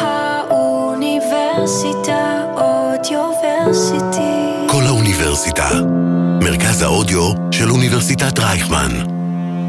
האוניברסיטה 0.00 2.44
אודיוורסיטי. 2.56 4.66
כל 4.68 4.82
האוניברסיטה. 4.86 5.68
מרכז 6.42 6.82
האודיו 6.82 7.30
של 7.50 7.70
אוניברסיטת 7.70 8.38
רייכמן. 8.38 8.90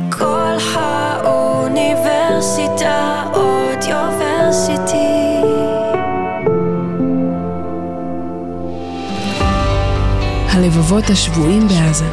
כל 0.10 0.56
האוניברסיטה 0.74 3.24
אודיוורסיטי. 3.34 5.42
הלבבות 10.50 11.10
השבויים 11.10 11.68
בעזה. 11.68 12.10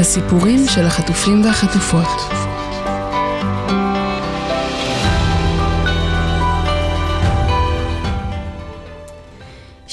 הסיפורים 0.00 0.66
של 0.68 0.86
החטופים 0.86 1.44
והחטופות. 1.44 2.35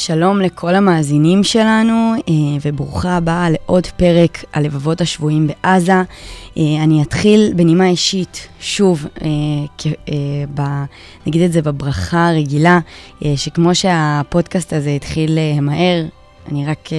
שלום 0.06 0.42
לכל 0.42 0.76
המאזינים 0.76 1.44
שלנו, 1.44 2.14
אה, 2.30 2.34
וברוכה 2.62 3.18
הבאה 3.18 3.50
לעוד 3.50 3.88
פרק 3.88 4.44
הלבבות 4.54 5.02
השבויים 5.02 5.48
בעזה. 5.48 5.94
אה, 5.94 6.04
אני 6.84 7.02
אתחיל 7.02 7.54
בנימה 7.56 7.88
אישית, 7.88 8.48
שוב, 8.60 9.08
אה, 9.22 9.28
ב, 10.54 10.62
נגיד 11.28 11.42
את 11.42 11.52
זה 11.52 11.62
בברכה 11.62 12.30
הרגילה, 12.30 12.80
שכמו 13.36 13.76
שהפודקאסט 13.76 14.74
הזה 14.74 14.90
התחיל 14.90 15.38
מהר, 15.62 16.06
אני 16.52 16.66
רק 16.66 16.90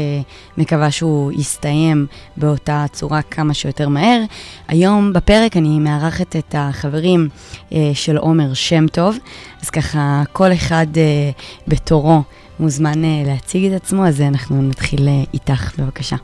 מקווה 0.58 0.91
שהוא 0.91 1.32
יסתיים 1.32 2.06
באותה 2.36 2.84
צורה 2.92 3.22
כמה 3.22 3.55
שיותר 3.55 3.88
מהר. 3.88 4.20
היום 4.68 5.12
בפרק 5.12 5.56
אני 5.56 5.78
מארחת 5.78 6.36
את 6.36 6.55
החברים 6.58 7.28
של 7.94 8.16
עומר 8.16 8.55
שם 8.55 8.86
טוב, 8.86 9.16
אז 9.62 9.70
ככה 9.70 10.22
כל 10.32 10.52
אחד 10.52 10.86
בתורו. 11.68 12.22
מוזמן 12.60 13.04
uh, 13.04 13.27
להציג 13.27 13.72
את 13.72 13.83
עצמו, 13.83 14.06
אז 14.06 14.20
אנחנו 14.20 14.62
נתחיל 14.62 14.98
uh, 14.98 15.28
איתך, 15.34 15.80
בבקשה. 15.80 16.16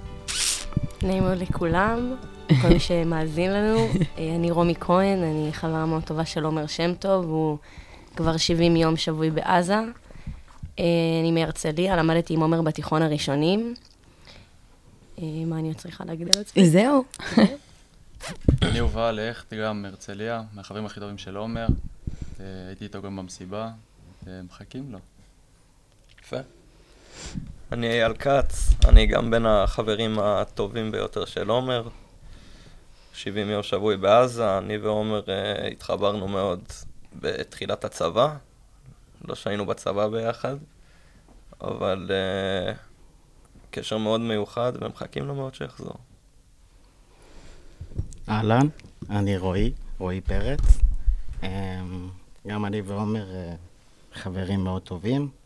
נעים 1.03 1.23
מאוד 1.23 1.39
לכולם, 1.39 2.15
כל 2.63 2.69
מי 2.69 2.81
שמאזין 2.81 3.53
לנו. 3.53 3.79
אה, 4.19 4.35
אני 4.37 4.51
רומי 4.51 4.75
כהן, 4.81 5.19
אני 5.19 5.49
חברה 5.53 5.87
מאוד 5.87 6.03
טובה 6.03 6.25
של 6.25 6.45
עומר 6.45 6.67
שם 6.67 6.95
טוב, 6.95 7.25
הוא 7.25 7.59
כבר 8.17 8.37
70 8.37 8.77
יום 8.77 8.97
שבוי 8.97 9.31
בעזה. 9.31 9.79
אני 11.21 11.33
מהרצליה, 11.33 11.97
למדתי 11.97 12.35
עם 12.35 12.41
עומר 12.41 12.63
בתיכון 12.63 13.03
הראשונים. 13.03 13.75
מה 15.19 15.59
אני 15.59 15.69
עוד 15.69 15.77
צריכה 15.77 16.05
להגיד 16.05 16.35
על 16.35 16.41
עצמי? 16.41 16.69
זהו. 16.69 17.05
אני 18.63 18.79
יובל 18.79 19.19
הכט, 19.31 19.55
גם 19.55 19.83
מהרצליה, 19.83 20.43
מהחברים 20.53 20.87
הכי 20.87 21.01
טובים 21.01 21.19
של 21.19 21.37
עומר. 21.37 21.67
הייתי 22.39 22.85
איתו 22.85 23.03
גם 23.03 23.17
במסיבה, 23.17 23.71
ומחכים 24.27 24.93
לו. 24.93 24.99
יפה. 26.33 26.43
אני 27.73 27.87
אייל 27.87 28.15
כץ, 28.15 28.75
אני 28.89 29.07
גם 29.07 29.31
בין 29.31 29.47
החברים 29.47 30.19
הטובים 30.19 30.93
ביותר 30.93 31.25
של 31.25 31.49
עומר. 31.49 31.89
70 33.13 33.51
יום 33.51 33.63
שבוי 33.63 33.97
בעזה, 33.97 34.59
אני 34.59 34.79
ועומר 34.79 35.21
uh, 35.21 35.67
התחברנו 35.73 36.29
מאוד 36.29 36.63
בתחילת 37.21 37.85
הצבא. 37.85 38.37
לא 39.25 39.35
שהיינו 39.35 39.67
בצבא 39.67 40.09
ביחד, 40.09 40.57
אבל 41.61 42.11
uh, 42.11 42.77
קשר 43.71 43.99
מאוד 43.99 44.21
מיוחד 44.21 44.73
ומחכים 44.81 45.27
לו 45.27 45.35
מאוד 45.35 45.55
שיחזור. 45.55 45.97
אהלן, 48.29 48.67
אני 49.11 49.39
רועי, 49.39 49.73
רועי 49.99 50.21
פרץ. 50.21 50.61
Um, 51.43 51.45
גם 52.47 52.65
אני 52.65 52.81
ועומר 52.81 53.25
uh, 53.25 54.19
חברים 54.19 54.65
מאוד 54.65 54.83
טובים. 54.83 55.40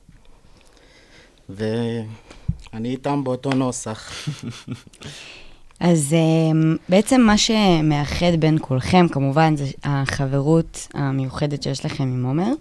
ואני 1.49 2.89
איתם 2.89 3.25
באותו 3.25 3.51
נוסח. 3.51 4.13
אז 5.81 6.15
אמ, 6.15 6.77
בעצם 6.89 7.21
מה 7.21 7.39
שמאחד 7.39 8.37
בין 8.39 8.59
כולכם, 8.61 9.07
כמובן, 9.09 9.57
זה 9.57 9.65
החברות 9.85 10.89
המיוחדת 10.95 11.63
שיש 11.63 11.85
לכם 11.85 12.05
עם 12.05 12.27
עומר. 12.27 12.53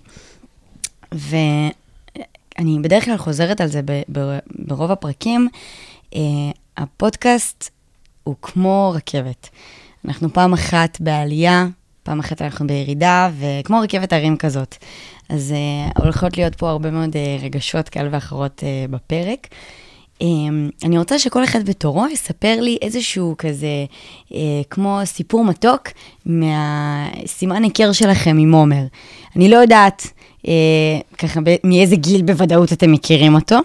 ואני 1.12 2.80
בדרך 2.82 3.06
כלל 3.06 3.18
חוזרת 3.18 3.62
על 3.62 3.68
זה 3.68 3.82
ברוב 4.60 4.92
הפרקים. 4.92 5.50
אה, 6.16 6.20
הפודקאסט 6.78 7.70
הוא 8.24 8.36
כמו 8.42 8.94
רכבת. 8.96 9.50
אנחנו 10.06 10.34
פעם 10.34 10.54
אחת 10.54 11.02
בעלייה, 11.02 11.68
פעם 12.04 12.20
אחת 12.20 12.42
אנחנו 12.42 12.68
בירידה, 12.68 13.30
וכמו 13.40 13.80
רכבת 13.80 14.14
הרים 14.14 14.38
כזאת. 14.38 14.76
אז 15.30 15.54
uh, 15.96 16.02
הולכות 16.02 16.38
להיות 16.38 16.56
פה 16.56 16.70
הרבה 16.70 16.92
מאוד 16.92 17.14
uh, 17.14 17.44
רגשות 17.44 17.90
כאלה 17.90 18.10
ואחרות 18.12 18.64
uh, 18.64 18.92
בפרק. 18.92 19.48
Um, 20.20 20.26
אני 20.84 20.98
רוצה 20.98 21.20
שכל 21.20 21.44
אחד 21.44 21.66
בתורו 21.66 22.08
יספר 22.08 22.62
לי 22.62 22.78
איזשהו 22.82 23.36
כזה, 23.38 23.86
uh, 24.30 24.34
כמו 24.70 25.00
סיפור 25.06 25.46
מתוק 25.46 25.88
מהסימן 26.26 27.64
היכר 27.64 27.92
שלכם 27.92 28.38
עם 28.38 28.54
עומר. 28.54 28.84
אני 29.36 29.50
לא 29.50 29.58
יודעת 29.58 30.08
uh, 30.42 30.48
ככה 31.18 31.40
מאיזה 31.64 31.96
גיל 31.96 32.22
בוודאות 32.22 32.74
אתם 32.74 32.92
מכירים 32.92 33.36
אותו, 33.36 33.58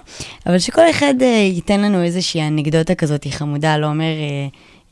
אבל 0.47 0.59
שכל 0.59 0.91
אחד 0.91 1.15
uh, 1.21 1.25
ייתן 1.25 1.81
לנו 1.81 2.03
איזושהי 2.03 2.49
אנקדוטה 2.49 2.95
כזאת 2.95 3.27
חמודה 3.31 3.75
על 3.75 3.85
עומר, 3.85 4.13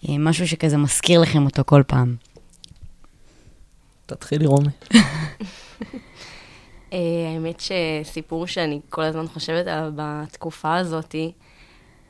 uh, 0.03 0.07
uh, 0.07 0.11
משהו 0.19 0.49
שכזה 0.49 0.77
מזכיר 0.77 1.21
לכם 1.21 1.45
אותו 1.45 1.63
כל 1.67 1.83
פעם. 1.87 2.26
תתחילי, 4.07 4.47
רומי. 4.47 4.69
אה, 6.93 6.99
האמת 7.35 7.61
שסיפור 7.61 8.47
שאני 8.47 8.81
כל 8.91 9.03
הזמן 9.03 9.27
חושבת 9.27 9.67
עליו 9.67 9.93
בתקופה 9.97 10.77
הזאת, 10.77 11.15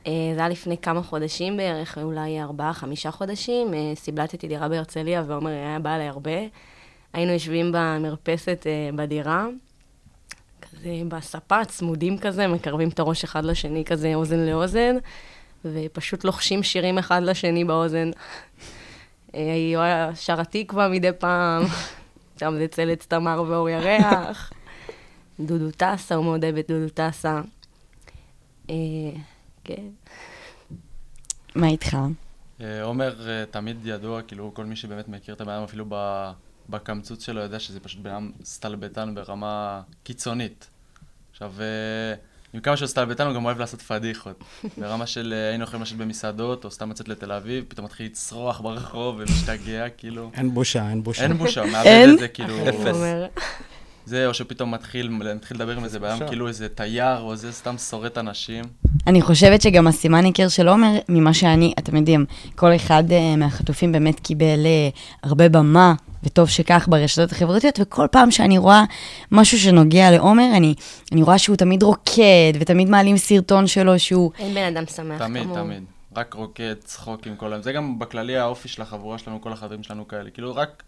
אה, 0.06 0.12
זה 0.34 0.40
היה 0.40 0.48
לפני 0.48 0.78
כמה 0.78 1.02
חודשים 1.02 1.56
בערך, 1.56 1.98
אולי 1.98 2.40
ארבעה, 2.40 2.72
חמישה 2.72 3.10
חודשים, 3.10 3.74
אה, 3.74 3.92
סיבלטתי 3.94 4.48
דירה 4.48 4.68
בהרצליה, 4.68 5.22
ועומר 5.26 5.50
היה 5.50 5.78
בא 5.78 5.94
אליי 5.94 6.08
הרבה. 6.08 6.40
היינו 7.12 7.32
יושבים 7.32 7.72
במרפסת 7.72 8.66
בדירה, 8.94 9.46
כזה 10.62 10.90
בספה, 11.08 11.64
צמודים 11.64 12.18
כזה, 12.18 12.46
מקרבים 12.46 12.88
את 12.88 12.98
הראש 12.98 13.24
אחד 13.24 13.44
לשני, 13.44 13.84
כזה 13.84 14.14
אוזן 14.14 14.38
לאוזן, 14.38 14.96
ופשוט 15.64 16.24
לוחשים 16.24 16.62
שירים 16.62 16.98
אחד 16.98 17.22
לשני 17.22 17.64
באוזן. 17.64 18.10
היא 19.36 19.78
שרה 20.14 20.44
תקווה 20.44 20.88
מדי 20.88 21.10
פעם, 21.18 21.62
שם 22.40 22.54
זה 22.58 22.68
צלץ 22.68 23.06
תמר 23.06 23.44
ואור 23.48 23.68
ירח. 23.68 24.52
דודו 25.40 25.70
טסה, 25.70 26.14
הוא 26.14 26.24
מאוד 26.24 26.44
אוהב 26.44 26.56
את 26.56 26.70
דודו 26.70 26.88
טסה. 26.88 27.40
אה, 28.70 28.74
כן. 29.64 29.86
מה 31.54 31.66
איתך? 31.66 31.96
אה, 32.60 32.82
עומר 32.82 33.28
אה, 33.28 33.44
תמיד 33.50 33.76
ידוע, 33.84 34.22
כאילו, 34.22 34.50
כל 34.54 34.64
מי 34.64 34.76
שבאמת 34.76 35.08
מכיר 35.08 35.34
את 35.34 35.40
הבן 35.40 35.52
אדם, 35.52 35.62
אפילו 35.62 35.84
בקמצוץ 36.68 37.24
שלו, 37.24 37.40
יודע 37.40 37.58
שזה 37.58 37.80
פשוט 37.80 38.00
בן 38.00 38.10
אדם 38.10 38.32
סטלבטן 38.44 39.14
ברמה 39.14 39.82
קיצונית. 40.02 40.68
עכשיו, 41.30 41.52
עם 42.56 42.60
כמה 42.60 42.76
סטלבטן, 42.76 43.26
הוא 43.26 43.34
גם 43.34 43.44
אוהב 43.44 43.58
לעשות 43.58 43.82
פדיחות. 43.82 44.44
ברמה 44.80 45.06
של 45.06 45.34
היינו 45.50 45.64
יכולים 45.64 45.82
לשבת 45.82 45.98
במסעדות, 45.98 46.64
או 46.64 46.70
סתם 46.70 46.90
לצאת 46.90 47.08
לתל 47.08 47.32
אביב, 47.32 47.64
פתאום 47.68 47.84
מתחיל 47.84 48.06
לצרוח 48.06 48.60
ברחוב 48.60 49.16
ומשתגע, 49.18 49.88
כאילו. 49.88 50.30
אין 50.34 50.54
בושה, 50.54 50.90
אין 50.90 51.02
בושה. 51.02 51.22
אין 51.22 51.32
בושה, 51.32 51.64
מאבד 51.72 52.08
את 52.12 52.18
זה, 52.18 52.28
כאילו... 52.28 52.68
אפס. 52.68 52.96
זה, 54.06 54.26
או 54.26 54.34
שפתאום 54.34 54.74
מתחיל, 54.74 55.08
מתחיל 55.08 55.56
לדבר 55.56 55.76
עם 55.76 55.84
איזה 55.84 55.98
בעיה, 55.98 56.28
כאילו 56.28 56.48
איזה 56.48 56.68
תייר, 56.68 57.20
או 57.20 57.32
איזה 57.32 57.52
סתם 57.52 57.78
שורט 57.78 58.18
אנשים. 58.18 58.64
אני 59.06 59.22
חושבת 59.22 59.62
שגם 59.62 59.86
הסימן 59.86 60.24
היכר 60.24 60.48
של 60.48 60.68
עומר, 60.68 60.98
ממה 61.08 61.34
שאני, 61.34 61.74
אתם 61.78 61.96
יודעים, 61.96 62.24
כל 62.54 62.76
אחד 62.76 63.04
uh, 63.08 63.36
מהחטופים 63.36 63.92
באמת 63.92 64.20
קיבל 64.20 64.58
uh, 64.64 65.28
הרבה 65.28 65.48
במה, 65.48 65.94
וטוב 66.24 66.48
שכך 66.48 66.86
ברשתות 66.88 67.32
החברתיות, 67.32 67.78
וכל 67.82 68.06
פעם 68.12 68.30
שאני 68.30 68.58
רואה 68.58 68.84
משהו 69.32 69.58
שנוגע 69.58 70.10
לעומר, 70.10 70.48
אני, 70.56 70.74
אני 71.12 71.22
רואה 71.22 71.38
שהוא 71.38 71.56
תמיד 71.56 71.82
רוקד, 71.82 72.52
ותמיד 72.60 72.88
מעלים 72.88 73.16
סרטון 73.16 73.66
שלו 73.66 73.98
שהוא... 73.98 74.30
אין 74.38 74.54
בן 74.54 74.76
אדם 74.76 74.86
שמח 74.86 75.18
תמיד, 75.18 75.42
כמוהו. 75.42 75.58
תמיד, 75.58 75.76
תמיד. 75.76 75.84
רק 76.16 76.34
רוקד, 76.34 76.74
צחוק 76.84 77.26
עם 77.26 77.36
כל 77.36 77.52
היום. 77.52 77.62
זה 77.62 77.72
גם 77.72 77.98
בכללי 77.98 78.36
האופי 78.36 78.68
של 78.68 78.82
החבורה 78.82 79.18
שלנו, 79.18 79.40
כל 79.40 79.52
החברים 79.52 79.82
שלנו 79.82 80.08
כאלה. 80.08 80.30
כאילו, 80.30 80.54
רק, 80.54 80.82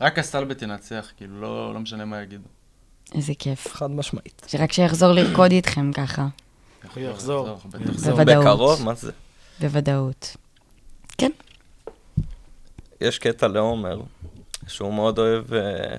רק 0.00 0.18
הסטלבט 0.18 0.62
ינצח, 0.62 1.12
כאילו, 1.16 1.40
לא, 1.40 1.74
לא 1.74 1.80
משנה 1.80 2.04
מה 2.04 2.22
יגידו. 2.22 2.48
איזה 3.14 3.32
כיף. 3.38 3.74
חד 3.74 3.90
משמעית. 3.90 4.42
שרק 4.46 4.72
שיחזור 4.72 5.12
לרקוד 5.12 5.50
איתכם 5.50 5.92
ככה. 5.92 6.26
הוא 6.94 7.02
יחזור. 7.02 7.58
בוודאות. 8.04 8.44
בקרוב? 8.44 8.82
מה 8.82 8.94
זה? 8.94 9.12
בוודאות. 9.60 10.36
כן. 11.18 11.30
יש 13.00 13.18
קטע 13.18 13.48
לעומר, 13.48 14.00
שהוא 14.66 14.94
מאוד 14.94 15.18
אוהב, 15.18 15.54
אה, 15.54 15.98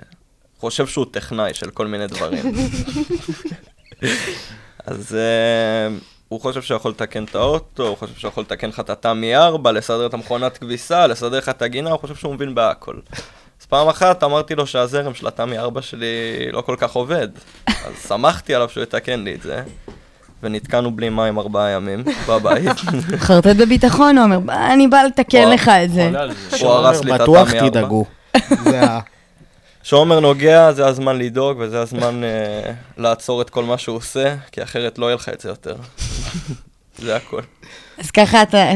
חושב 0.60 0.88
שהוא 0.88 1.06
טכנאי 1.12 1.54
של 1.54 1.70
כל 1.70 1.88
מיני 1.88 2.08
דברים. 2.08 2.56
אז 4.86 5.12
uh, 5.12 6.04
הוא 6.28 6.42
חושב 6.42 6.62
שהוא 6.62 6.76
יכול 6.76 6.92
לתקן 6.92 7.24
את 7.24 7.36
האוטו, 7.36 7.88
הוא 7.88 7.98
חושב 7.98 8.16
שהוא 8.16 8.30
יכול 8.30 8.44
לתקן 8.44 8.70
לך 8.70 8.80
את 8.80 8.90
התא 8.90 9.14
מ-4, 9.14 9.72
לסדר 9.72 10.06
את 10.06 10.14
המכונת 10.14 10.58
כביסה, 10.58 11.08
לסדר 11.08 11.38
לך 11.38 11.50
את 11.50 11.62
הגינה, 11.62 11.92
הוא 11.92 12.00
חושב 12.00 12.16
שהוא 12.16 12.34
מבין 12.34 12.56
בהכל. 12.56 13.00
אז 13.66 13.70
פעם 13.70 13.88
אחת 13.88 14.24
אמרתי 14.24 14.56
לו 14.56 14.68
שהזרם 14.68 15.14
של 15.14 15.28
התמי 15.28 15.58
4 15.58 15.82
שלי 15.82 16.08
לא 16.52 16.62
כל 16.62 16.76
כך 16.80 16.92
עובד. 16.92 17.28
אז 17.68 18.08
שמחתי 18.08 18.56
עליו 18.56 18.70
שהוא 18.70 18.84
יתקן 18.84 19.20
לי 19.20 19.36
את 19.36 19.42
זה, 19.42 19.64
ונתקענו 20.44 20.92
בלי 20.92 21.10
מים 21.10 21.40
ארבעה 21.40 21.70
ימים 21.70 22.04
בבית. 22.30 22.72
חרטט 23.18 23.56
בביטחון, 23.56 24.18
הוא 24.18 24.24
אומר, 24.26 24.40
"בא, 24.40 24.74
אני 24.74 24.88
בא 24.88 25.04
לתקן 25.04 25.50
לך 25.50 25.70
את 25.84 25.92
זה. 25.92 26.12
הוא 26.62 26.70
הרס 26.70 27.04
לי 27.04 27.16
את 27.16 27.22
בטוח 27.22 27.48
התמי 27.48 27.60
4. 27.60 27.70
תדאגו. 27.70 28.06
זה 28.64 28.82
ה... 28.82 29.00
כשעומר 29.84 30.20
נוגע, 30.20 30.72
זה 30.72 30.88
הזמן 30.88 31.18
לדאוג, 31.18 31.58
וזה 31.60 31.82
הזמן 31.82 32.24
אה, 32.24 32.72
לעצור 32.98 33.42
את 33.42 33.50
כל 33.50 33.64
מה 33.64 33.78
שהוא 33.78 33.98
עושה, 33.98 34.36
כי 34.52 34.64
אחרת 34.64 35.00
לא 35.00 35.06
יהיה 35.06 35.16
לך 35.16 35.30
את 35.30 35.42
זה 35.42 35.50
יותר. 35.50 35.76
זה 36.98 37.16
הכל. 37.16 37.42
אז 37.98 38.12
ככה 38.12 38.42
אתה, 38.42 38.72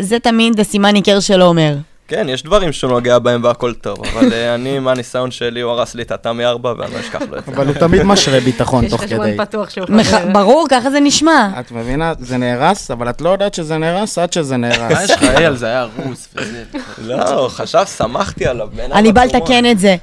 זה 0.00 0.18
תמיד 0.22 0.60
הסימן 0.60 0.94
עיקר 0.94 1.20
של 1.20 1.40
עומר. 1.42 1.76
כן, 2.08 2.26
יש 2.28 2.42
דברים 2.42 2.72
שהוא 2.72 2.90
נוגע 2.90 3.18
בהם 3.18 3.44
והכל 3.44 3.74
טוב, 3.74 3.98
אבל 4.06 4.32
אה, 4.32 4.54
אני, 4.54 4.78
מהניסיון 4.78 5.30
שלי, 5.30 5.60
הוא 5.60 5.72
הרס 5.72 5.94
לי 5.94 6.02
את 6.02 6.10
התמי 6.10 6.44
4 6.44 6.74
ואני 6.78 6.94
לא 6.94 7.00
אשכח 7.00 7.20
לו 7.30 7.38
את 7.38 7.44
זה. 7.46 7.52
אבל 7.52 7.66
הוא 7.66 7.74
תמיד 7.74 8.02
משרה 8.02 8.40
ביטחון 8.40 8.84
יש 8.84 8.90
תוך 8.90 9.02
חשבון 9.02 9.26
כדי. 9.26 9.36
פתוח 9.36 9.70
שהוא 9.70 9.86
חוזר. 9.86 10.28
ברור, 10.32 10.66
ככה 10.70 10.90
זה 10.90 11.00
נשמע. 11.00 11.48
את 11.60 11.72
מבינה? 11.72 12.12
זה 12.18 12.36
נהרס, 12.36 12.90
אבל 12.90 13.10
את 13.10 13.20
לא 13.20 13.28
יודעת 13.28 13.54
שזה 13.54 13.78
נהרס 13.78 14.18
עד 14.18 14.32
שזה 14.32 14.56
מה 14.56 14.68
נהרס. 14.68 15.04
יש 15.04 15.10
לך, 15.10 15.22
אייל, 15.22 15.56
זה 15.56 15.66
היה 15.66 15.86
רוס 15.96 16.28
וזה. 16.34 16.64
לא, 16.98 17.48
חשב, 17.50 17.84
שמחתי 17.96 18.46
עליו. 18.46 18.68
אני 18.92 19.12
בא. 19.12 19.24
לתקן 19.24 19.70
את 19.70 19.78
זה. 19.78 19.96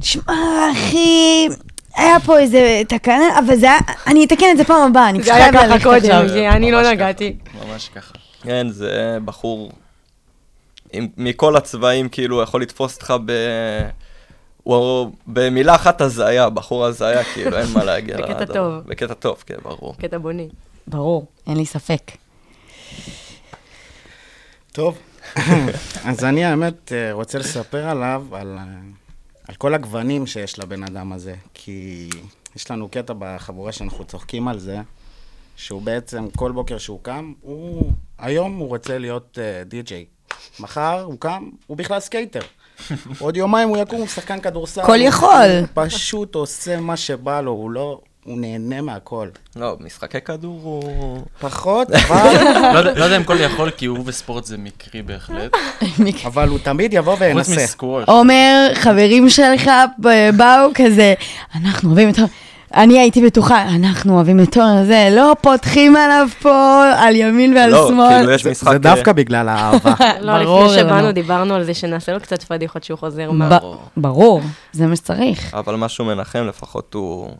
תשמע, 0.00 0.32
אחי, 0.72 1.48
היה 1.96 2.20
פה 2.20 2.38
איזה 2.38 2.82
תקנה, 2.88 3.38
אבל 3.38 3.56
זה 3.56 3.66
היה, 3.66 3.78
אני 4.06 4.24
אתקן 4.24 4.46
את 4.52 4.56
זה 4.56 4.64
פעם 4.64 4.90
הבאה, 4.90 5.08
אני 5.08 5.18
פשוט 5.18 5.32
זה 5.34 5.34
היה 5.34 5.52
חייב 5.52 5.56
ככה 5.56 5.66
ללכת 5.66 5.84
קודם, 5.84 6.26
אני 6.50 6.72
לא 6.72 6.90
נגעתי. 6.90 7.36
ממש 7.64 7.90
ככה. 7.94 8.12
כן, 8.42 8.66
זה 8.70 9.18
בחור 9.24 9.72
עם, 10.92 11.08
מכל 11.16 11.56
הצבעים, 11.56 12.08
כאילו, 12.08 12.36
הוא 12.36 12.42
יכול 12.42 12.62
לתפוס 12.62 12.94
אותך 12.94 13.14
ב... 13.24 13.32
הוא 14.62 15.10
במילה 15.26 15.74
אחת 15.74 16.00
הזיה, 16.00 16.50
בחור 16.50 16.84
הזיה, 16.84 17.24
כאילו, 17.24 17.58
אין 17.58 17.72
מה 17.72 17.84
להגיע 17.84 18.16
בקטע 18.16 18.40
לדבר. 18.40 18.54
טוב. 18.54 18.86
בקטע 18.86 19.14
טוב, 19.14 19.42
כן, 19.46 19.56
ברור. 19.62 19.96
קטע 19.96 20.18
בוני. 20.18 20.48
ברור, 20.86 21.26
אין 21.46 21.56
לי 21.56 21.66
ספק. 21.66 22.02
טוב. 24.72 24.98
אז 26.04 26.24
אני 26.24 26.44
האמת 26.44 26.92
אה, 26.92 27.12
רוצה 27.12 27.38
לספר 27.38 27.88
עליו, 27.88 28.26
על, 28.32 28.56
אה, 28.58 28.64
על 29.48 29.54
כל 29.54 29.74
הגוונים 29.74 30.26
שיש 30.26 30.58
לבן 30.58 30.82
אדם 30.82 31.12
הזה. 31.12 31.34
כי 31.54 32.08
יש 32.56 32.70
לנו 32.70 32.88
קטע 32.88 33.12
בחבורה 33.18 33.72
שאנחנו 33.72 34.04
צוחקים 34.04 34.48
על 34.48 34.58
זה, 34.58 34.80
שהוא 35.56 35.82
בעצם, 35.82 36.28
כל 36.36 36.52
בוקר 36.52 36.78
שהוא 36.78 36.98
קם, 37.02 37.32
הוא, 37.40 37.92
היום 38.18 38.56
הוא 38.56 38.68
רוצה 38.68 38.98
להיות 38.98 39.38
אה, 39.38 39.68
די-ג'יי. 39.68 40.04
מחר 40.60 41.02
הוא 41.04 41.16
קם, 41.18 41.42
הוא 41.66 41.76
בכלל 41.76 42.00
skater. 42.00 42.40
עוד 43.18 43.36
יומיים 43.36 43.68
הוא 43.68 43.76
יקום, 43.78 43.98
הוא 43.98 44.08
שחקן 44.08 44.40
כדורסל. 44.40 44.82
כל 44.86 44.92
הוא 44.98 45.08
יכול. 45.08 45.46
פשוט 45.74 46.34
עושה 46.34 46.80
מה 46.80 46.96
שבא 46.96 47.40
לו, 47.40 47.50
הוא 47.50 47.70
לא... 47.70 48.00
הוא 48.24 48.38
נהנה 48.40 48.80
מהכל. 48.82 49.28
לא, 49.56 49.76
משחקי 49.80 50.20
כדור 50.20 50.60
הוא... 50.62 51.22
פחות, 51.40 51.88
אבל, 52.08 52.34
לא 52.74 52.78
יודע- 52.78 52.94
לא 52.94 53.04
יודע 53.04 53.16
אם 53.16 53.24
כל 53.24 53.36
יכול, 53.40 53.70
כי 53.70 53.86
הוא 53.86 53.98
וספורט 54.04 54.44
זה 54.44 54.56
מקרי 54.58 55.02
בהחלט. 55.02 55.50
אבל 56.26 56.48
הוא 56.48 56.58
תמיד 56.58 56.92
יבוא 56.92 57.12
חוץ 57.12 57.20
וינסה. 57.22 57.56
מסקווש. 57.56 58.04
עומר, 58.08 58.68
חברים 58.74 59.28
שלך 59.30 59.70
באו 60.36 60.70
כזה, 60.74 61.14
אנחנו 61.54 61.88
אוהבים 61.88 62.08
את. 62.10 62.16
אני 62.74 62.98
הייתי 62.98 63.26
בטוחה, 63.26 63.62
אנחנו 63.68 64.14
אוהבים 64.14 64.40
את 64.40 64.52
תומר, 64.52 64.84
זה, 64.86 65.08
לא 65.12 65.36
פותחים 65.40 65.96
עליו 65.96 66.28
פה 66.42 66.82
על 66.96 67.16
ימין 67.16 67.56
ועל 67.56 67.70
לא, 67.70 67.88
שמאל. 67.88 68.08
כאילו, 68.18 68.32
יש 68.32 68.42
זה- 68.42 68.50
משחק... 68.50 68.72
זה 68.72 68.78
דווקא 68.78 69.12
בגלל 69.12 69.48
האהבה. 69.48 69.94
לא, 70.20 70.38
לפני 70.38 70.78
שבאנו 70.78 71.06
לא. 71.06 71.12
דיברנו 71.12 71.54
על 71.54 71.64
זה 71.64 71.74
שנעשה 71.74 72.12
לו 72.12 72.20
קצת 72.20 72.42
פדיחות 72.42 72.84
שהוא 72.84 72.98
חוזר. 72.98 73.30
מה? 73.30 73.58
ברור, 73.96 74.40
זה 74.72 74.86
מה 74.86 74.96
שצריך. 74.96 75.54
אבל 75.54 75.74
משהו 75.74 76.04
מנחם, 76.04 76.46
לפחות 76.48 76.94
הוא... 76.94 77.30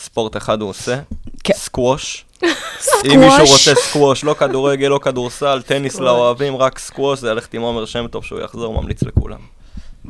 ספורט 0.00 0.36
אחד 0.36 0.60
הוא 0.60 0.70
עושה, 0.70 0.98
כן. 1.44 1.54
סקווש. 1.54 2.24
אם 3.04 3.20
מישהו 3.20 3.46
רוצה 3.52 3.74
סקווש, 3.74 4.24
לא 4.24 4.34
כדורגל, 4.38 4.88
לא 4.88 4.98
כדורסל, 5.02 5.62
טניס 5.66 6.00
לאוהבים, 6.00 6.56
רק 6.56 6.78
סקווש, 6.78 7.18
זה 7.18 7.34
ללכת 7.34 7.54
עם 7.54 7.62
עומר 7.62 7.84
שם 7.84 8.06
טוב 8.06 8.24
שהוא 8.24 8.40
יחזור, 8.40 8.82
ממליץ 8.82 9.02
לכולם. 9.02 9.38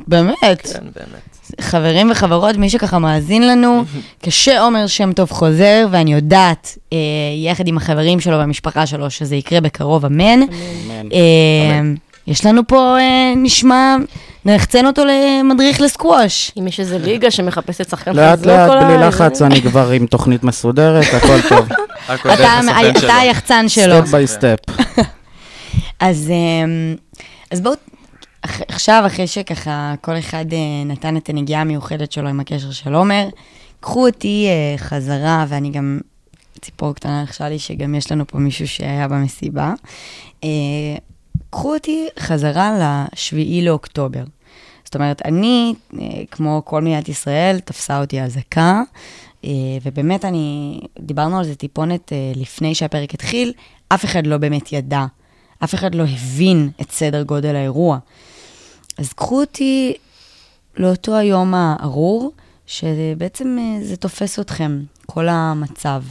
באמת. 0.07 0.61
כן, 0.63 0.79
באמת. 0.95 1.29
חברים 1.61 2.11
וחברות, 2.11 2.55
מי 2.55 2.69
שככה 2.69 2.99
מאזין 2.99 3.47
לנו, 3.47 3.83
כשעומר 4.23 4.87
שם 4.87 5.13
טוב 5.13 5.31
חוזר, 5.31 5.87
ואני 5.91 6.13
יודעת, 6.13 6.77
אה, 6.93 6.97
יחד 7.43 7.67
עם 7.67 7.77
החברים 7.77 8.19
שלו 8.19 8.37
והמשפחה 8.37 8.85
שלו, 8.85 9.09
שזה 9.09 9.35
יקרה 9.35 9.61
בקרוב, 9.61 10.05
אמן. 10.05 10.39
אמן. 10.41 11.09
אה, 11.13 11.81
יש 12.27 12.45
לנו 12.45 12.67
פה, 12.67 12.95
אה, 12.99 13.33
נשמע, 13.35 13.95
ניחצן 14.45 14.85
אותו 14.85 15.01
למדריך 15.05 15.81
לסקווש. 15.81 16.51
אם 16.59 16.67
יש 16.67 16.79
איזה 16.79 16.97
ליגה 16.97 17.31
שמחפשת 17.31 17.89
שחקן 17.89 18.15
לאט 18.15 18.39
חזוק 18.39 18.47
לאט, 18.47 18.69
אולי, 18.69 18.85
בלי 18.85 19.07
לחץ, 19.07 19.41
אני 19.41 19.61
כבר 19.61 19.89
עם 19.89 20.05
תוכנית 20.05 20.43
מסודרת, 20.43 21.05
הכל 21.13 21.41
טוב. 21.49 21.67
אתה. 22.13 22.59
היחצן 23.19 23.69
שלו. 23.69 23.95
step 24.01 24.11
by 24.11 24.27
step. 24.27 24.57
אז, 25.99 26.31
אז 27.51 27.61
בואו, 27.61 27.73
עכשיו, 28.43 29.03
אחרי 29.07 29.27
שככה 29.27 29.93
כל 30.01 30.17
אחד 30.17 30.45
אה, 30.53 30.83
נתן 30.85 31.17
את 31.17 31.29
הנגיעה 31.29 31.61
המיוחדת 31.61 32.11
שלו 32.11 32.29
עם 32.29 32.39
הקשר 32.39 32.71
של 32.71 32.95
עומר, 32.95 33.27
קחו 33.79 34.07
אותי 34.07 34.47
אה, 34.47 34.77
חזרה, 34.77 35.45
ואני 35.49 35.69
גם, 35.69 35.99
ציפור 36.61 36.95
קטנה 36.95 37.23
לחשה 37.23 37.49
לי 37.49 37.59
שגם 37.59 37.95
יש 37.95 38.11
לנו 38.11 38.27
פה 38.27 38.37
מישהו 38.37 38.67
שהיה 38.67 39.07
במסיבה. 39.07 39.73
אה, 40.43 40.49
קחו 41.49 41.73
אותי 41.73 42.07
חזרה 42.19 42.77
לשביעי 43.13 43.65
לאוקטובר. 43.65 44.23
זאת 44.85 44.95
אומרת, 44.95 45.21
אני, 45.25 45.73
כמו 46.31 46.61
כל 46.65 46.81
מדינת 46.81 47.09
ישראל, 47.09 47.59
תפסה 47.59 48.01
אותי 48.01 48.21
אזעקה, 48.21 48.81
ובאמת 49.83 50.25
אני, 50.25 50.79
דיברנו 50.99 51.39
על 51.39 51.45
זה 51.45 51.55
טיפונת 51.55 52.11
לפני 52.35 52.75
שהפרק 52.75 53.13
התחיל, 53.13 53.53
אף 53.89 54.05
אחד 54.05 54.27
לא 54.27 54.37
באמת 54.37 54.73
ידע, 54.73 55.05
אף 55.63 55.75
אחד 55.75 55.95
לא 55.95 56.03
הבין 56.03 56.69
את 56.81 56.91
סדר 56.91 57.23
גודל 57.23 57.55
האירוע. 57.55 57.97
אז 58.97 59.13
קחו 59.13 59.39
אותי 59.41 59.93
לאותו 60.77 61.15
היום 61.15 61.53
הארור, 61.53 62.31
שבעצם 62.65 63.57
אה, 63.59 63.85
זה 63.85 63.97
תופס 63.97 64.39
אתכם, 64.39 64.79
כל 65.05 65.27
המצב. 65.27 66.03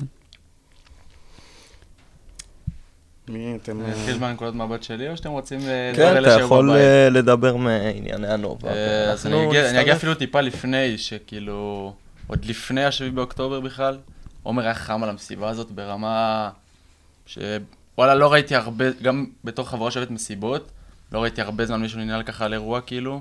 מי 3.29 3.59
אתם... 3.63 3.81
אני 3.85 3.93
אתחיל 3.93 4.19
מהנקודת 4.19 4.55
מבט 4.55 4.83
שלי, 4.83 5.09
או 5.09 5.17
שאתם 5.17 5.31
רוצים 5.31 5.61
אה, 5.61 5.93
כן, 5.97 6.15
לדבר 6.15 6.21
אתה 6.21 6.31
שהיו 6.31 6.45
יכול 6.45 6.71
בבית? 6.71 6.81
אה, 6.81 7.09
לדבר 7.09 7.57
מענייני 7.57 8.29
הנובה. 8.29 8.69
אה, 8.69 9.13
אז 9.13 9.27
אני 9.27 9.81
אגיע-. 9.81 9.93
אפילו 9.93 10.15
טיפה 10.15 10.41
לפני, 10.41 10.99
שכאילו, 10.99 11.93
עוד 12.27 12.45
לפני 12.45 12.85
השביעי 12.85 13.11
באוקטובר 13.11 13.61
בכלל, 13.61 13.99
עומר 14.43 14.63
היה 14.63 14.75
חם 14.75 15.03
על 15.03 15.09
המסיבה 15.09 15.49
הזאת 15.49 15.71
ברמה 15.71 16.51
שוואלה, 17.99 18.15
לא 18.15 18.33
ראיתי 18.33 18.55
הרבה, 18.55 18.85
גם 19.03 19.27
בתור 19.45 19.69
חברה 19.69 19.91
שאוהבת 19.91 20.11
מסיבות, 20.11 20.71
לא 21.13 21.23
ראיתי 21.23 21.43
הרבה 21.43 21.67
זמן 21.67 21.81
מישהו 21.81 21.99
ננעל 21.99 22.23
ככה 22.23 22.45
על 22.45 22.53
אירוע, 22.53 22.81
כאילו. 22.81 23.21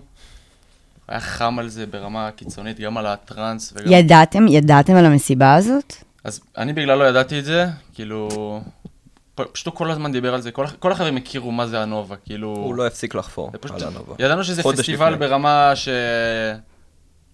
היה 1.08 1.20
חם 1.20 1.60
על 1.60 1.68
זה 1.70 1.86
ברמה 1.86 2.32
קיצונית, 2.32 2.80
גם 2.80 2.98
על 2.98 3.06
הטראנס 3.06 3.74
וגם... 3.76 3.92
ידעתם, 3.92 4.48
ידעתם 4.48 4.96
על 4.96 5.06
המסיבה 5.06 5.56
הזאת? 5.56 5.94
אז 6.24 6.40
אני 6.58 6.74
בגלל 6.74 6.98
לא 6.98 7.04
ידעתי 7.04 7.40
את 7.40 7.46
זה, 7.46 7.66
כאילו... 7.94 8.62
פשוט 9.36 9.68
הוא 9.68 9.76
כל 9.76 9.92
הזמן 9.92 10.12
דיבר 10.12 10.34
על 10.34 10.42
זה, 10.42 10.52
כל, 10.52 10.68
כל 10.80 10.92
החברים 10.92 11.18
הכירו 11.18 11.52
מה 11.52 11.68
זה 11.68 11.82
הנובה, 11.82 12.16
כאילו... 12.16 12.48
הוא 12.48 12.76
לא 12.76 12.88
הפסיק 12.88 13.16
לחפור 13.16 13.52
פשוט... 13.60 13.82
על 13.82 13.88
הנובה. 13.88 14.16
ידענו 14.20 14.44
שזה 14.44 14.64
פסטיבל 14.64 15.10
לפני. 15.14 15.28
ברמה 15.28 15.72
ש... 15.76 15.90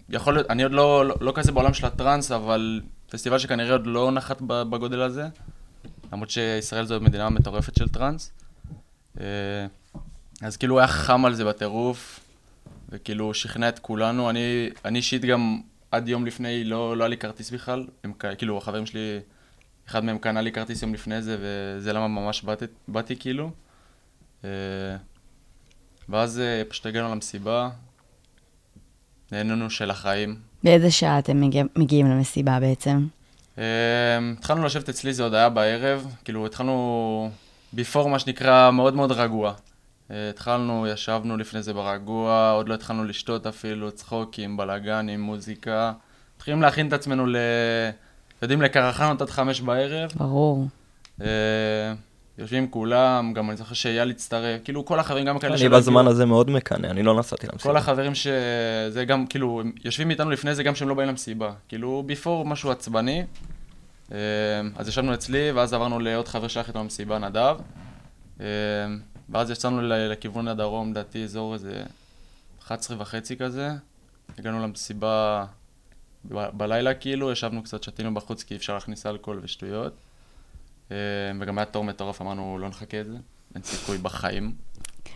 יכול 0.10 0.34
להיות, 0.34 0.50
אני 0.50 0.64
עוד 0.64 0.72
לא, 0.72 1.06
לא, 1.06 1.16
לא 1.22 1.32
כזה 1.36 1.52
בעולם 1.52 1.74
של 1.74 1.86
הטראנס, 1.86 2.32
אבל 2.32 2.82
פסטיבל 3.12 3.38
שכנראה 3.38 3.72
עוד 3.72 3.88
לא 3.88 4.12
נחת 4.12 4.38
ב- 4.42 4.64
בגודל 4.64 5.02
הזה, 5.02 5.28
למרות 6.14 6.30
שישראל 6.30 6.86
זו 6.86 7.00
מדינה 7.02 7.30
מטורפת 7.30 7.76
של 7.76 7.90
טראנס. 7.90 8.32
אה, 9.20 9.26
אז 10.42 10.58
כאילו 10.58 10.74
הוא 10.74 10.80
היה 10.80 10.88
חם 10.88 11.26
על 11.26 11.34
זה 11.34 11.46
בטירוף, 11.46 12.20
וכאילו 12.90 13.34
שכנע 13.34 13.70
את 13.70 13.80
כולנו. 13.80 14.30
אני 14.30 14.96
אישית 14.96 15.26
גם 15.26 15.62
עד 15.92 16.10
יום 16.10 16.26
לפני 16.26 16.64
לא, 16.64 16.98
לא 16.98 17.04
היה 17.04 17.10
לי 17.10 17.18
כרטיס 17.18 17.52
בכלל, 17.52 17.88
הם, 18.04 18.14
כאילו 18.38 18.58
החברים 18.58 18.86
שלי, 18.86 19.20
אחד 19.90 20.04
מהם 20.04 20.18
קנה 20.18 20.42
לי 20.42 20.52
כרטיס 20.52 20.82
יום 20.82 20.94
לפני 20.94 21.22
זה, 21.22 21.38
וזה 21.40 21.94
למה 21.94 22.08
ממש 22.08 22.44
באתי, 22.44 22.66
באתי 22.88 23.16
כאילו. 23.16 23.52
אה, 24.44 24.50
ואז 26.10 26.40
אה, 26.40 26.62
פשוט 26.70 26.86
הגענו 26.86 27.12
למסיבה, 27.12 27.70
נהנינו 29.32 29.70
של 29.70 29.92
החיים. 29.92 30.36
באיזה 30.64 30.92
שעה 30.92 31.20
אתם 31.20 31.42
מגיע, 31.42 31.64
מגיעים 31.76 32.06
למסיבה 32.06 32.60
בעצם? 32.60 33.08
אה, 33.58 33.64
התחלנו 34.38 34.66
לשבת 34.66 34.90
אצלי, 34.90 35.14
זה 35.14 35.24
עוד 35.24 35.34
היה 35.34 35.50
בערב, 35.50 36.16
כאילו 36.24 36.46
התחלנו 36.46 37.30
ביפור 37.74 38.10
מה 38.10 38.20
שנקרא 38.20 38.72
מאוד 38.72 38.94
מאוד 38.94 39.12
רגוע. 39.12 39.54
אה, 40.12 40.30
התחלנו, 40.30 40.88
ישבנו 40.88 41.38
לפני 41.38 41.64
זה 41.64 41.74
ברגוע, 41.74 42.52
עוד 42.52 42.70
לא 42.70 42.74
התחלנו 42.74 43.04
לשתות 43.04 43.48
אפילו, 43.48 43.92
צחוקים, 43.92 44.58
בלאגנים, 44.58 45.22
מוזיקה. 45.22 45.94
מתחילים 46.36 46.62
להכין 46.62 46.88
את 46.88 46.94
עצמנו 46.94 47.28
ל... 47.28 47.36
יודעים, 48.42 48.62
לקרחנות 48.62 49.22
עד 49.22 49.30
חמש 49.30 49.62
בערב. 49.62 50.12
ברור. 50.16 50.68
יושבים 52.38 52.72
כולם, 52.72 53.34
גם 53.34 53.50
אני 53.50 53.58
זוכר 53.58 53.74
שאייל 53.74 54.10
הצטרף, 54.10 54.62
כאילו 54.64 54.86
כל 54.86 55.00
החברים, 55.00 55.26
גם 55.26 55.40
כאלה 55.40 55.54
אני 55.54 55.62
שלא 55.62 55.78
בזמן. 55.78 56.08
הזה 56.08 56.26
מאוד 56.26 56.50
מקנא, 56.50 56.88
אני 56.88 57.04
לא 57.04 57.16
נסעתי 57.20 57.48
למסיבה. 57.48 57.64
כל 57.74 57.78
החברים 57.78 58.16
שזה 58.16 59.06
גם, 59.08 59.28
כאילו, 59.28 59.62
הם 59.62 59.72
יושבים 59.84 60.10
איתנו 60.10 60.30
לפני 60.32 60.56
זה 60.56 60.64
גם 60.64 60.76
שהם 60.76 60.90
לא 60.90 60.96
באים 60.96 61.10
למסיבה. 61.10 61.54
כאילו, 61.68 62.04
ביפור 62.06 62.46
משהו 62.46 62.72
עצבני. 62.72 63.24
אה, 64.12 64.18
אז 64.76 64.88
ישבנו 64.88 65.14
אצלי, 65.14 65.52
ואז 65.52 65.74
עברנו 65.74 66.00
לעוד 66.00 66.28
חבר 66.28 66.48
שהלך 66.48 66.68
איתנו 66.68 66.84
למסיבה, 66.84 67.20
נדב. 67.20 67.58
אה, 68.42 68.46
ואז 69.30 69.50
יצאנו 69.50 69.82
לכיוון 69.82 70.48
הדרום, 70.48 70.92
לדעתי 70.92 71.24
אזור 71.24 71.54
איזה 71.54 71.84
11 72.64 72.98
וחצי 73.00 73.38
כזה. 73.38 73.70
הגענו 74.40 74.64
למסיבה 74.64 75.46
ב- 76.32 76.50
בלילה 76.58 76.94
כאילו, 76.94 77.32
ישבנו 77.32 77.64
קצת, 77.64 77.84
שתינו 77.84 78.14
בחוץ 78.14 78.44
כי 78.44 78.54
אי 78.54 78.58
אפשר 78.58 78.74
להכניס 78.74 79.06
אלכוהול 79.06 79.40
ושטויות. 79.44 79.94
אה, 80.94 80.98
וגם 81.40 81.58
היה 81.58 81.66
תור 81.66 81.84
מטורף, 81.84 82.22
אמרנו, 82.22 82.58
לא 82.60 82.70
נחכה 82.70 83.02
את 83.02 83.06
זה, 83.06 83.18
אין 83.56 83.64
סיכוי 83.64 83.98
בחיים. 83.98 84.54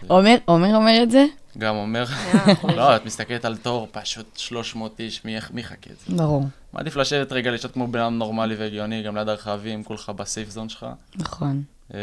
עומר, 0.07 0.35
עומר 0.45 0.75
אומר 0.75 1.03
את 1.03 1.11
זה? 1.11 1.25
גם 1.57 1.75
אומר, 1.75 2.05
אה, 2.05 2.53
לא, 2.77 2.95
את 2.95 3.05
מסתכלת 3.05 3.45
על 3.45 3.57
תור, 3.57 3.87
פשוט 3.91 4.37
300 4.37 4.99
איש, 4.99 5.25
מי 5.25 5.37
מי 5.51 5.61
יחכה 5.61 5.89
את 5.91 5.99
זה? 5.99 6.15
ברור, 6.17 6.43
מעדיף 6.73 6.95
לשבת 6.95 7.31
רגע, 7.31 7.51
לשתות 7.51 7.71
כמו 7.71 7.87
בן 7.87 7.99
אדם 7.99 8.17
נורמלי 8.17 8.55
והגיוני, 8.55 9.03
גם 9.03 9.17
ליד 9.17 9.29
הרכבים, 9.29 9.83
כולך 9.83 10.09
בסייף 10.09 10.49
זון 10.49 10.69
שלך. 10.69 10.85
נכון. 11.15 11.63
אה, 11.93 11.99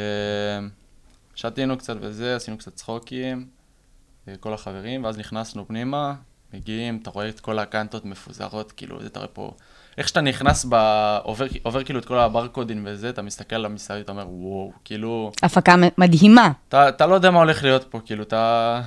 שתינו 1.34 1.78
קצת 1.78 1.96
וזה, 2.00 2.36
עשינו 2.36 2.58
קצת 2.58 2.74
צחוקים, 2.74 3.46
כל 4.40 4.54
החברים, 4.54 5.04
ואז 5.04 5.18
נכנסנו 5.18 5.68
פנימה, 5.68 6.14
מגיעים, 6.54 6.98
אתה 7.02 7.10
רואה 7.10 7.28
את 7.28 7.40
כל 7.40 7.58
הקנטות 7.58 8.04
מפוזרות, 8.04 8.72
כאילו, 8.72 9.00
זה 9.00 9.06
אתה 9.06 9.18
רואה 9.18 9.28
פה... 9.28 9.54
איך 9.98 10.08
שאתה 10.08 10.20
נכנס, 10.20 10.66
ב... 10.68 10.74
עובר, 11.22 11.46
עובר 11.62 11.84
כאילו 11.84 11.98
את 11.98 12.04
כל 12.04 12.18
הברקודים 12.18 12.82
וזה, 12.86 13.08
אתה 13.08 13.22
מסתכל 13.22 13.56
על 13.56 13.64
המסביב, 13.64 14.00
אתה 14.00 14.12
אומר, 14.12 14.26
וואו, 14.28 14.72
כאילו... 14.84 15.32
הפקה 15.42 15.74
מדהימה. 15.98 16.52
אתה, 16.68 16.88
אתה 16.88 17.06
לא 17.06 17.14
יודע 17.14 17.30
מה 17.30 17.38
הולך 17.38 17.62
להיות 17.62 17.84
פה, 17.90 18.00
כאילו, 18.04 18.22
אתה... 18.22 18.80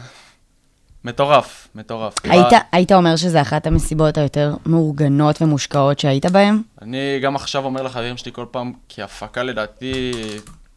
מטורף, 1.04 1.68
מטורף. 1.76 2.14
היית, 2.24 2.54
היית 2.72 2.92
אומר 2.92 3.16
שזה 3.16 3.42
אחת 3.42 3.68
המסיבות 3.68 4.18
היותר 4.18 4.56
מאורגנות 4.66 5.42
ומושקעות 5.42 6.00
שהיית 6.00 6.26
בהן? 6.26 6.62
אני 6.82 7.20
גם 7.22 7.36
עכשיו 7.36 7.66
אומר 7.66 7.82
לחברים 7.82 8.18
שלי 8.18 8.32
כל 8.32 8.46
פעם, 8.52 8.74
כי 8.90 9.02
הפקה 9.02 9.44
לדעתי 9.44 10.12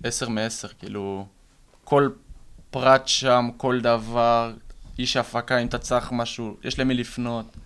10 0.05 0.29
מ-10, 0.29 0.69
כאילו, 0.79 1.27
כל 1.85 2.09
פרט 2.71 3.09
שם, 3.09 3.49
כל 3.57 3.81
דבר, 3.81 4.53
איש 4.99 5.17
הפקה, 5.17 5.59
אם 5.59 5.67
אתה 5.67 5.79
צריך 5.79 6.13
משהו, 6.13 6.57
יש 6.65 6.79
למי 6.79 6.95
לפנות. 6.95 7.57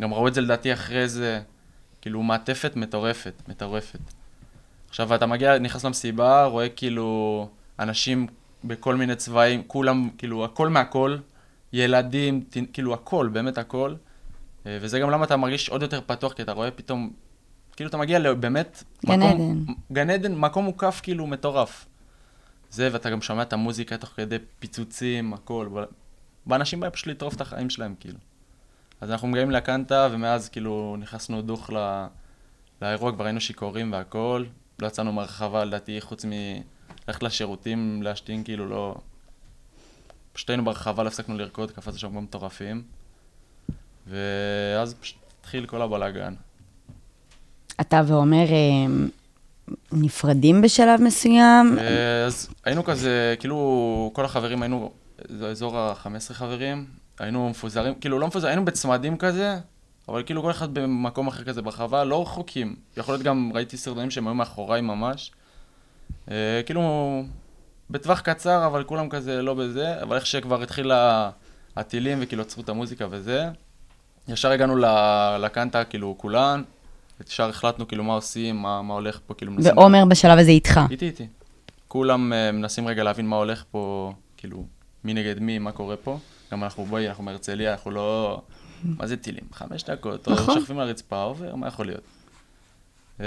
גם 0.00 0.14
ראו 0.14 0.28
את 0.28 0.34
זה 0.34 0.40
לדעתי 0.40 0.72
אחרי 0.72 1.08
זה, 1.08 1.40
כאילו, 2.06 2.22
מעטפת 2.22 2.76
מטורפת, 2.76 3.42
מטורפת. 3.48 3.98
עכשיו, 4.88 5.14
אתה 5.14 5.26
מגיע, 5.26 5.58
נכנס 5.58 5.84
למסיבה, 5.84 6.44
רואה 6.44 6.68
כאילו 6.68 7.48
אנשים 7.78 8.26
בכל 8.64 8.94
מיני 8.94 9.16
צבעים, 9.16 9.62
כולם, 9.66 10.08
כאילו, 10.18 10.44
הכל 10.44 10.68
מהכל, 10.68 11.16
ילדים, 11.72 12.44
תינ- 12.50 12.72
כאילו, 12.72 12.94
הכל, 12.94 13.28
באמת 13.32 13.58
הכל. 13.58 13.94
אה, 14.66 14.78
וזה 14.80 14.98
גם 14.98 15.10
למה 15.10 15.24
אתה 15.24 15.36
מרגיש 15.36 15.68
עוד 15.68 15.82
יותר 15.82 16.00
פתוח, 16.06 16.32
כי 16.32 16.42
אתה 16.42 16.52
רואה 16.52 16.70
פתאום, 16.70 17.10
כאילו 17.76 17.88
אתה 17.90 17.96
מגיע 17.96 18.18
לבאמת... 18.18 18.82
גן 19.06 19.20
מקום, 19.20 19.30
עדן. 19.30 19.72
גן 19.92 20.10
עדן, 20.10 20.34
מקום 20.34 20.64
מוקף 20.64 21.00
כאילו 21.02 21.26
מטורף. 21.26 21.86
זה, 22.70 22.88
ואתה 22.92 23.10
גם 23.10 23.22
שומע 23.22 23.42
את 23.42 23.52
המוזיקה 23.52 23.96
תוך 23.96 24.10
כדי 24.16 24.36
פיצוצים, 24.58 25.34
הכל. 25.34 25.68
ואנשים 26.46 26.80
באים 26.80 26.92
פשוט 26.92 27.06
לטרוף 27.06 27.34
את 27.36 27.40
החיים 27.40 27.70
שלהם, 27.70 27.94
כאילו. 28.00 28.18
אז 29.00 29.10
אנחנו 29.10 29.28
מגיעים 29.28 29.50
לקנטה, 29.50 30.08
ומאז 30.12 30.48
כאילו 30.48 30.96
נכנסנו 30.98 31.42
דוך 31.42 31.70
ל... 31.70 32.06
לאירוע, 32.82 33.12
כבר 33.12 33.24
היינו 33.24 33.40
שיכורים 33.40 33.92
והכל. 33.92 34.44
לא 34.78 34.86
יצאנו 34.86 35.12
מהרחבה, 35.12 35.64
לדעתי, 35.64 36.00
חוץ 36.00 36.24
מללכת 36.24 37.22
לשירותים, 37.22 38.02
להשתין, 38.02 38.44
כאילו 38.44 38.66
לא... 38.66 38.94
פשוט 40.32 40.50
היינו 40.50 40.64
ברחבה, 40.64 41.02
לא 41.02 41.08
הפסקנו 41.08 41.38
לרקוד, 41.38 41.70
קפצנו 41.70 41.98
שם 41.98 42.08
כמו 42.08 42.22
מטורפים. 42.22 42.82
ואז 44.06 44.94
פשוט 44.94 45.16
התחיל 45.40 45.66
כל 45.66 45.82
הבלאגן. 45.82 46.34
אתה 47.80 48.02
ועומר 48.06 48.46
אה, 48.52 48.94
נפרדים 49.92 50.62
בשלב 50.62 51.00
מסוים? 51.00 51.78
אה, 51.78 52.24
אז 52.24 52.48
היינו 52.64 52.84
כזה, 52.84 53.34
כאילו, 53.38 54.10
כל 54.14 54.24
החברים 54.24 54.62
היינו, 54.62 54.92
זה 55.28 55.46
אזור 55.46 55.78
ה-15 55.78 56.34
חברים, 56.34 56.86
היינו 57.18 57.48
מפוזרים, 57.48 57.94
כאילו 57.94 58.18
לא 58.18 58.26
מפוזרים, 58.26 58.50
היינו 58.50 58.64
בצמדים 58.64 59.16
כזה, 59.16 59.58
אבל 60.08 60.22
כאילו 60.26 60.42
כל 60.42 60.50
אחד 60.50 60.74
במקום 60.74 61.26
אחר 61.26 61.44
כזה 61.44 61.62
ברחבה, 61.62 62.04
לא 62.04 62.22
רחוקים. 62.22 62.76
יכול 62.96 63.14
להיות 63.14 63.22
גם, 63.22 63.50
ראיתי 63.54 63.76
סרטונים 63.76 64.10
שהם 64.10 64.26
היו 64.26 64.34
מאחוריי 64.34 64.80
ממש. 64.80 65.32
אה, 66.30 66.60
כאילו, 66.66 67.22
בטווח 67.90 68.20
קצר, 68.20 68.66
אבל 68.66 68.84
כולם 68.84 69.08
כזה 69.08 69.42
לא 69.42 69.54
בזה, 69.54 70.02
אבל 70.02 70.16
איך 70.16 70.26
שכבר 70.26 70.62
התחיל 70.62 70.92
הטילים 71.76 72.18
וכאילו 72.20 72.42
עצרו 72.42 72.62
את 72.62 72.68
המוזיקה 72.68 73.06
וזה, 73.10 73.48
ישר 74.28 74.50
הגענו 74.50 74.76
לקנטה, 75.38 75.84
כאילו, 75.84 76.14
כולן, 76.18 76.62
ישר 77.26 77.48
החלטנו 77.48 77.88
כאילו 77.88 78.04
מה 78.04 78.12
עושים, 78.12 78.56
מה, 78.56 78.82
מה 78.82 78.94
הולך 78.94 79.20
פה, 79.26 79.34
כאילו 79.34 79.52
מנסים... 79.52 79.78
ועומר 79.78 80.04
בשלב 80.04 80.38
הזה 80.38 80.50
איתך. 80.50 80.80
איתי, 80.90 81.06
איתי. 81.06 81.26
כולם 81.88 82.32
uh, 82.32 82.52
מנסים 82.52 82.88
רגע 82.88 83.04
להבין 83.04 83.26
מה 83.26 83.36
הולך 83.36 83.64
פה, 83.70 84.12
כאילו, 84.36 84.64
מי 85.04 85.14
נגד 85.14 85.38
מי, 85.38 85.58
מה 85.58 85.72
קורה 85.72 85.96
פה. 85.96 86.18
גם 86.52 86.64
אנחנו, 86.64 86.84
בואי, 86.84 87.08
אנחנו 87.08 87.24
מהרצליה, 87.24 87.72
אנחנו 87.72 87.90
לא... 87.90 88.42
מה 88.84 89.06
זה 89.06 89.16
טילים? 89.16 89.44
חמש 89.52 89.84
דקות, 89.84 90.28
או 90.28 90.32
נכון. 90.32 90.54
שוכבים 90.54 90.78
על 90.78 90.88
הרצפה, 90.88 91.22
עובר, 91.22 91.54
מה 91.54 91.68
יכול 91.68 91.86
להיות? 91.86 92.02
Uh, 93.18 93.22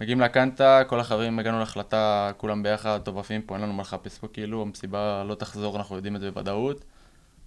מגיעים 0.00 0.20
לקנטה, 0.20 0.82
כל 0.86 1.00
החברים 1.00 1.38
הגענו 1.38 1.58
להחלטה, 1.58 2.30
כולם 2.36 2.62
ביחד, 2.62 3.00
טוב 3.04 3.18
עפים 3.18 3.42
פה, 3.42 3.54
אין 3.54 3.62
לנו 3.62 3.72
מה 3.72 3.82
לחפש 3.82 4.18
פה, 4.18 4.28
כאילו, 4.28 4.62
המסיבה 4.62 5.24
לא 5.24 5.34
תחזור, 5.34 5.76
אנחנו 5.76 5.96
יודעים 5.96 6.16
את 6.16 6.20
זה 6.20 6.30
בוודאות, 6.30 6.84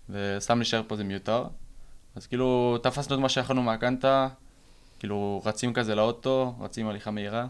וסתם 0.10 0.58
להישאר 0.58 0.82
פה 0.88 0.96
זה 0.96 1.04
מיותר. 1.04 1.46
אז 2.16 2.28
כאילו, 2.28 2.78
תפסנו 2.84 3.16
את 3.16 3.22
מה 3.22 3.30
שיכולנו 3.30 3.64
מהקנטה, 3.64 4.28
כאילו, 5.00 5.42
רצים 5.46 5.74
כזה 5.74 5.96
לאוטו, 5.96 6.56
רצים 6.60 6.88
הליכה 6.88 7.12
מהירה, 7.12 7.46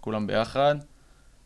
כולם 0.00 0.26
ביחד. 0.26 0.74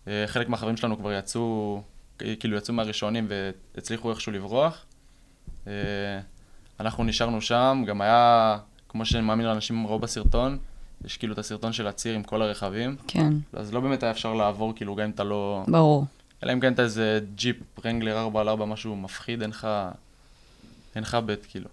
אה, 0.09 0.25
חלק 0.27 0.49
מהחברים 0.49 0.77
שלנו 0.77 0.99
כבר 0.99 1.13
יצאו, 1.13 1.83
כאילו 2.19 2.57
יצאו 2.57 2.75
מהראשונים 2.75 3.29
והצליחו 3.75 4.11
איכשהו 4.11 4.33
לברוח. 4.33 4.85
אה, 5.67 5.73
אנחנו 6.81 7.05
נשארנו 7.05 7.41
שם, 7.41 7.85
גם 7.87 8.01
היה, 8.01 8.59
כמו 8.89 9.07
שאני 9.07 9.23
מאמין 9.23 9.47
לאנשים 9.47 9.87
ראו 9.87 9.99
בסרטון, 9.99 10.59
יש 11.05 11.17
כאילו 11.17 11.33
את 11.33 11.39
הסרטון 11.39 11.73
של 11.73 11.87
הציר 11.87 12.15
עם 12.15 12.23
כל 12.23 12.43
הרכבים, 12.43 12.97
כן, 13.09 13.33
אז 13.53 13.75
לא 13.75 13.81
באמת 13.81 14.03
היה 14.03 14.13
אפשר 14.13 14.35
לעבור, 14.35 14.73
כאילו 14.77 14.95
גם 14.95 15.05
אם 15.05 15.11
אתה 15.11 15.25
לא... 15.25 15.65
ברור. 15.69 16.07
אלא 16.45 16.53
אם 16.53 16.61
כן 16.61 16.73
אתה 16.73 16.83
איזה 16.83 17.21
ג'יפ 17.35 17.57
רנגלר 17.85 18.19
4 18.19 18.41
על 18.41 18.49
4 18.49 18.65
משהו 18.65 18.97
מפחיד, 18.97 19.43
אין 19.43 19.51
לך... 19.51 19.69
אין 20.95 21.03
לך 21.03 21.15
בית, 21.15 21.47
כאילו. 21.47 21.69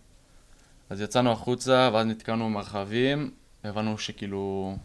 אז 0.89 1.01
יצאנו 1.01 1.31
החוצה, 1.31 1.89
ואז 1.93 2.05
נתקענו 2.07 2.45
במרחבים, 2.45 3.31
הבנו 3.63 3.97
שכאילו... 3.97 4.75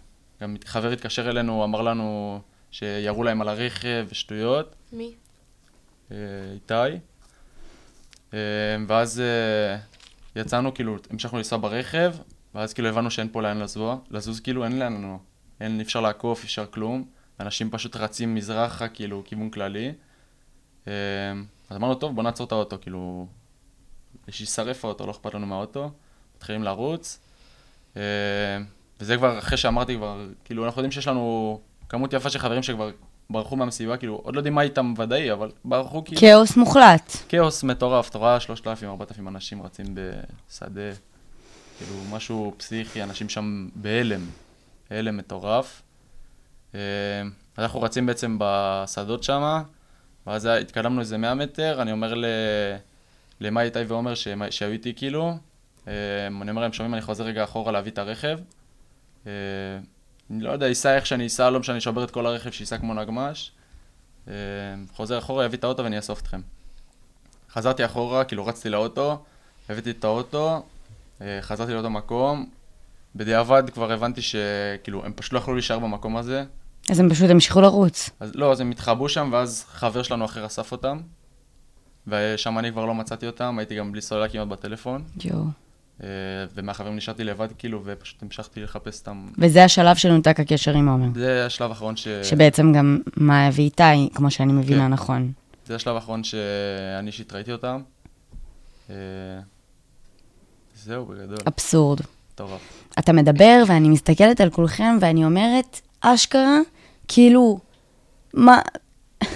גם 0.43 0.57
חבר 0.65 0.93
התקשר 0.93 1.31
אלינו, 1.31 1.65
אמר 1.65 1.83
לנו 1.83 2.41
שירו 2.71 3.25
להם 3.25 3.41
על 3.41 3.49
הרכב 3.49 4.07
ושטויות, 4.11 4.75
מי? 4.93 5.15
אה, 6.13 6.17
איתי. 6.55 6.99
אה, 8.35 8.39
ואז 8.87 9.21
אה, 9.21 9.79
יצאנו, 10.37 10.75
כאילו, 10.75 10.97
המשכנו 11.11 11.39
לנסוע 11.39 11.59
ברכב, 11.59 12.15
ואז 12.55 12.75
כאילו 12.75 12.89
הבנו 12.89 13.11
שאין 13.11 13.29
פה 13.33 13.43
לאן 13.43 13.59
לזוז, 13.59 13.99
לזוז 14.11 14.41
כאילו 14.41 14.65
אין 14.65 14.79
לאן 14.79 14.93
לנו. 14.93 15.19
אין, 15.61 15.77
אי 15.79 15.83
אפשר 15.83 16.01
לעקוף, 16.01 16.45
אפשר 16.45 16.67
כלום. 16.67 17.05
אנשים 17.41 17.71
פשוט 17.71 17.97
רצים 17.97 18.35
מזרחה, 18.35 18.89
כאילו, 18.89 19.23
כיוון 19.25 19.51
כללי. 19.51 19.93
אז 20.87 21.77
אמרנו, 21.77 21.95
טוב, 21.95 22.15
בוא 22.15 22.23
נעצור 22.23 22.47
את 22.47 22.53
האוטו, 22.53 22.77
כאילו, 22.81 23.27
שישרף 24.31 24.85
האוטו, 24.85 25.07
לא 25.07 25.11
אכפת 25.11 25.35
לנו 25.35 25.47
מהאוטו. 25.47 25.91
מתחילים 26.37 26.63
לרוץ. 26.63 27.21
וזה 29.01 29.17
כבר, 29.17 29.39
אחרי 29.39 29.57
שאמרתי 29.57 29.97
כבר, 29.97 30.27
כאילו, 30.45 30.65
אנחנו 30.65 30.81
יודעים 30.81 30.93
שיש 30.93 31.09
לנו 31.09 31.61
כמות 31.89 32.13
יפה 32.13 32.31
של 32.31 32.39
חברים 32.39 32.63
שכבר 32.63 32.91
ברחו 33.33 33.57
מהמסיבה, 33.57 33.97
כאילו, 33.97 34.15
עוד 34.15 34.35
לא 34.35 34.41
יודעים 34.41 34.55
מה 34.55 34.63
איתם 34.63 34.95
ודאי, 34.99 35.33
אבל 35.33 35.51
ברחו 35.65 36.05
כאילו... 36.05 36.21
כאוס 36.21 36.57
מוחלט. 36.57 37.13
כאוס 37.29 37.65
מטורף, 37.65 38.11
אתה 38.11 38.19
רואה 38.19 38.41
3,000, 38.41 38.91
4,000 38.91 39.29
אנשים 39.29 39.63
רצים 39.63 39.87
בשדה, 39.95 40.91
כאילו 41.79 41.95
משהו 42.11 42.55
פסיכי, 42.57 43.03
אנשים 43.03 43.29
שם 43.29 43.69
בהלם, 43.75 44.27
הלם 44.91 45.17
מטורף. 45.17 45.83
אה, 46.75 46.81
אנחנו 47.59 47.83
רצים 47.83 48.07
בעצם 48.07 48.37
בשדות 48.41 49.23
שם, 49.23 49.63
ואז 50.27 50.47
התקדמנו 50.47 51.01
איזה 51.01 51.19
100 51.19 51.35
מטר, 51.35 51.83
אני 51.83 51.93
אומר 51.93 52.15
ל... 52.15 52.25
למאי 53.41 53.65
איתי 53.65 53.83
ועומר 53.89 54.15
שהיו 54.51 54.71
איתי 54.71 54.95
כאילו, 54.95 55.37
אה, 55.89 56.27
אני 56.27 56.51
אומר 56.51 56.63
להם, 56.63 56.73
שומעים, 56.73 56.95
אני 56.95 57.03
חוזר 57.03 57.25
רגע 57.25 57.45
אחורה 57.45 57.73
להביא 57.73 57.93
את 57.93 57.99
הרכב. 57.99 58.39
אני 60.31 60.41
לא 60.41 60.51
יודע, 60.51 60.67
ייסע 60.67 60.97
איך 60.97 61.07
שאני 61.07 61.27
אסע, 61.27 61.51
לא 61.51 61.61
משנה, 61.61 61.75
אני 61.75 61.81
שובר 61.81 62.05
את 62.05 62.11
כל 62.11 62.27
הרכב, 62.27 62.51
שייסע 62.51 62.79
כמו 62.79 62.95
נגמש. 62.95 63.53
אה, 64.29 64.35
חוזר 64.93 65.19
אחורה, 65.19 65.45
יביא 65.45 65.59
את 65.59 65.65
האוטו 65.65 65.85
ואני 65.85 65.97
אאסוף 65.97 66.21
אתכם. 66.21 66.41
חזרתי 67.51 67.85
אחורה, 67.85 68.25
כאילו 68.25 68.47
רצתי 68.47 68.69
לאוטו, 68.69 69.23
הבאתי 69.69 69.91
את 69.91 70.05
האוטו, 70.05 70.63
אה, 71.21 71.39
חזרתי 71.41 71.73
לאותו 71.73 71.91
מקום. 71.91 72.51
בדיעבד 73.17 73.71
כבר 73.71 73.93
הבנתי 73.93 74.23
שכאילו 74.23 75.05
הם 75.05 75.13
פשוט 75.13 75.33
לא 75.33 75.39
יכלו 75.39 75.55
להישאר 75.55 75.79
במקום 75.79 76.17
הזה. 76.17 76.45
אז 76.91 77.01
הם 77.01 77.11
פשוט 77.11 77.31
המשיכו 77.31 77.61
לרוץ. 77.61 78.11
אז 78.21 78.31
לא, 78.35 78.53
אז 78.53 78.61
הם 78.61 78.71
התחבאו 78.71 79.09
שם, 79.09 79.31
ואז 79.33 79.65
חבר 79.69 80.03
שלנו 80.03 80.25
אחר 80.25 80.47
אסף 80.47 80.73
אותם, 80.73 81.01
ושם 82.07 82.59
אני 82.59 82.73
כבר 82.73 82.85
לא 82.85 82.95
מצאתי 82.95 83.27
אותם, 83.27 83.59
הייתי 83.59 83.77
גם 83.77 83.93
בלי 83.93 84.01
סוללה 84.01 84.29
כמעט 84.29 84.49
בטלפון, 84.49 85.05
יואו. 85.25 85.45
אה, 86.03 86.09
ומהחברים 86.55 86.97
נשארתי 86.97 87.25
לבד 87.25 87.49
כאילו, 87.59 87.81
ופשוט 87.85 88.23
המשכתי 88.23 88.61
לחפש 88.61 89.01
אותם. 89.01 89.27
וזה 89.39 89.65
השלב 89.65 89.97
שנותק 89.97 90.41
הקשר 90.41 90.75
עם 90.75 90.89
עומר. 90.89 91.09
זה 91.15 91.47
השלב 91.47 91.71
האחרון 91.71 91.97
ש... 91.97 92.09
שבעצם 92.09 92.73
גם 92.73 92.99
מאיה 93.17 93.51
ואיתי, 93.53 94.09
כמו 94.15 94.31
שאני 94.31 94.53
מבינה 94.53 94.85
כן. 94.85 94.93
נכון. 94.93 95.33
זה 95.67 95.75
השלב 95.75 95.95
האחרון 95.95 96.25
שאני 96.25 97.07
אישית 97.07 97.33
ראיתי 97.33 97.53
אותם. 97.53 97.81
אה, 98.91 98.95
זהו, 100.85 101.07
בגדול, 101.07 101.39
אבסורד. 101.47 102.01
מטורף. 102.35 102.61
אתה 102.99 103.13
מדבר 103.13 103.63
ואני 103.67 103.89
מסתכלת 103.89 104.41
על 104.41 104.51
כולכם 104.51 104.97
ואני 105.01 105.25
אומרת, 105.25 105.81
אשכרה, 106.01 106.59
כאילו, 107.09 107.59
מה... 108.35 108.61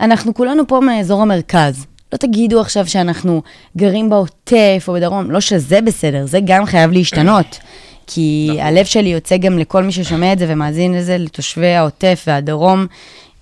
אנחנו 0.00 0.34
כולנו 0.34 0.66
פה 0.66 0.80
מאזור 0.80 1.22
המרכז. 1.22 1.86
לא 2.12 2.18
תגידו 2.18 2.60
עכשיו 2.60 2.86
שאנחנו 2.86 3.42
גרים 3.76 4.10
בעוטף 4.10 4.84
או 4.88 4.92
בדרום, 4.92 5.30
לא 5.30 5.40
שזה 5.40 5.80
בסדר, 5.80 6.26
זה 6.26 6.38
גם 6.44 6.66
חייב 6.66 6.90
להשתנות. 6.90 7.58
כי 8.06 8.46
נכון. 8.50 8.62
הלב 8.66 8.84
שלי 8.84 9.08
יוצא 9.08 9.36
גם 9.36 9.58
לכל 9.58 9.82
מי 9.82 9.92
ששומע 9.92 10.32
את 10.32 10.38
זה 10.38 10.46
ומאזין 10.48 10.94
לזה, 10.94 11.18
לתושבי 11.18 11.74
העוטף 11.74 12.24
והדרום 12.26 12.86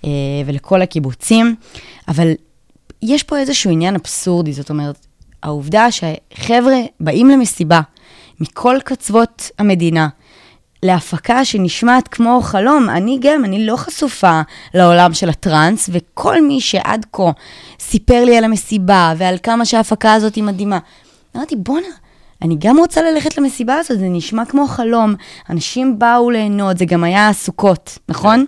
אה, 0.05 0.09
ולכל 0.45 0.81
הקיבוצים. 0.81 1.55
אבל 2.07 2.31
יש 3.01 3.23
פה 3.23 3.37
איזשהו 3.37 3.71
עניין 3.71 3.95
אבסורדי, 3.95 4.53
זאת 4.53 4.69
אומרת, 4.69 5.05
העובדה 5.43 5.87
שחבר'ה 5.91 6.77
באים 6.99 7.29
למסיבה 7.29 7.81
מכל 8.39 8.77
קצוות 8.85 9.51
המדינה, 9.59 10.07
להפקה 10.83 11.45
שנשמעת 11.45 12.07
כמו 12.07 12.41
חלום. 12.41 12.89
אני 12.89 13.17
גם, 13.21 13.45
אני 13.45 13.65
לא 13.65 13.75
חשופה 13.75 14.41
לעולם 14.73 15.13
של 15.13 15.29
הטראנס, 15.29 15.89
וכל 15.93 16.41
מי 16.41 16.61
שעד 16.61 17.05
כה 17.13 17.31
סיפר 17.79 18.25
לי 18.25 18.37
על 18.37 18.43
המסיבה 18.43 19.13
ועל 19.17 19.37
כמה 19.43 19.65
שההפקה 19.65 20.13
הזאת 20.13 20.35
היא 20.35 20.43
מדהימה, 20.43 20.79
אמרתי, 21.35 21.55
בואנה, 21.55 21.87
אני 22.41 22.55
גם 22.59 22.77
רוצה 22.77 23.01
ללכת 23.01 23.37
למסיבה 23.37 23.75
הזאת, 23.75 23.99
זה 23.99 24.07
נשמע 24.09 24.45
כמו 24.45 24.67
חלום. 24.67 25.15
אנשים 25.49 25.99
באו 25.99 26.31
ליהנות, 26.31 26.77
זה 26.77 26.85
גם 26.85 27.03
היה 27.03 27.33
סוכות, 27.33 27.97
נכון? 28.09 28.45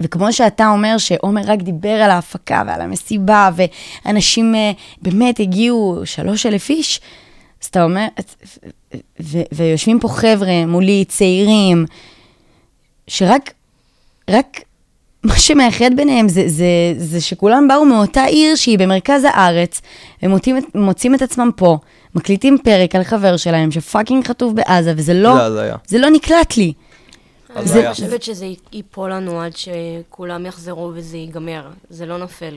וכמו 0.00 0.32
שאתה 0.32 0.68
אומר 0.68 0.98
שעומר 0.98 1.42
רק 1.46 1.62
דיבר 1.62 2.02
על 2.02 2.10
ההפקה 2.10 2.62
ועל 2.66 2.80
המסיבה, 2.80 3.50
ואנשים 3.56 4.54
אה, 4.54 4.72
באמת 5.02 5.40
הגיעו 5.40 6.02
שלוש 6.04 6.46
אלף 6.46 6.70
איש, 6.70 7.00
אז 7.62 7.66
אתה 7.68 7.84
אומר, 7.84 8.06
ו- 9.20 9.42
ויושבים 9.52 10.00
פה 10.00 10.08
חבר'ה 10.08 10.66
מולי, 10.66 11.04
צעירים, 11.08 11.84
שרק, 13.06 13.52
רק 14.30 14.60
מה 15.24 15.38
שמאחד 15.38 15.90
ביניהם 15.96 16.28
זה, 16.28 16.42
זה, 16.48 16.64
זה 16.96 17.20
שכולם 17.20 17.68
באו 17.68 17.84
מאותה 17.84 18.24
עיר 18.24 18.54
שהיא 18.56 18.78
במרכז 18.78 19.24
הארץ, 19.24 19.80
הם 20.22 20.30
מוצאים, 20.30 20.58
את- 20.58 20.74
מוצאים 20.74 21.14
את 21.14 21.22
עצמם 21.22 21.50
פה, 21.56 21.78
מקליטים 22.14 22.58
פרק 22.64 22.94
על 22.94 23.04
חבר 23.04 23.36
שלהם 23.36 23.70
שפאקינג 23.70 24.26
חטוף 24.26 24.52
בעזה, 24.52 24.92
וזה 24.96 25.14
לא, 25.14 25.34
זה 25.86 25.98
לא 25.98 26.10
נקלט 26.10 26.56
לי. 26.56 26.72
אני 27.56 27.64
חושבת 27.92 28.22
שזה 28.22 28.46
ייפול 28.72 29.12
לנו 29.12 29.40
עד 29.40 29.52
שכולם 29.56 30.46
יחזרו 30.46 30.90
וזה 30.94 31.16
ייגמר. 31.16 31.62
זה 31.90 32.06
לא 32.06 32.18
נופל. 32.18 32.56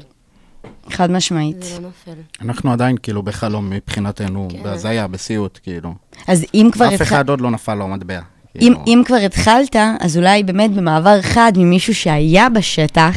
חד 0.90 1.12
משמעית. 1.12 1.64
זה 1.64 1.80
לא 1.80 1.88
נופל. 1.88 2.22
אנחנו 2.42 2.72
עדיין 2.74 2.96
כאילו 3.04 3.24
בחלום 3.24 3.70
מבחינתנו, 3.70 4.48
כן. 4.52 4.64
בהזיה, 4.64 5.08
בסיוט, 5.08 5.60
כאילו. 5.64 5.94
אז 6.28 6.46
אם 6.54 6.70
כבר 6.74 6.88
אף 6.88 6.94
התח- 6.94 7.02
אחד 7.02 7.30
עוד 7.30 7.42
לא 7.42 7.52
נפל 7.52 7.76
לו 7.76 7.88
מטבע. 7.88 8.20
אם, 8.20 8.24
כאילו. 8.60 8.84
אם 8.88 9.02
כבר 9.06 9.16
התחלת, 9.16 9.76
אז 10.00 10.18
אולי 10.18 10.44
באמת 10.44 10.72
במעבר 10.72 11.22
חד 11.22 11.52
ממישהו 11.58 11.96
שהיה 11.96 12.50
בשטח, 12.50 13.16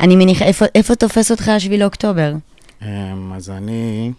אני 0.00 0.16
מניחה, 0.16 0.44
איפה, 0.44 0.64
איפה 0.74 0.94
תופס 0.94 1.30
אותך 1.30 1.48
השביעי 1.48 1.80
לאוקטובר? 1.80 2.32
אמ, 2.82 2.86
אז 3.32 3.50
אני, 3.50 4.12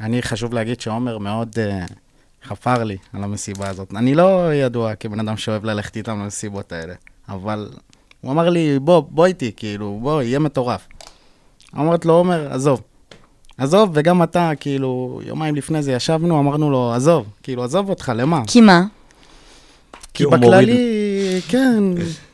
אני 0.00 0.22
חשוב 0.22 0.54
להגיד 0.54 0.80
שעומר 0.80 1.18
מאוד 1.18 1.48
אה, 1.58 1.84
חפר 2.44 2.84
לי 2.84 2.96
על 3.12 3.24
המסיבה 3.24 3.68
הזאת. 3.68 3.94
אני 3.96 4.14
לא 4.14 4.54
ידוע 4.54 4.94
כבן 4.94 5.20
אדם 5.20 5.36
שאוהב 5.36 5.64
ללכת 5.64 5.96
איתם 5.96 6.18
למסיבות 6.20 6.72
האלה, 6.72 6.94
אבל 7.28 7.68
הוא 8.20 8.32
אמר 8.32 8.48
לי, 8.48 8.78
בוא, 8.78 9.00
בוא 9.10 9.26
איתי, 9.26 9.50
כאילו, 9.56 9.98
בוא, 10.02 10.22
יהיה 10.22 10.38
מטורף. 10.38 10.88
אמרתי 11.74 12.08
לו, 12.08 12.14
עומר, 12.14 12.52
עזוב. 12.52 12.80
עזוב, 13.58 13.90
וגם 13.94 14.22
אתה, 14.22 14.50
כאילו, 14.60 15.20
יומיים 15.24 15.54
לפני 15.54 15.82
זה 15.82 15.92
ישבנו, 15.92 16.40
אמרנו 16.40 16.70
לו, 16.70 16.92
עזוב, 16.92 17.26
כאילו, 17.42 17.64
עזוב 17.64 17.88
אותך, 17.90 18.12
למה? 18.16 18.42
כי 18.46 18.60
מה? 18.60 18.82
כי 20.14 20.24
הוא 20.24 20.36
בכללי, 20.36 21.40
כן, 21.48 21.82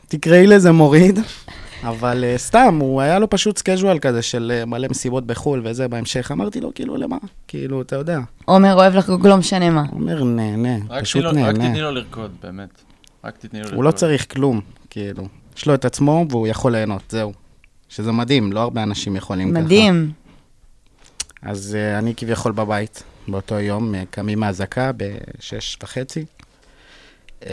תקראי 0.07 0.47
לזה 0.47 0.71
מוריד, 0.71 1.19
אבל 1.83 2.23
אה, 2.35 2.39
סתם, 2.39 2.77
הוא 2.81 3.01
היה 3.01 3.19
לו 3.19 3.29
פשוט 3.29 3.57
schedule 3.57 3.99
כזה 3.99 4.21
של 4.21 4.61
אה, 4.63 4.65
מלא 4.65 4.87
מסיבות 4.91 5.25
בחו"ל 5.25 5.61
וזה 5.63 5.87
בהמשך. 5.87 6.31
אמרתי 6.31 6.61
לו, 6.61 6.71
כאילו, 6.75 6.97
למה? 6.97 7.17
כאילו, 7.47 7.81
אתה 7.81 7.95
יודע. 7.95 8.19
עומר 8.45 8.73
אוהב 8.73 8.95
לחגוג 8.95 9.27
לא 9.27 9.37
משנה 9.37 9.69
מה. 9.69 9.83
אומר, 9.91 10.23
נהנה, 10.23 10.75
פשוט 11.01 11.21
לו- 11.23 11.29
רק 11.29 11.35
נהנה. 11.35 11.53
תתני 11.69 11.81
לו 11.81 11.91
לרקוד, 11.91 12.31
באמת. 12.43 12.69
רק 13.25 13.37
תתני 13.37 13.59
לו 13.59 13.63
לרקוד. 13.65 13.77
הוא 13.77 13.83
לא 13.83 13.91
צריך 13.91 14.33
כלום, 14.33 14.61
כאילו. 14.89 15.23
יש 15.57 15.65
לו 15.65 15.73
את 15.73 15.85
עצמו 15.85 16.25
והוא 16.29 16.47
יכול 16.47 16.71
ליהנות, 16.71 17.01
זהו. 17.09 17.33
שזה 17.89 18.11
מדהים, 18.11 18.53
לא 18.53 18.59
הרבה 18.59 18.83
אנשים 18.83 19.15
יכולים 19.15 19.51
ככה. 19.51 19.61
מדהים. 19.61 20.11
אז 21.41 21.77
אה, 21.77 21.99
אני 21.99 22.15
כביכול 22.15 22.51
בבית 22.51 23.03
באותו 23.27 23.59
יום, 23.59 23.95
אה, 23.95 23.97
קמים 24.09 24.39
מהאזעקה 24.39 24.91
בשש 24.97 25.77
וחצי. 25.83 26.25
Uh, 27.41 27.45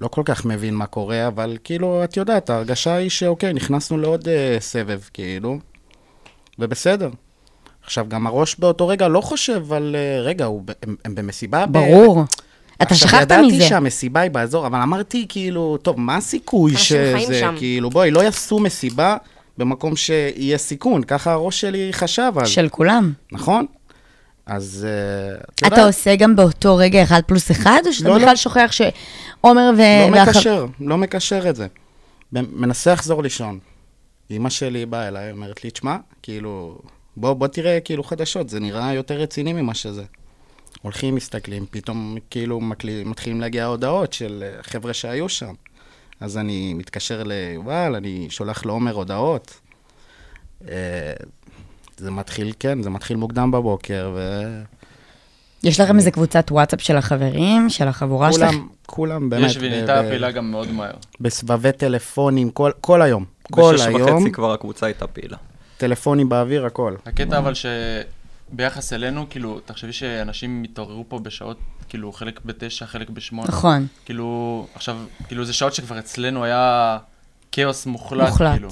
לא 0.00 0.08
כל 0.08 0.22
כך 0.24 0.44
מבין 0.44 0.74
מה 0.74 0.86
קורה, 0.86 1.26
אבל 1.26 1.58
כאילו, 1.64 2.04
את 2.04 2.16
יודעת, 2.16 2.50
ההרגשה 2.50 2.94
היא 2.94 3.10
שאוקיי, 3.10 3.52
נכנסנו 3.52 3.98
לעוד 3.98 4.28
uh, 4.28 4.30
סבב, 4.60 5.00
כאילו, 5.12 5.58
ובסדר. 6.58 7.10
עכשיו, 7.84 8.06
גם 8.08 8.26
הראש 8.26 8.56
באותו 8.58 8.88
רגע 8.88 9.08
לא 9.08 9.20
חושב 9.20 9.72
על, 9.72 9.96
uh, 9.96 10.26
רגע, 10.26 10.44
הוא, 10.44 10.62
ב- 10.64 10.72
הם, 10.82 10.96
הם 11.04 11.14
במסיבה? 11.14 11.66
ב- 11.66 11.72
ברור. 11.72 12.24
אתה 12.82 12.94
שכחת 12.94 13.14
עכשיו, 13.30 13.44
מזה. 13.44 13.54
ידעתי 13.54 13.68
שהמסיבה 13.68 14.20
היא 14.20 14.30
באזור, 14.30 14.66
אבל 14.66 14.78
אמרתי, 14.78 15.26
כאילו, 15.28 15.76
טוב, 15.82 16.00
מה 16.00 16.16
הסיכוי 16.16 16.76
שזה. 16.76 17.14
כאילו, 17.58 17.90
בואי, 17.90 18.10
לא 18.10 18.20
יעשו 18.20 18.58
מסיבה 18.58 19.16
במקום 19.58 19.96
שיהיה 19.96 20.58
סיכון, 20.58 21.02
ככה 21.02 21.32
הראש 21.32 21.60
שלי 21.60 21.88
חשב 21.92 22.32
אז, 22.40 22.48
של 22.48 22.68
כולם. 22.68 23.12
נכון? 23.32 23.66
אז 24.46 24.86
אה, 24.88 25.34
את 25.36 25.58
אתה 25.58 25.66
יודעת, 25.66 25.86
עושה 25.86 26.16
גם 26.16 26.36
באותו 26.36 26.76
רגע 26.76 27.02
אחד 27.02 27.20
פלוס 27.26 27.50
אחד, 27.50 27.80
או 27.86 27.92
שאתה 27.92 28.08
לא, 28.08 28.14
בכלל 28.16 28.28
לא. 28.28 28.36
שוכח 28.36 28.70
שעומר 28.72 29.70
ו... 29.76 29.80
לא 30.10 30.16
והח- 30.16 30.28
מקשר, 30.28 30.66
לא 30.80 30.98
מקשר 30.98 31.50
את 31.50 31.56
זה. 31.56 31.66
מנסה 32.32 32.92
לחזור 32.92 33.22
לישון. 33.22 33.58
אמא 34.30 34.50
שלי 34.50 34.86
באה 34.86 35.08
אליי, 35.08 35.30
אומרת 35.30 35.64
לי, 35.64 35.70
תשמע, 35.70 35.96
כאילו, 36.22 36.78
בוא, 37.16 37.32
בוא 37.32 37.46
תראה 37.46 37.78
כאילו 37.80 38.04
חדשות, 38.04 38.48
זה 38.48 38.60
נראה 38.60 38.92
יותר 38.94 39.14
רציני 39.14 39.52
ממה 39.52 39.74
שזה. 39.74 40.02
הולכים, 40.82 41.14
מסתכלים, 41.14 41.66
פתאום 41.70 42.16
כאילו 42.30 42.60
מקלי, 42.60 43.04
מתחילים 43.04 43.40
להגיע 43.40 43.64
הודעות 43.64 44.12
של 44.12 44.44
אה, 44.46 44.62
חבר'ה 44.62 44.94
שהיו 44.94 45.28
שם. 45.28 45.54
אז 46.20 46.38
אני 46.38 46.74
מתקשר 46.74 47.22
ליובל, 47.22 47.94
אני 47.96 48.26
שולח 48.30 48.66
לעומר 48.66 48.92
הודעות. 48.92 49.60
אה, 50.68 51.12
זה 51.96 52.10
מתחיל, 52.10 52.52
כן, 52.58 52.82
זה 52.82 52.90
מתחיל 52.90 53.16
מוקדם 53.16 53.50
בבוקר, 53.50 54.16
יש 55.62 55.80
לכם 55.80 55.96
איזה 55.96 56.10
קבוצת 56.10 56.50
וואטסאפ 56.50 56.80
של 56.80 56.96
החברים, 56.96 57.70
של 57.70 57.88
החבורה 57.88 58.32
שלך? 58.32 58.42
וכולם, 58.42 58.68
כולם 58.86 59.30
באמת, 59.30 59.50
יש 59.50 59.56
ונהייתה 59.60 60.02
פעילה 60.08 60.30
גם 60.30 60.50
מאוד 60.50 60.72
מהר. 60.72 60.94
בסבבי 61.20 61.72
טלפונים, 61.72 62.50
כל, 62.50 62.70
כל 62.80 63.02
היום. 63.02 63.24
כל 63.52 63.74
בשש 63.74 63.86
היום, 63.86 64.16
וחצי 64.16 64.32
כבר 64.32 64.52
הקבוצה 64.52 64.86
הייתה 64.86 65.06
פעילה. 65.06 65.36
טלפונים 65.76 66.28
באוויר, 66.28 66.66
הכל. 66.66 66.94
הקטע 67.06 67.38
אבל 67.38 67.52
שביחס 68.52 68.92
אלינו, 68.92 69.26
כאילו, 69.30 69.60
תחשבי 69.64 69.92
שאנשים 69.92 70.62
התעוררו 70.62 71.04
פה 71.08 71.18
בשעות, 71.18 71.56
כאילו, 71.88 72.12
חלק 72.12 72.40
בתשע, 72.44 72.86
חלק 72.86 73.10
בשמונה. 73.10 73.48
נכון, 73.48 73.86
כאילו, 74.04 74.66
עכשיו, 74.74 74.96
כאילו, 75.26 75.44
זה 75.44 75.52
שעות 75.52 75.74
שכבר 75.74 75.98
אצלנו 75.98 76.44
היה 76.44 76.98
כאוס 77.52 77.86
מוחלט, 77.86 78.28
מוחלט. 78.28 78.52
כאילו. 78.52 78.68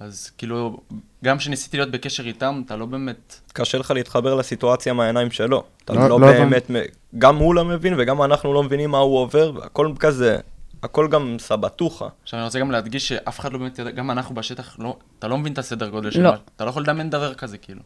אז 0.00 0.30
כאילו, 0.38 0.80
גם 1.24 1.38
כשניסיתי 1.38 1.76
להיות 1.76 1.90
בקשר 1.90 2.26
איתם, 2.26 2.62
אתה 2.66 2.76
לא 2.76 2.86
באמת... 2.86 3.40
קשה 3.52 3.78
לך 3.78 3.90
להתחבר 3.90 4.34
לסיטואציה 4.34 4.92
מהעיניים 4.92 5.30
שלו. 5.30 5.64
אתה 5.84 5.92
לא- 5.92 6.08
לא, 6.08 6.20
לא 6.20 6.26
באמת, 6.26 6.70
מ- 6.70 6.74
גם 7.18 7.36
הוא 7.36 7.54
לא 7.54 7.64
מבין 7.64 7.94
וגם 7.98 8.22
אנחנו 8.22 8.54
לא 8.54 8.62
מבינים 8.62 8.90
מה 8.90 8.98
הוא 8.98 9.18
עובר, 9.18 9.52
והכל 9.54 9.92
כזה, 9.98 10.38
הכל 10.82 11.08
גם 11.08 11.36
סבטוחה. 11.40 12.08
עכשיו, 12.22 12.38
אני 12.38 12.44
רוצה 12.44 12.60
גם 12.60 12.70
להדגיש 12.70 13.08
שאף 13.08 13.40
אחד 13.40 13.52
לא 13.52 13.58
באמת 13.58 13.78
ידע, 13.78 13.90
גם 13.90 14.10
אנחנו 14.10 14.34
בשטח, 14.34 14.76
לא, 14.78 14.96
אתה 15.18 15.28
לא 15.28 15.38
מבין 15.38 15.52
את 15.52 15.58
הסדר 15.58 15.88
גודל 15.88 16.10
לא. 16.18 16.30
מה, 16.30 16.36
אתה 16.56 16.64
לא 16.64 16.70
יכול 16.70 16.82
לדמיין 16.82 17.10
דבר 17.10 17.34
כזה, 17.34 17.58
כאילו. 17.58 17.80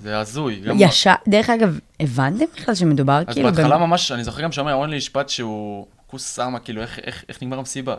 זה 0.00 0.18
הזוי. 0.18 0.60
גם- 0.60 0.76
ישר, 0.78 1.12
דרך 1.28 1.50
אגב, 1.50 1.78
הבנתם 2.00 2.44
בכלל 2.56 2.74
שמדובר 2.74 3.22
אז 3.26 3.34
כאילו... 3.34 3.48
בהתחלה 3.48 3.76
במ- 3.78 3.82
ממש, 3.82 4.12
אני 4.12 4.24
זוכר 4.24 4.42
גם 4.42 4.52
שאומר, 4.52 4.74
אמר 4.74 4.86
לי 4.86 4.96
משפט 4.96 5.28
שהוא 5.28 5.86
כוס 6.06 6.26
סמה, 6.26 6.58
כאילו, 6.58 6.82
איך- 6.82 6.98
איך 6.98 7.24
איך 7.28 7.42
נגמר 7.42 7.58
המסיבה? 7.58 7.94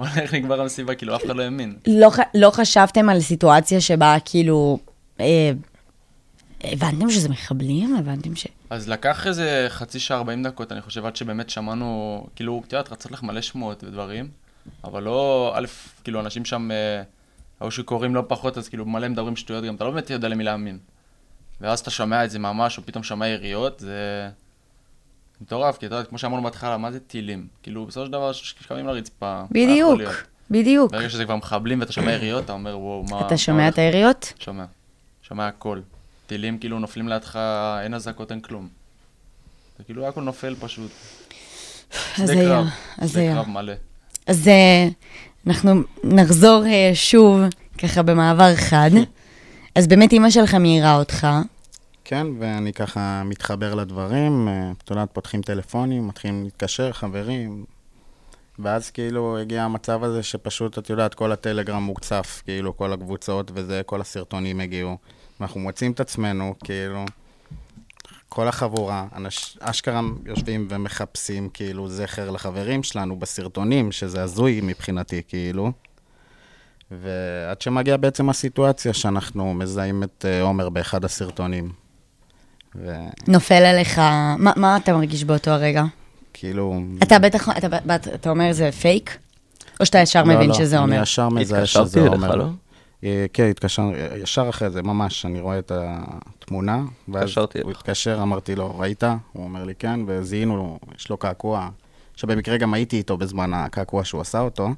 איך 0.20 0.34
נגמר 0.34 0.60
המסיבה, 0.60 0.94
כאילו, 0.94 1.16
אף 1.16 1.24
אחד 1.26 1.36
לא 1.36 1.42
האמין. 1.42 1.76
לא, 1.86 2.10
לא 2.34 2.50
חשבתם 2.50 3.08
על 3.08 3.20
סיטואציה 3.20 3.80
שבה 3.80 4.16
כאילו, 4.24 4.78
אה, 5.20 5.50
הבנתם 6.64 7.10
שזה 7.10 7.28
מחבלים? 7.28 7.96
הבנתם 7.96 8.36
ש... 8.36 8.46
אז 8.70 8.88
לקח 8.88 9.26
איזה 9.26 9.66
חצי 9.68 10.00
שעה, 10.00 10.18
40 10.18 10.42
דקות, 10.42 10.72
אני 10.72 10.80
חושב, 10.80 11.06
עד 11.06 11.16
שבאמת 11.16 11.50
שמענו, 11.50 11.86
כאילו, 12.36 12.62
את 12.66 12.72
יודעת, 12.72 12.92
רצות 12.92 13.12
לך 13.12 13.22
מלא 13.22 13.40
שמועות 13.40 13.84
ודברים, 13.84 14.28
אבל 14.84 15.02
לא, 15.02 15.52
א', 15.56 15.66
כאילו, 16.04 16.20
אנשים 16.20 16.44
שם 16.44 16.70
אה, 16.70 17.02
היו 17.60 17.70
שיכורים 17.70 18.14
לא 18.14 18.22
פחות, 18.28 18.58
אז 18.58 18.68
כאילו, 18.68 18.86
מלא 18.86 19.08
מדברים 19.08 19.36
שטויות 19.36 19.64
גם, 19.64 19.74
אתה 19.74 19.84
לא 19.84 19.90
באמת 19.90 20.10
יודע 20.10 20.28
למי 20.28 20.44
להאמין. 20.44 20.78
ואז 21.62 21.80
אתה 21.80 21.90
שומע 21.90 22.24
את 22.24 22.30
זה 22.30 22.38
ממש, 22.38 22.78
או 22.78 22.82
פתאום 22.86 23.04
שומע 23.04 23.28
יריות, 23.28 23.80
זה 23.80 24.28
מטורף, 25.40 25.78
כי 25.78 25.86
אתה 25.86 25.94
יודע, 25.94 26.08
כמו 26.08 26.18
שאמרנו 26.18 26.42
בהתחלה, 26.42 26.76
מה 26.76 26.92
זה 26.92 27.00
טילים? 27.00 27.46
כאילו, 27.62 27.86
בסופו 27.86 28.06
של 28.06 28.12
דבר, 28.12 28.32
שקמים 28.32 28.86
לרצפה. 28.86 29.40
מה 29.40 29.46
בדיוק? 29.50 30.00
בדיוק. 30.50 30.92
ברגע 30.92 31.10
שזה 31.10 31.24
כבר 31.24 31.36
מחבלים 31.36 31.80
ואתה 31.80 31.92
שומע 31.92 32.12
יריות, 32.12 32.44
אתה 32.44 32.52
אומר, 32.52 32.78
וואו, 32.78 33.04
מה... 33.10 33.20
אתה 33.20 33.30
מה 33.30 33.36
שומע 33.36 33.62
הולך 33.62 33.74
את 33.74 33.78
היריות? 33.78 34.32
שומע. 34.38 34.64
שומע 35.22 35.48
הכל. 35.48 35.80
טילים 36.26 36.58
כאילו 36.58 36.78
נופלים 36.78 37.08
לידך, 37.08 37.38
אין 37.82 37.94
אזעקות, 37.94 38.30
אין 38.30 38.40
כלום. 38.40 38.68
זה 39.78 39.84
כאילו 39.84 40.08
הכל 40.08 40.22
נופל 40.22 40.54
פשוט. 40.60 40.90
שדה 42.16 42.24
הזיה, 42.24 42.62
קרב, 42.98 43.08
שדה. 43.08 43.34
קרב 43.34 43.48
מלא. 43.48 43.72
אז 44.26 44.48
אה, 44.48 44.88
אנחנו 45.46 45.82
נחזור 46.04 46.64
אה, 46.66 46.90
שוב, 46.94 47.40
ככה 47.78 48.02
במעבר 48.02 48.56
חד. 48.56 48.90
אז 49.76 49.86
באמת 49.86 50.12
אימא 50.12 50.30
שלך 50.30 50.54
מעירה 50.54 50.96
אותך. 50.96 51.26
כן, 52.04 52.26
ואני 52.38 52.72
ככה 52.72 53.22
מתחבר 53.24 53.74
לדברים, 53.74 54.48
אה, 54.48 54.72
את 54.84 54.90
יודעת, 54.90 55.08
פותחים 55.12 55.42
טלפונים, 55.42 56.08
מתחילים 56.08 56.44
להתקשר, 56.44 56.92
חברים, 56.92 57.64
ואז 58.58 58.90
כאילו 58.90 59.38
הגיע 59.38 59.62
המצב 59.62 60.04
הזה 60.04 60.22
שפשוט, 60.22 60.78
את 60.78 60.90
יודעת, 60.90 61.14
כל 61.14 61.32
הטלגרם 61.32 61.82
מוצף, 61.82 62.42
כאילו, 62.44 62.76
כל 62.76 62.92
הקבוצות 62.92 63.50
וזה, 63.54 63.82
כל 63.86 64.00
הסרטונים 64.00 64.60
הגיעו. 64.60 64.96
ואנחנו 65.40 65.60
מוצאים 65.60 65.92
את 65.92 66.00
עצמנו, 66.00 66.54
כאילו, 66.64 67.04
כל 68.28 68.48
החבורה, 68.48 69.06
אנש, 69.16 69.58
אשכרה 69.60 70.00
יושבים 70.26 70.68
ומחפשים, 70.70 71.48
כאילו, 71.48 71.88
זכר 71.88 72.30
לחברים 72.30 72.82
שלנו 72.82 73.18
בסרטונים, 73.18 73.92
שזה 73.92 74.22
הזוי 74.22 74.60
מבחינתי, 74.62 75.22
כאילו. 75.28 75.72
ועד 76.90 77.60
שמגיע 77.60 77.96
בעצם 77.96 78.30
הסיטואציה 78.30 78.94
שאנחנו 78.94 79.54
מזהים 79.54 80.02
את 80.02 80.24
אה, 80.28 80.42
עומר 80.42 80.68
באחד 80.68 81.04
הסרטונים. 81.04 81.81
נופל 83.28 83.54
עליך, 83.54 83.98
מה, 84.38 84.52
מה 84.56 84.76
אתה 84.76 84.92
מרגיש 84.92 85.24
באותו 85.24 85.50
הרגע? 85.50 85.84
וכאילו... 86.30 86.80
אתה 87.02 87.18
בטח, 87.18 87.48
אתה, 87.58 87.66
אתה, 87.66 88.14
אתה 88.14 88.30
אומר 88.30 88.52
זה 88.52 88.72
פייק? 88.72 89.18
או 89.80 89.86
שאתה 89.86 89.98
ישר 89.98 90.22
לא, 90.22 90.34
מבין 90.34 90.48
לא, 90.48 90.54
שזה 90.54 90.78
אומר? 90.78 90.94
אני 90.94 91.02
ישר 91.02 91.28
מזהה 91.28 91.58
התקשרתי 91.58 91.88
שזה 91.88 92.00
אליך, 92.00 92.12
עומר. 92.12 92.34
לא? 92.34 92.46
אה, 93.04 93.26
כן, 93.32 93.50
התקשר, 93.50 93.82
ישר 94.22 94.48
אחרי 94.48 94.70
זה, 94.70 94.82
ממש, 94.82 95.26
אני 95.26 95.40
רואה 95.40 95.58
את 95.58 95.72
התמונה, 95.74 96.82
ואז 97.08 97.22
התקשרתי 97.22 97.58
הוא 97.58 97.66
אליך. 97.66 97.78
התקשר, 97.80 98.18
אמרתי 98.22 98.54
לו, 98.54 98.78
ראית? 98.78 99.02
הוא 99.32 99.44
אומר 99.44 99.64
לי, 99.64 99.74
כן, 99.74 100.00
וזיהינו, 100.06 100.78
יש 100.98 101.10
לו 101.10 101.16
קעקוע, 101.16 101.68
שבמקרה 102.16 102.56
גם 102.56 102.74
הייתי 102.74 102.96
איתו 102.96 103.16
בזמן 103.16 103.54
הקעקוע 103.54 104.04
שהוא 104.04 104.20
עשה 104.20 104.40
אותו, 104.40 104.70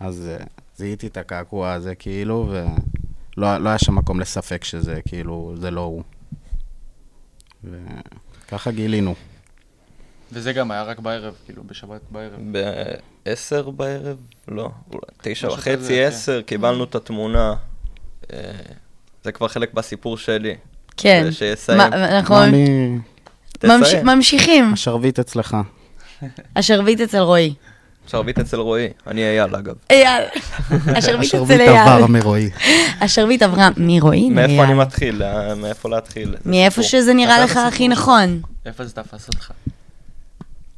אז 0.00 0.28
אה, 0.30 0.44
זיהיתי 0.76 1.06
את 1.06 1.16
הקעקוע 1.16 1.72
הזה, 1.72 1.94
כאילו, 1.94 2.48
ולא 2.50 3.58
לא 3.58 3.68
היה 3.68 3.78
שם 3.78 3.94
מקום 3.94 4.20
לספק 4.20 4.64
שזה, 4.64 5.00
כאילו, 5.06 5.54
זה 5.56 5.70
לא 5.70 5.80
הוא. 5.80 6.02
וככה 7.64 8.70
גילינו. 8.70 9.14
וזה 10.32 10.52
גם 10.52 10.70
היה 10.70 10.82
רק 10.82 10.98
בערב, 10.98 11.34
כאילו, 11.44 11.62
בשבת 11.64 12.00
בערב. 12.10 12.40
ב-10 12.52 13.70
בערב? 13.70 14.16
לא, 14.48 14.70
אולי 14.90 15.02
תשע 15.22 15.46
משהו 15.46 15.58
וחצי, 15.58 15.76
כזה, 15.76 16.06
עשר, 16.06 16.42
קיבלנו 16.42 16.84
את 16.84 16.94
התמונה. 16.94 17.54
אה, 18.32 18.52
זה 19.24 19.32
כבר 19.32 19.48
חלק 19.48 19.74
בסיפור 19.74 20.18
שלי. 20.18 20.56
כן. 20.96 21.26
שיסיים. 21.30 21.80
תסיים. 23.52 24.06
ממשיכים. 24.06 24.72
השרביט 24.72 25.18
אצלך. 25.18 25.56
השרביט 26.56 27.00
אצל 27.00 27.18
רועי. 27.18 27.54
שרביט 28.06 28.38
אצל 28.38 28.60
רועי, 28.60 28.88
אני 29.06 29.22
אייל 29.22 29.56
אגב. 29.56 29.74
אייל. 29.90 30.24
השרביט 30.96 31.34
אצל 31.34 31.42
השרביט 31.42 31.60
עבר 31.60 31.96
אייל. 31.96 32.06
מרועי. 32.06 32.50
השרביט 33.00 33.42
עברה 33.42 33.68
מרועי 33.76 34.30
מאיפה. 34.30 34.64
אני 34.64 34.74
מתחיל? 34.74 35.22
אה, 35.22 35.54
מאיפה 35.54 35.88
להתחיל? 35.88 36.36
מאיפה. 36.46 36.82
שזה 36.82 37.14
נראה 37.14 37.44
לך 37.44 37.56
הכי 37.56 37.88
נכון. 37.88 38.40
איפה 38.66 38.84
זה 38.84 38.94
תפס 38.94 39.28
אותך? 39.28 39.52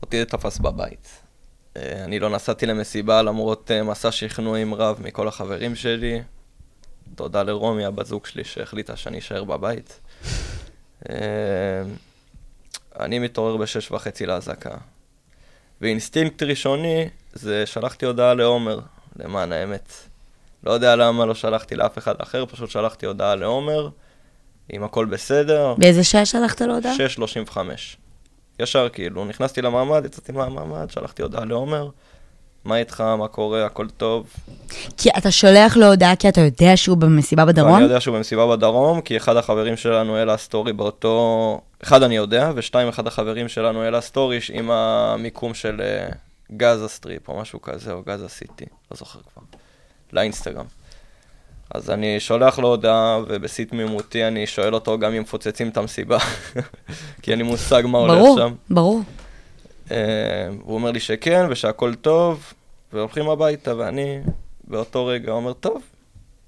אותי 0.02 0.18
זה 0.18 0.24
תפס 0.24 0.58
בבית. 0.58 1.08
אה, 1.76 2.04
אני 2.04 2.18
לא 2.18 2.30
נסעתי 2.30 2.66
למסיבה 2.66 3.22
למרות 3.22 3.70
אה, 3.70 3.82
מסע 3.82 4.12
שכנועים 4.12 4.74
רב 4.74 5.00
מכל 5.02 5.28
החברים 5.28 5.74
שלי. 5.74 6.22
תודה 7.14 7.42
לרומי, 7.42 7.84
הבת 7.84 8.06
זוג 8.06 8.26
שלי, 8.26 8.44
שהחליטה 8.44 8.96
שאני 8.96 9.18
אשאר 9.18 9.44
בבית. 9.44 10.00
אני 13.00 13.18
מתעורר 13.18 13.56
בשש 13.56 13.90
וחצי 13.90 14.26
לאזעקה. 14.26 14.70
ואינסטינקט 15.80 16.42
ראשוני 16.42 17.08
זה 17.32 17.66
שלחתי 17.66 18.06
הודעה 18.06 18.34
לעומר, 18.34 18.78
למען 19.16 19.52
האמת. 19.52 19.92
לא 20.64 20.72
יודע 20.72 20.96
למה 20.96 21.26
לא 21.26 21.34
שלחתי 21.34 21.76
לאף 21.76 21.98
אחד 21.98 22.14
אחר, 22.18 22.46
פשוט 22.46 22.70
שלחתי 22.70 23.06
הודעה 23.06 23.34
לעומר, 23.34 23.88
אם 24.72 24.84
הכל 24.84 25.06
בסדר. 25.06 25.74
באיזה 25.78 26.04
שעה 26.04 26.26
שלחת 26.26 26.62
לו 26.62 26.74
הודעה? 26.74 26.92
6.35. 27.50 27.58
ישר 28.60 28.88
כאילו, 28.88 29.24
נכנסתי 29.24 29.62
לממ"ד, 29.62 30.04
יצאתי 30.04 30.32
מהממ"ד, 30.32 30.90
שלחתי 30.90 31.22
הודעה 31.22 31.44
לעומר, 31.44 31.88
מה 32.64 32.76
איתך, 32.76 33.00
מה 33.00 33.28
קורה, 33.28 33.66
הכל 33.66 33.86
טוב. 33.96 34.26
כי 34.96 35.08
אתה 35.18 35.30
שולח 35.30 35.76
לו 35.76 35.86
הודעה 35.86 36.16
כי 36.16 36.28
אתה 36.28 36.40
יודע 36.40 36.76
שהוא 36.76 36.96
במסיבה 36.96 37.44
בדרום? 37.44 37.74
אני 37.74 37.82
יודע 37.82 38.00
שהוא 38.00 38.16
במסיבה 38.16 38.56
בדרום, 38.56 39.00
כי 39.00 39.16
אחד 39.16 39.36
החברים 39.36 39.76
שלנו 39.76 40.16
העלה 40.16 40.36
סטורי 40.36 40.72
באותו... 40.72 41.60
אחד 41.82 42.02
אני 42.02 42.16
יודע, 42.16 42.50
ושתיים, 42.54 42.88
אחד 42.88 43.06
החברים 43.06 43.48
שלנו 43.48 43.82
העלה 43.82 44.00
סטורי 44.00 44.38
עם 44.52 44.70
המיקום 44.70 45.54
של 45.54 45.80
אה, 45.80 46.06
Gaza 46.56 46.88
Strip 46.88 47.28
או 47.28 47.40
משהו 47.40 47.62
כזה, 47.62 47.92
או 47.92 48.02
Gaza 48.02 48.28
City, 48.28 48.64
לא 48.90 48.96
זוכר 48.96 49.18
כבר, 49.32 49.42
לאינסטגרם. 50.12 50.66
אז 51.74 51.90
אני 51.90 52.20
שולח 52.20 52.58
לו 52.58 52.68
הודעה, 52.68 53.18
ובשיא 53.28 53.64
תמימותי 53.64 54.24
אני 54.24 54.46
שואל 54.46 54.74
אותו 54.74 54.98
גם 54.98 55.12
אם 55.12 55.22
מפוצצים 55.22 55.68
את 55.68 55.76
המסיבה, 55.76 56.18
כי 57.22 57.30
אין 57.30 57.38
לי 57.38 57.44
מושג 57.44 57.82
מה 57.86 57.98
הולך 57.98 58.14
ברור, 58.14 58.38
שם. 58.38 58.54
ברור. 58.70 58.98
אה, 58.98 59.23
הוא 59.88 60.74
אומר 60.74 60.90
לי 60.90 61.00
שכן 61.00 61.46
ושהכול 61.50 61.94
טוב, 61.94 62.52
והולכים 62.92 63.28
הביתה, 63.28 63.76
ואני 63.76 64.20
באותו 64.64 65.06
רגע 65.06 65.32
אומר, 65.32 65.52
טוב, 65.52 65.82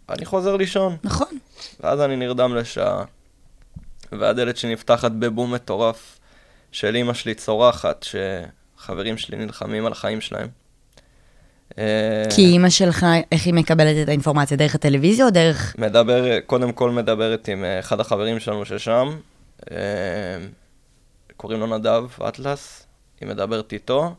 אני 0.08 0.24
חוזר 0.24 0.56
לישון. 0.56 0.96
נכון. 1.04 1.38
ואז 1.80 2.00
אני 2.00 2.16
נרדם 2.16 2.54
לשעה, 2.54 3.04
והדלת 4.12 4.56
שנפתחת 4.56 5.10
בבום 5.12 5.54
מטורף 5.54 6.18
של 6.72 6.96
אימא 6.96 7.14
שלי 7.14 7.34
צורחת, 7.34 8.06
שחברים 8.78 9.18
שלי 9.18 9.36
נלחמים 9.36 9.86
על 9.86 9.92
החיים 9.92 10.20
שלהם. 10.20 10.48
אה, 11.78 12.24
כי 12.34 12.42
אימא 12.42 12.70
שלך, 12.70 13.06
איך 13.32 13.46
היא 13.46 13.54
מקבלת 13.54 14.02
את 14.02 14.08
האינפורמציה? 14.08 14.56
דרך 14.56 14.74
הטלוויזיה 14.74 15.24
או 15.24 15.30
דרך... 15.30 15.74
מדבר, 15.78 16.40
קודם 16.40 16.72
כל 16.72 16.90
מדברת 16.90 17.48
עם 17.48 17.64
אה, 17.64 17.80
אחד 17.80 18.00
החברים 18.00 18.40
שלנו 18.40 18.64
ששם, 18.64 19.08
אה, 19.70 19.76
קוראים 21.36 21.60
לו 21.60 21.78
נדב 21.78 22.04
אטלס, 22.28 22.85
היא 23.20 23.28
מדברת 23.28 23.72
איתו, 23.72 24.14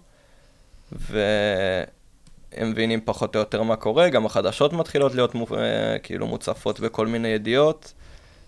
והם 0.91 2.71
מבינים 2.71 2.99
פחות 3.05 3.35
או 3.35 3.39
יותר 3.39 3.63
מה 3.63 3.75
קורה, 3.75 4.09
גם 4.09 4.25
החדשות 4.25 4.73
מתחילות 4.73 5.15
להיות 5.15 5.35
מו- 5.35 5.47
אה, 5.57 5.99
כאילו 6.03 6.27
מוצפות 6.27 6.79
בכל 6.79 7.07
מיני 7.07 7.27
ידיעות, 7.27 7.93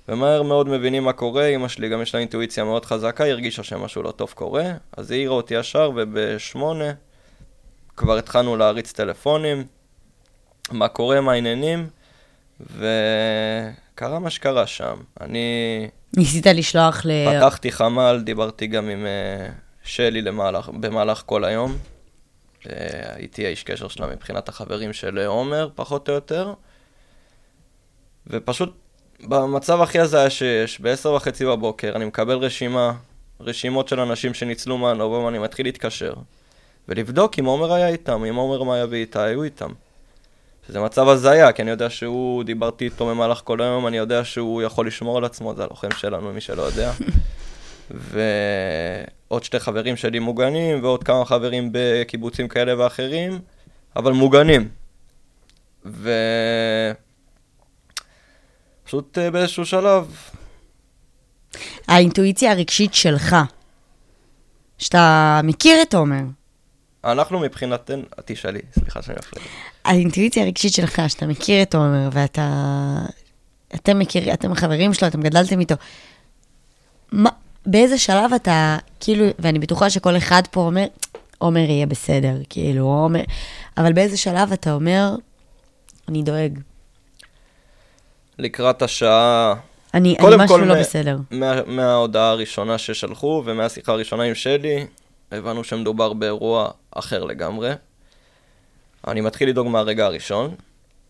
ומהר 0.08 0.44
מאוד 0.44 0.68
מבינים 0.70 1.04
מה 1.04 1.14
קורה, 1.14 1.48
אמא 1.48 1.68
שלי 1.68 1.90
גם 1.90 2.02
יש 2.02 2.14
לה 2.16 2.20
אינטואיציה 2.20 2.64
מאוד 2.64 2.86
חזקה, 2.86 3.24
היא 3.24 3.32
הרגישה 3.34 3.64
שמשהו 3.64 4.04
לא 4.04 4.12
טוב 4.12 4.32
קורה, 4.36 4.64
אז 4.98 5.12
היא 5.12 5.18
העירה 5.20 5.34
אותי 5.34 5.54
ישר, 5.54 5.92
ובשמונה 5.96 6.92
כבר 7.98 8.18
התחלנו 8.18 8.58
להריץ 8.58 8.92
טלפונים, 8.92 9.66
מה 10.72 10.88
קורה, 10.88 11.22
מה 11.22 11.32
העניינים, 11.32 11.88
וקרה 12.60 14.20
מה 14.20 14.30
שקרה 14.30 14.68
שם. 14.68 14.98
אני 15.22 15.88
ניסית 16.18 16.46
לשלוח 16.48 17.02
ל... 17.06 17.12
פתחתי 17.40 17.72
חמ"ל, 17.72 18.22
דיברתי 18.24 18.68
גם 18.68 18.90
עם 18.90 19.06
אה, 19.06 19.50
שלי 19.90 20.22
למהלך, 20.22 20.70
במהלך 20.70 21.24
כל 21.26 21.44
היום. 21.44 21.78
אה, 22.70 22.74
הייתי 23.16 23.46
האיש 23.46 23.64
קשר 23.64 23.88
שלה 23.88 24.08
מבחינת 24.08 24.50
החברים 24.50 24.94
של 24.94 25.20
אה, 25.20 25.28
עומר, 25.28 25.70
פחות 25.76 26.10
או 26.10 26.14
יותר. 26.14 26.54
ופשוט 28.28 28.74
במצב 29.24 29.82
הכי 29.82 30.00
הזיה 30.00 30.30
שיש, 30.30 30.82
בעשר 30.82 31.14
וחצי 31.14 31.46
בבוקר, 31.46 31.96
אני 31.96 32.06
מקבל 32.06 32.38
רשימה, 32.38 32.94
רשימות 33.40 33.88
של 33.88 34.00
אנשים 34.00 34.34
שניצלו 34.34 34.78
מהנובום, 34.78 35.28
אני 35.28 35.40
מתחיל 35.40 35.66
להתקשר. 35.66 36.14
ולבדוק 36.88 37.40
אם 37.40 37.46
עומר 37.46 37.74
היה 37.74 37.88
איתם, 37.88 38.26
אם 38.26 38.36
עומר 38.36 38.64
מאיה 38.64 38.86
ואיתה 38.90 39.24
היו 39.24 39.44
איתם. 39.44 39.70
שזה 40.68 40.80
מצב 40.80 41.08
הזיה, 41.08 41.52
כי 41.52 41.62
אני 41.62 41.72
יודע 41.72 41.90
שהוא, 41.90 42.44
דיברתי 42.44 42.86
איתו 42.86 43.08
במהלך 43.08 43.42
כל 43.44 43.62
היום, 43.62 43.88
אני 43.88 43.98
יודע 43.98 44.24
שהוא 44.24 44.62
יכול 44.62 44.88
לשמור 44.88 45.18
על 45.18 45.26
עצמו, 45.26 45.56
זה 45.56 45.64
הלוחם 45.64 45.92
שלנו, 45.92 46.34
מי 46.34 46.42
שלא 46.42 46.62
יודע. 46.62 46.92
ועוד 49.32 49.44
שתי 49.44 49.60
חברים 49.60 49.96
שלי 49.98 50.20
מוגנים, 50.20 50.84
ועוד 50.84 51.04
כמה 51.04 51.26
חברים 51.26 51.70
בקיבוצים 51.72 52.48
כאלה 52.48 52.80
ואחרים, 52.80 53.40
אבל 53.96 54.12
מוגנים. 54.12 54.70
ו... 55.86 56.12
פשוט 58.84 59.18
אה, 59.18 59.32
באיזשהו 59.32 59.66
שלב 59.66 60.16
האינטואיציה 61.88 62.52
הרגשית 62.52 62.94
שלך, 62.94 63.36
שאתה 64.78 65.42
מכיר 65.44 65.82
את 65.82 65.90
תומר, 65.90 66.24
אנחנו 67.04 67.40
מבחינתנו, 67.40 68.04
תשאלי, 68.26 68.60
סליחה 68.80 69.02
שאני 69.02 69.18
מפריע. 69.20 69.46
האינטואיציה 69.86 70.44
הרגשית 70.44 70.74
שלך, 70.74 71.02
שאתה 71.08 71.28
מכיר 71.28 71.62
את 71.62 71.72
תומר, 71.72 72.10
ואתה... 72.12 72.52
אתם 73.76 74.00
מכירים, 74.00 74.34
אתם 74.34 74.54
חברים 74.54 74.94
שלו, 74.94 75.08
אתם 75.08 75.22
גדלתם 75.22 75.60
איתו. 75.60 75.76
מה, 77.12 77.30
באיזה 77.72 77.98
שלב 77.98 78.34
אתה, 78.36 78.78
כאילו, 79.00 79.26
ואני 79.40 79.60
בטוחה 79.60 79.90
שכל 79.90 80.18
אחד 80.18 80.42
פה 80.52 80.60
אומר, 80.62 80.86
עומר 81.38 81.60
יהיה 81.60 81.86
בסדר, 81.86 82.36
כאילו, 82.50 82.86
עומר... 82.86 83.22
אבל 83.78 83.94
באיזה 83.94 84.18
שלב 84.18 84.52
אתה 84.52 84.74
אומר, 84.74 85.16
אני 86.08 86.24
דואג. 86.24 86.60
לקראת 88.40 88.82
השעה, 88.82 89.54
אני, 89.94 90.16
אני 90.20 90.36
משהו 90.36 90.48
כל, 90.58 90.62
לא 90.64 90.74
מה- 90.74 90.80
בסדר. 90.80 91.18
מה, 91.32 91.64
מההודעה 91.66 92.30
הראשונה 92.30 92.78
ששלחו 92.78 93.44
ומהשיחה 93.46 93.92
הראשונה 93.92 94.24
עם 94.24 94.36
שלי, 94.36 94.86
הבנו 95.32 95.64
שמדובר 95.64 96.14
באירוע 96.14 96.70
אחר 96.92 97.24
לגמרי. 97.24 97.72
אני 99.08 99.22
מתחיל 99.22 99.50
לדאוג 99.50 99.68
מהרגע 99.68 100.06
הראשון, 100.06 100.56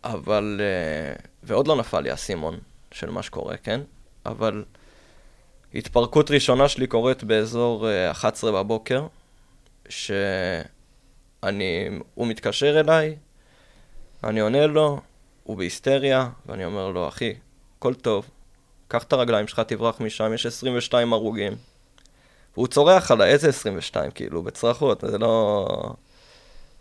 אבל... 0.04 0.62
אה, 0.63 1.13
ועוד 1.43 1.67
לא 1.67 1.76
נפל 1.76 2.00
לי 2.00 2.10
האסימון 2.12 2.58
של 2.91 3.10
מה 3.10 3.24
שקורה, 3.24 3.58
כן? 3.58 3.82
אבל 4.26 4.63
התפרקות 5.76 6.32
ראשונה 6.32 6.70
שלי 6.70 6.88
קורית 6.88 7.24
באזור 7.24 7.90
אה, 7.90 8.12
11 8.12 8.52
בבוקר, 8.52 9.08
שאני... 9.90 11.90
הוא 12.16 12.28
מתקשר 12.28 12.80
אליי, 12.80 13.16
אני 14.24 14.40
עונה 14.40 14.68
לו, 14.68 15.00
הוא 15.44 15.58
בהיסטריה, 15.58 16.30
ואני 16.46 16.66
אומר 16.66 16.90
לו, 16.90 17.08
אחי, 17.08 17.34
הכל 17.78 17.94
טוב, 17.94 18.30
קח 18.88 19.04
את 19.04 19.14
הרגליים 19.14 19.48
שלך, 19.48 19.60
תברח 19.60 20.02
משם, 20.02 20.34
יש 20.34 20.46
22 20.46 21.14
הרוגים. 21.14 21.56
והוא 22.54 22.68
צורח 22.68 23.12
עליי, 23.12 23.32
איזה 23.32 23.50
22, 23.50 24.12
כאילו, 24.12 24.44
בצרחות, 24.44 25.04
זה 25.08 25.18
לא... 25.18 25.68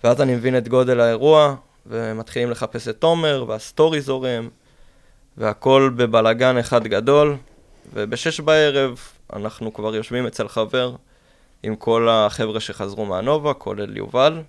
ואז 0.04 0.20
אני 0.20 0.34
מבין 0.34 0.58
את 0.58 0.68
גודל 0.68 1.00
האירוע, 1.00 1.54
ומתחילים 1.86 2.50
לחפש 2.50 2.88
את 2.88 3.00
תומר, 3.00 3.44
והסטורי 3.48 4.00
זורם, 4.00 4.48
והכל 5.36 5.90
בבלגן 5.96 6.58
אחד 6.58 6.86
גדול, 6.86 7.36
ובשש 7.92 8.40
בערב 8.40 8.98
אנחנו 9.32 9.72
כבר 9.72 9.94
יושבים 9.94 10.26
אצל 10.26 10.48
חבר 10.48 10.96
עם 11.62 11.76
כל 11.76 12.08
החבר'ה 12.10 12.60
שחזרו 12.60 13.06
מהנובה, 13.06 13.54
כולל 13.54 13.96
יובל, 13.96 14.42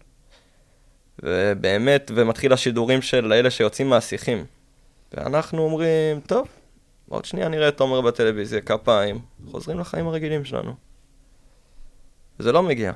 ובאמת, 1.23 2.11
ומתחיל 2.15 2.53
השידורים 2.53 3.01
של 3.01 3.33
אלה 3.33 3.51
שיוצאים 3.51 3.89
מהשיחים. 3.89 4.45
ואנחנו 5.13 5.61
אומרים, 5.61 6.19
טוב, 6.19 6.47
עוד 7.09 7.25
שנייה 7.25 7.47
נראה 7.47 7.67
את 7.67 7.77
תומר 7.77 8.01
בטלוויזיה, 8.01 8.61
כפיים, 8.61 9.19
חוזרים 9.51 9.79
לחיים 9.79 10.07
הרגילים 10.07 10.45
שלנו. 10.45 10.73
וזה 12.39 12.51
לא 12.51 12.63
מגיע. 12.63 12.91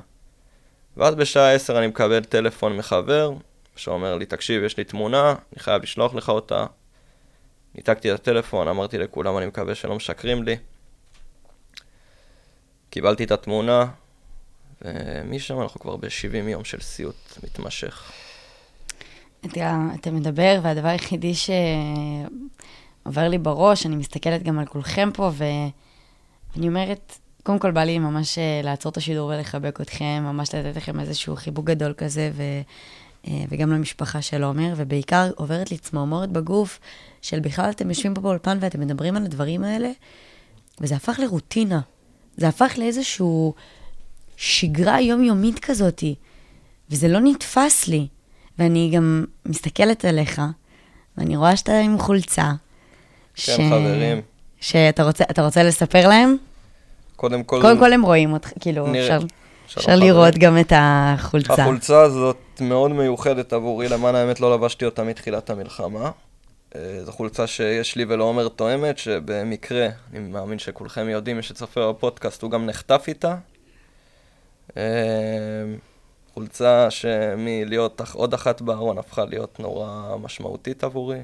ואז 0.96 1.14
בשעה 1.14 1.52
עשר 1.52 1.78
אני 1.78 1.86
מקבל 1.86 2.24
טלפון 2.24 2.76
מחבר, 2.76 3.32
שאומר 3.76 4.16
לי, 4.16 4.26
תקשיב, 4.26 4.62
יש 4.62 4.76
לי 4.76 4.84
תמונה, 4.84 5.34
אני 5.52 5.60
חייב 5.60 5.82
לשלוח 5.82 6.14
לך 6.14 6.28
אותה. 6.28 6.66
ניתקתי 7.74 8.14
את 8.14 8.20
הטלפון, 8.20 8.68
אמרתי 8.68 8.98
לכולם, 8.98 9.38
אני 9.38 9.46
מקווה 9.46 9.74
שלא 9.74 9.96
משקרים 9.96 10.42
לי. 10.42 10.56
קיבלתי 12.90 13.24
את 13.24 13.30
התמונה, 13.30 13.86
ומשם 14.82 15.60
אנחנו 15.60 15.80
כבר 15.80 15.96
ב-70 15.96 16.48
יום 16.48 16.64
של 16.64 16.80
סיוט 16.80 17.38
מתמשך. 17.44 18.12
אתה, 19.46 19.78
אתה 20.00 20.10
מדבר, 20.10 20.60
והדבר 20.62 20.88
היחידי 20.88 21.32
שעובר 21.34 23.28
לי 23.28 23.38
בראש, 23.38 23.86
אני 23.86 23.96
מסתכלת 23.96 24.42
גם 24.42 24.58
על 24.58 24.66
כולכם 24.66 25.10
פה, 25.14 25.30
ואני 25.34 26.68
אומרת, 26.68 27.18
קודם 27.42 27.58
כל 27.58 27.70
בא 27.70 27.84
לי 27.84 27.98
ממש 27.98 28.38
אה, 28.38 28.60
לעצור 28.64 28.92
את 28.92 28.96
השידור 28.96 29.28
ולחבק 29.28 29.80
אתכם, 29.80 30.22
ממש 30.24 30.54
לתת 30.54 30.76
לכם 30.76 31.00
איזשהו 31.00 31.36
חיבוק 31.36 31.66
גדול 31.66 31.94
כזה, 31.96 32.30
ו, 32.34 32.42
וגם 33.48 33.72
למשפחה 33.72 34.22
של 34.22 34.42
עומר, 34.42 34.74
ובעיקר 34.76 35.30
עוברת 35.36 35.70
לי 35.70 35.78
צמרמורת 35.78 36.30
בגוף, 36.30 36.80
של 37.22 37.40
בכלל 37.40 37.70
אתם 37.70 37.88
יושבים 37.88 38.14
פה 38.14 38.20
באולפן 38.20 38.58
ואתם 38.60 38.80
מדברים 38.80 39.16
על 39.16 39.24
הדברים 39.24 39.64
האלה, 39.64 39.90
וזה 40.80 40.96
הפך 40.96 41.18
לרוטינה. 41.18 41.80
זה 42.36 42.48
הפך 42.48 42.74
לאיזשהו 42.78 43.54
שגרה 44.36 45.00
יומיומית 45.00 45.58
כזאתי, 45.58 46.14
וזה 46.90 47.08
לא 47.08 47.20
נתפס 47.20 47.88
לי. 47.88 48.06
ואני 48.58 48.90
גם 48.94 49.24
מסתכלת 49.46 50.04
עליך, 50.04 50.42
ואני 51.16 51.36
רואה 51.36 51.56
שאתה 51.56 51.78
עם 51.78 51.98
חולצה. 51.98 52.52
כן, 53.34 53.56
חברים. 53.70 54.20
שאתה 54.60 55.02
רוצה, 55.02 55.24
רוצה 55.38 55.62
לספר 55.62 56.08
להם? 56.08 56.36
קודם 57.16 57.44
כל, 57.44 57.58
קודם 57.62 57.78
כל 57.78 57.92
הם 57.92 58.02
רואים 58.02 58.32
אותך, 58.32 58.52
כאילו, 58.60 58.86
נראה. 58.86 59.16
אפשר, 59.16 59.26
אפשר. 59.66 59.96
לראות 59.96 60.34
גם 60.38 60.58
את 60.58 60.72
החולצה. 60.76 61.62
החולצה 61.62 62.00
הזאת 62.00 62.36
מאוד 62.60 62.92
מיוחדת 62.92 63.52
עבורי, 63.52 63.88
למען 63.88 64.14
האמת 64.14 64.40
לא 64.40 64.54
לבשתי 64.54 64.84
אותה 64.84 65.04
מתחילת 65.04 65.50
המלחמה. 65.50 66.10
אה, 66.76 67.04
זו 67.04 67.12
חולצה 67.12 67.46
שיש 67.46 67.96
לי 67.96 68.04
ולעומר 68.08 68.48
תואמת, 68.48 68.98
שבמקרה, 68.98 69.88
אני 70.12 70.20
מאמין 70.20 70.58
שכולכם 70.58 71.08
יודעים, 71.08 71.36
מי 71.36 71.42
שצופה 71.42 71.92
בפודקאסט, 71.92 72.42
הוא 72.42 72.50
גם 72.50 72.66
נחטף 72.66 73.04
איתה. 73.08 73.36
אה, 74.76 74.82
חולצה 76.34 76.90
שמלהיות 76.90 78.00
עוד 78.14 78.34
אחת 78.34 78.60
בארון 78.62 78.98
הפכה 78.98 79.24
להיות 79.24 79.60
נורא 79.60 80.16
משמעותית 80.22 80.84
עבורי. 80.84 81.20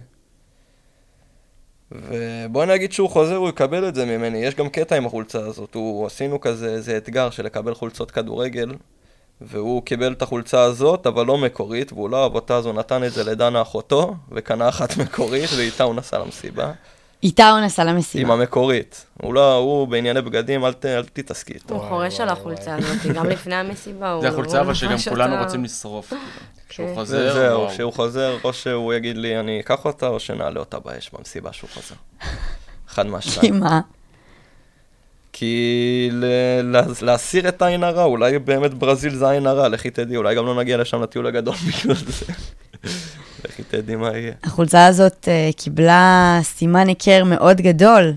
ובוא 1.92 2.64
נגיד 2.64 2.92
שהוא 2.92 3.10
חוזר, 3.10 3.36
הוא 3.36 3.48
יקבל 3.48 3.88
את 3.88 3.94
זה 3.94 4.06
ממני. 4.06 4.38
יש 4.38 4.54
גם 4.54 4.68
קטע 4.68 4.96
עם 4.96 5.06
החולצה 5.06 5.38
הזאת. 5.38 5.74
הוא, 5.74 6.06
עשינו 6.06 6.40
כזה 6.40 6.68
איזה 6.68 6.96
אתגר 6.96 7.30
של 7.30 7.44
לקבל 7.44 7.74
חולצות 7.74 8.10
כדורגל, 8.10 8.74
והוא 9.40 9.82
קיבל 9.82 10.12
את 10.12 10.22
החולצה 10.22 10.62
הזאת, 10.62 11.06
אבל 11.06 11.26
לא 11.26 11.38
מקורית, 11.38 11.92
והוא 11.92 12.10
לא 12.10 12.22
אהב 12.22 12.34
אותה, 12.34 12.56
אז 12.56 12.66
הוא 12.66 12.74
נתן 12.74 13.04
את 13.04 13.12
זה 13.12 13.24
לדנה 13.24 13.62
אחותו, 13.62 14.14
וקנה 14.32 14.68
אחת 14.68 14.96
מקורית, 14.96 15.50
ואיתה 15.56 15.84
הוא 15.84 15.94
נסע 15.94 16.18
למסיבה. 16.18 16.72
איתה 17.22 17.50
הוא 17.50 17.60
נסע 17.60 17.82
עם 17.82 17.88
למסיבה. 17.88 18.32
המקורית. 18.32 19.06
הוא 19.22 19.34
לא, 19.34 19.56
הוא 19.56 19.88
בענייני 19.88 20.22
בגדים, 20.22 20.64
אל, 20.64 20.72
ת, 20.72 20.86
אל 20.86 21.04
תתעסקי 21.04 21.52
איתו. 21.52 21.74
הוא 21.74 21.88
חורש 21.88 22.20
על 22.20 22.28
החולצה 22.28 22.76
הזאת, 22.76 23.14
גם 23.14 23.26
לפני 23.26 23.54
המסיבה 23.54 24.12
הוא 24.12 24.22
זה 24.22 24.28
החולצה 24.28 24.60
אבל 24.60 24.74
שגם 24.74 24.96
כולנו. 25.08 25.44
רוצים 25.44 25.64
לשרוף. 25.64 26.08
כאילו. 26.08 26.20
כשהוא 26.68 26.88
כן. 26.88 26.94
חוזר, 26.94 27.34
זהו. 27.34 27.68
כשהוא 27.68 27.92
חוזר, 27.92 28.36
או 28.44 28.52
שהוא 28.52 28.94
יגיד 28.94 29.16
לי, 29.16 29.40
אני 29.40 29.60
אקח 29.60 29.84
אותה, 29.84 30.08
או 30.08 30.20
שנעלה 30.20 30.60
אותה 30.60 30.78
באש 30.78 31.10
במסיבה 31.18 31.52
שהוא 31.52 31.70
חוזר. 31.74 31.94
אחד 32.88 33.02
כי 33.02 33.08
מהשתיים. 33.08 33.60
מה? 33.60 33.80
כי 35.32 36.10
להסיר 37.02 37.48
את 37.48 37.62
העין 37.62 37.84
הרע, 37.84 38.04
אולי 38.04 38.38
באמת 38.38 38.74
ברזיל 38.74 39.14
זה 39.14 39.28
העין 39.28 39.46
הרע, 39.46 39.68
לכי 39.68 39.90
תדעי, 39.90 40.16
אולי 40.16 40.34
גם 40.34 40.46
לא 40.46 40.54
נגיע 40.54 40.76
לשם 40.76 41.02
לטיול 41.02 41.26
הגדול 41.26 41.54
בגלל 41.66 41.96
זה. 41.96 42.32
תדעי 43.70 43.96
מה 43.96 44.16
יהיה. 44.16 44.32
החולצה 44.42 44.86
הזאת 44.86 45.28
אה, 45.28 45.50
קיבלה 45.56 46.38
סימן 46.42 46.88
היכר 46.88 47.24
מאוד 47.24 47.56
גדול. 47.56 48.12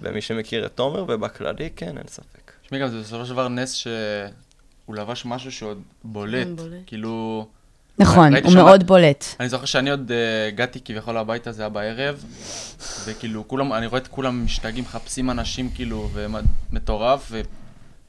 ומי 0.00 0.20
שמכיר 0.20 0.66
את 0.66 0.72
תומר, 0.74 1.04
ובכללי, 1.08 1.68
כן, 1.76 1.98
אין 1.98 2.06
ספק. 2.08 2.52
תשמעי, 2.64 2.80
גם 2.80 2.88
זה 2.88 3.00
בסופו 3.00 3.24
של 3.26 3.32
דבר 3.32 3.48
נס 3.48 3.72
שהוא 3.72 4.96
לבש 4.96 5.22
משהו 5.26 5.52
שעוד 5.52 5.82
בולט. 6.04 6.46
כן. 6.58 6.64
כאילו... 6.86 7.46
נכון, 7.98 8.36
הוא 8.36 8.50
שם- 8.50 8.56
מאוד 8.56 8.86
בולט. 8.86 9.24
אני 9.40 9.48
זוכר 9.48 9.64
שאני 9.64 9.90
עוד 9.90 10.12
אה, 10.12 10.48
הגעתי 10.48 10.80
כביכול 10.84 11.16
הביתה, 11.16 11.52
זה 11.52 11.62
היה 11.62 11.68
בערב, 11.68 12.24
וכאילו, 13.04 13.48
כולם, 13.48 13.72
אני 13.72 13.86
רואה 13.86 14.00
את 14.00 14.08
כולם 14.08 14.44
משתגעים, 14.44 14.84
מחפשים 14.84 15.30
אנשים, 15.30 15.70
כאילו, 15.74 16.10
ומטורף, 16.12 17.32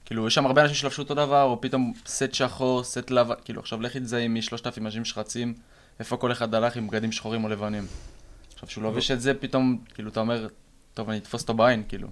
וכאילו, 0.04 0.28
יש 0.28 0.36
שם 0.36 0.46
הרבה 0.46 0.62
אנשים 0.62 0.76
שלבשו 0.76 1.02
אותו 1.02 1.14
דבר, 1.14 1.44
או 1.44 1.62
פתאום 1.62 1.94
סט 2.08 2.34
שחור, 2.34 2.84
סט 2.84 3.12
לבן, 3.12 3.34
כאילו, 3.46 3.60
עכשיו 3.62 3.82
לכי 3.82 4.00
תזהי 4.00 4.28
משלושת 4.28 4.66
אלפים 4.68 4.86
אנשים 4.86 5.06
שרצים, 5.06 5.54
איפה 6.00 6.18
כל 6.18 6.32
אחד 6.32 6.56
הלך 6.56 6.76
עם 6.76 6.88
בגדים 6.88 7.12
שחורים 7.12 7.44
או 7.44 7.50
לבנים. 7.50 7.86
עכשיו, 8.54 8.70
שהוא 8.70 8.84
לובש 8.84 9.12
את 9.12 9.22
זה, 9.22 9.34
פתאום, 9.34 9.78
כאילו, 9.96 10.10
אתה 10.10 10.20
אומר, 10.20 10.48
טוב, 10.94 11.10
אני 11.10 11.18
אתפוס 11.18 11.42
אותו 11.42 11.54
בעין, 11.54 11.84
כאילו. 11.90 12.08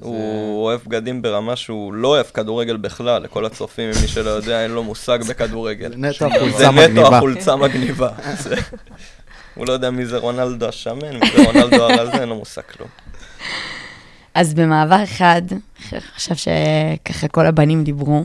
אז, 0.00 0.02
אה, 0.02 0.08
הוא 0.08 0.64
אוהב 0.64 0.80
בגדים 0.86 1.22
ברמה 1.22 1.56
שהוא 1.56 1.92
לא 1.92 2.08
אוהב 2.08 2.26
כדורגל 2.26 2.76
בכלל, 2.76 3.22
לכל 3.22 3.44
הצופים, 3.44 3.90
מי 4.02 4.08
שלא 4.08 4.30
יודע, 4.30 4.62
אין 4.62 4.70
לו 4.70 4.82
מושג 4.84 5.18
בכדורגל. 5.28 5.94
נטו 5.96 6.18
זה 6.18 6.26
החולצה 6.36 6.70
נטו 6.70 6.72
מגניבה. 6.72 7.16
החולצה 7.16 7.56
מגניבה. 7.56 8.08
זה- 8.38 8.54
הוא 9.54 9.66
לא 9.66 9.72
יודע 9.72 9.90
מי 9.90 10.06
זה 10.06 10.18
רונלדו 10.18 10.68
השמן, 10.68 11.16
מי 11.20 11.30
זה 11.36 11.44
רונלדו 11.44 11.82
הרזה, 11.84 12.20
אין 12.20 12.28
לו 12.28 12.36
מושג 12.36 12.62
כלום. 12.62 12.88
אז 14.34 14.54
במעבר 14.54 15.04
אחד, 15.04 15.42
עכשיו 16.14 16.36
שככה 16.36 17.28
כל 17.28 17.46
הבנים 17.46 17.84
דיברו, 17.84 18.24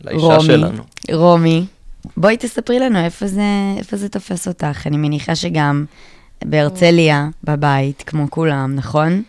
לאישה 0.00 0.24
רומי, 0.24 0.44
שלנו. 0.44 0.82
רומי, 1.12 1.66
בואי 2.16 2.36
תספרי 2.36 2.78
לנו 2.78 3.04
איפה 3.04 3.26
זה, 3.26 3.42
איפה 3.78 3.96
זה 3.96 4.08
תופס 4.08 4.48
אותך. 4.48 4.86
אני 4.86 4.96
מניחה 4.96 5.34
שגם 5.34 5.84
בהרצליה, 6.44 7.28
בבית, 7.44 8.02
כמו 8.06 8.30
כולם, 8.30 8.74
נכון? 8.74 9.22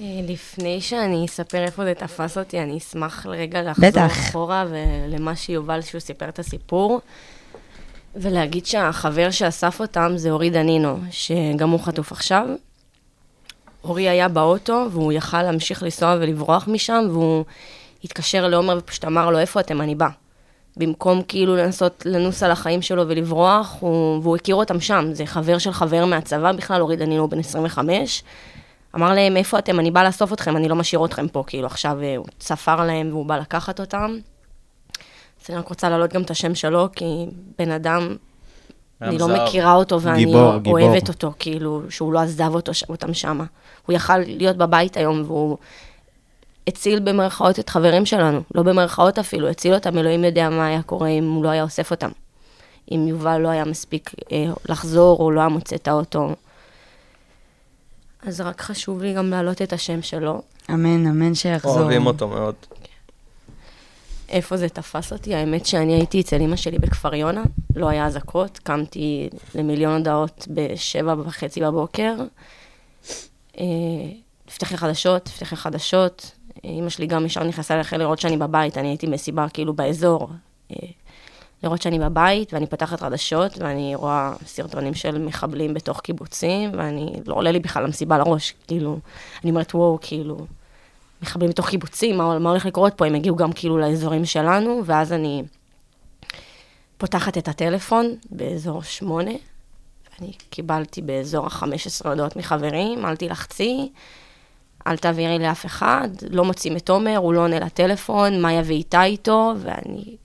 אה, 0.00 0.04
לפני 0.28 0.80
שאני 0.80 1.26
אספר 1.26 1.64
איפה 1.64 1.84
זה 1.84 1.94
תפס 1.94 2.38
אותי, 2.38 2.60
אני 2.60 2.78
אשמח 2.78 3.26
לרגע 3.26 3.62
לחזור 3.62 3.88
בטח. 3.88 4.12
אחורה 4.12 4.64
ולמה 4.70 5.36
שיובל, 5.36 5.82
שהוא 5.82 6.00
סיפר 6.00 6.28
את 6.28 6.38
הסיפור, 6.38 7.00
ולהגיד 8.16 8.66
שהחבר 8.66 9.30
שאסף 9.30 9.80
אותם 9.80 10.12
זה 10.16 10.30
אורי 10.30 10.50
דנינו, 10.50 10.98
שגם 11.10 11.70
הוא 11.70 11.80
חטוף 11.80 12.12
עכשיו. 12.12 12.46
אורי 13.84 14.08
היה 14.08 14.28
באוטו, 14.28 14.86
והוא 14.90 15.12
יכל 15.12 15.42
להמשיך 15.42 15.82
לנסוע 15.82 16.16
ולברוח 16.20 16.68
משם, 16.68 17.04
והוא 17.10 17.44
התקשר 18.04 18.48
לעומר 18.48 18.78
ופשוט 18.78 19.04
אמר 19.04 19.30
לו, 19.30 19.38
איפה 19.38 19.60
אתם? 19.60 19.80
אני 19.80 19.94
בא. 19.94 20.08
במקום 20.76 21.22
כאילו 21.22 21.56
לנסות 21.56 22.02
לנוס 22.06 22.42
על 22.42 22.50
החיים 22.50 22.82
שלו 22.82 23.08
ולברוח, 23.08 23.76
הוא, 23.80 24.22
והוא 24.22 24.36
הכיר 24.36 24.54
אותם 24.54 24.80
שם. 24.80 25.04
זה 25.12 25.26
חבר 25.26 25.58
של 25.58 25.72
חבר 25.72 26.04
מהצבא 26.04 26.52
בכלל, 26.52 26.80
אורי 26.80 26.96
דנינו 26.96 27.28
בן 27.28 27.38
25. 27.38 28.22
אמר 28.94 29.14
להם, 29.14 29.36
איפה 29.36 29.58
אתם? 29.58 29.80
אני 29.80 29.90
בא 29.90 30.02
לאסוף 30.02 30.32
אתכם, 30.32 30.56
אני 30.56 30.68
לא 30.68 30.76
משאיר 30.76 31.04
אתכם 31.04 31.28
פה. 31.28 31.44
כאילו, 31.46 31.66
עכשיו 31.66 32.02
אה, 32.02 32.16
הוא 32.16 32.26
צפר 32.38 32.84
להם 32.84 33.08
והוא 33.10 33.26
בא 33.26 33.36
לקחת 33.36 33.80
אותם. 33.80 34.16
אז 35.42 35.50
אני 35.50 35.58
רק 35.58 35.68
רוצה 35.68 35.88
להעלות 35.88 36.12
גם 36.12 36.22
את 36.22 36.30
השם 36.30 36.54
שלו, 36.54 36.88
כי 36.92 37.26
בן 37.58 37.70
אדם, 37.70 38.16
אני 39.02 39.18
לא 39.18 39.26
זהב. 39.26 39.42
מכירה 39.42 39.74
אותו 39.74 40.00
ואני 40.00 40.24
גיבור, 40.24 40.58
גיבור. 40.58 40.80
אוהבת 40.80 41.08
אותו, 41.08 41.32
כאילו, 41.38 41.82
שהוא 41.90 42.12
לא 42.12 42.18
עזב 42.18 42.54
אותו, 42.54 42.72
אותם 42.88 43.14
שמה. 43.14 43.44
הוא 43.86 43.96
יכל 43.96 44.18
להיות 44.18 44.56
בבית 44.56 44.96
היום, 44.96 45.22
והוא 45.26 45.56
הציל 46.70 47.00
במרכאות 47.00 47.58
את 47.58 47.68
חברים 47.68 48.06
שלנו, 48.06 48.40
לא 48.54 48.62
במרכאות 48.62 49.18
אפילו, 49.18 49.48
הציל 49.48 49.74
אותם, 49.74 49.98
אלוהים 49.98 50.24
יודע 50.24 50.50
מה 50.50 50.66
היה 50.66 50.82
קורה 50.82 51.08
אם 51.08 51.30
הוא 51.30 51.44
לא 51.44 51.48
היה 51.48 51.62
אוסף 51.62 51.90
אותם. 51.90 52.10
אם 52.90 53.08
יובל 53.08 53.38
לא 53.38 53.48
היה 53.48 53.64
מספיק 53.64 54.10
אה, 54.32 54.44
לחזור, 54.68 55.20
או 55.20 55.30
לא 55.30 55.40
היה 55.40 55.48
מוצא 55.48 55.76
את 55.76 55.88
האוטו. 55.88 56.34
אז 58.22 58.40
רק 58.40 58.60
חשוב 58.60 59.02
לי 59.02 59.14
גם 59.14 59.30
להעלות 59.30 59.62
את 59.62 59.72
השם 59.72 60.02
שלו. 60.02 60.42
אמן, 60.70 61.06
אמן 61.06 61.34
שיחזור. 61.34 61.78
אוהבים 61.78 62.06
אותו 62.06 62.28
מאוד. 62.28 62.54
איפה 64.28 64.56
זה 64.56 64.68
תפס 64.68 65.12
אותי? 65.12 65.34
האמת 65.34 65.66
שאני 65.66 65.94
הייתי 65.94 66.20
אצל 66.20 66.40
אמא 66.40 66.56
שלי 66.56 66.78
בכפר 66.78 67.14
יונה, 67.14 67.42
לא 67.76 67.88
היה 67.88 68.06
אזעקות, 68.06 68.58
קמתי 68.58 69.28
למיליון 69.54 69.96
הודעות 69.96 70.48
בשבע 70.50 71.14
וחצי 71.18 71.60
בבוקר. 71.60 72.14
אה, 73.58 73.64
תפתחי 74.46 74.76
חדשות, 74.76 75.24
תפתחי 75.24 75.56
חדשות. 75.56 76.30
אמא 76.64 76.88
שלי 76.88 77.06
גם 77.06 77.26
ישר 77.26 77.44
נכנסה 77.44 77.76
לחדר 77.76 77.98
לראות 77.98 78.18
שאני 78.18 78.36
בבית, 78.36 78.78
אני 78.78 78.88
הייתי 78.88 79.06
מסיבה 79.06 79.46
כאילו 79.48 79.74
באזור. 79.74 80.30
אה, 80.70 80.76
לראות 81.62 81.82
שאני 81.82 81.98
בבית, 81.98 82.54
ואני 82.54 82.66
פותחת 82.66 83.00
חדשות, 83.00 83.58
ואני 83.58 83.94
רואה 83.94 84.32
סרטונים 84.46 84.94
של 84.94 85.18
מחבלים 85.18 85.74
בתוך 85.74 86.00
קיבוצים, 86.00 86.70
ואני, 86.74 87.12
לא 87.26 87.34
עולה 87.34 87.52
לי 87.52 87.58
בכלל 87.58 87.84
למסיבה 87.84 88.18
לראש, 88.18 88.54
כאילו, 88.66 88.98
אני 89.42 89.50
אומרת, 89.50 89.74
וואו, 89.74 89.98
כאילו, 90.00 90.46
מחבלים 91.22 91.50
בתוך 91.50 91.68
קיבוצים, 91.68 92.16
מה, 92.16 92.38
מה 92.38 92.50
הולך 92.50 92.66
לקרות 92.66 92.94
פה? 92.94 93.06
הם 93.06 93.14
הגיעו 93.14 93.36
גם 93.36 93.52
כאילו 93.52 93.78
לאזורים 93.78 94.24
שלנו, 94.24 94.82
ואז 94.84 95.12
אני 95.12 95.42
פותחת 96.98 97.38
את 97.38 97.48
הטלפון 97.48 98.14
באזור 98.30 98.82
שמונה, 98.82 99.30
ואני 100.10 100.32
קיבלתי 100.50 101.02
באזור 101.02 101.46
ה-15 101.46 102.08
הודעות 102.08 102.36
מחברים, 102.36 103.06
אל 103.06 103.16
תלחצי, 103.16 103.92
אל 104.86 104.96
תעבירי 104.96 105.38
לאף 105.38 105.66
אחד, 105.66 106.08
לא 106.30 106.44
מוצאים 106.44 106.76
את 106.76 106.90
עומר, 106.90 107.16
הוא 107.16 107.34
לא 107.34 107.40
עונה 107.40 107.58
לטלפון, 107.60 108.42
מאיה 108.42 108.62
ואיתה 108.64 109.04
איתו, 109.04 109.52
ואני 109.58 110.16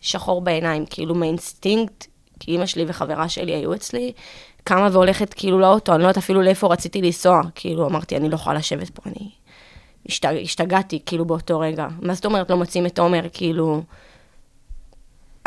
שחור 0.00 0.40
בעיניים, 0.40 0.86
כאילו 0.86 1.14
מאינסטינקט, 1.14 2.06
כי 2.40 2.52
אימא 2.52 2.66
שלי 2.66 2.84
וחברה 2.88 3.28
שלי 3.28 3.54
היו 3.54 3.74
אצלי, 3.74 4.12
קמה 4.64 4.88
והולכת 4.92 5.34
כאילו 5.34 5.58
לאוטו, 5.58 5.94
אני 5.94 6.02
לא 6.02 6.08
יודעת 6.08 6.16
אפילו 6.16 6.42
לאיפה 6.42 6.66
רציתי 6.66 7.02
לנסוע, 7.02 7.40
כאילו 7.54 7.86
אמרתי, 7.86 8.16
אני 8.16 8.28
לא 8.28 8.34
יכולה 8.34 8.58
לשבת 8.58 8.90
פה, 8.90 9.02
אני 9.06 9.30
השתג... 10.08 10.34
השתגעתי 10.42 10.98
כאילו 11.06 11.24
באותו 11.24 11.60
רגע. 11.60 11.86
מה 12.02 12.14
זאת 12.14 12.24
אומרת 12.26 12.50
לא 12.50 12.56
מוצאים 12.56 12.86
את 12.86 12.98
עומר, 12.98 13.20
כאילו... 13.32 13.82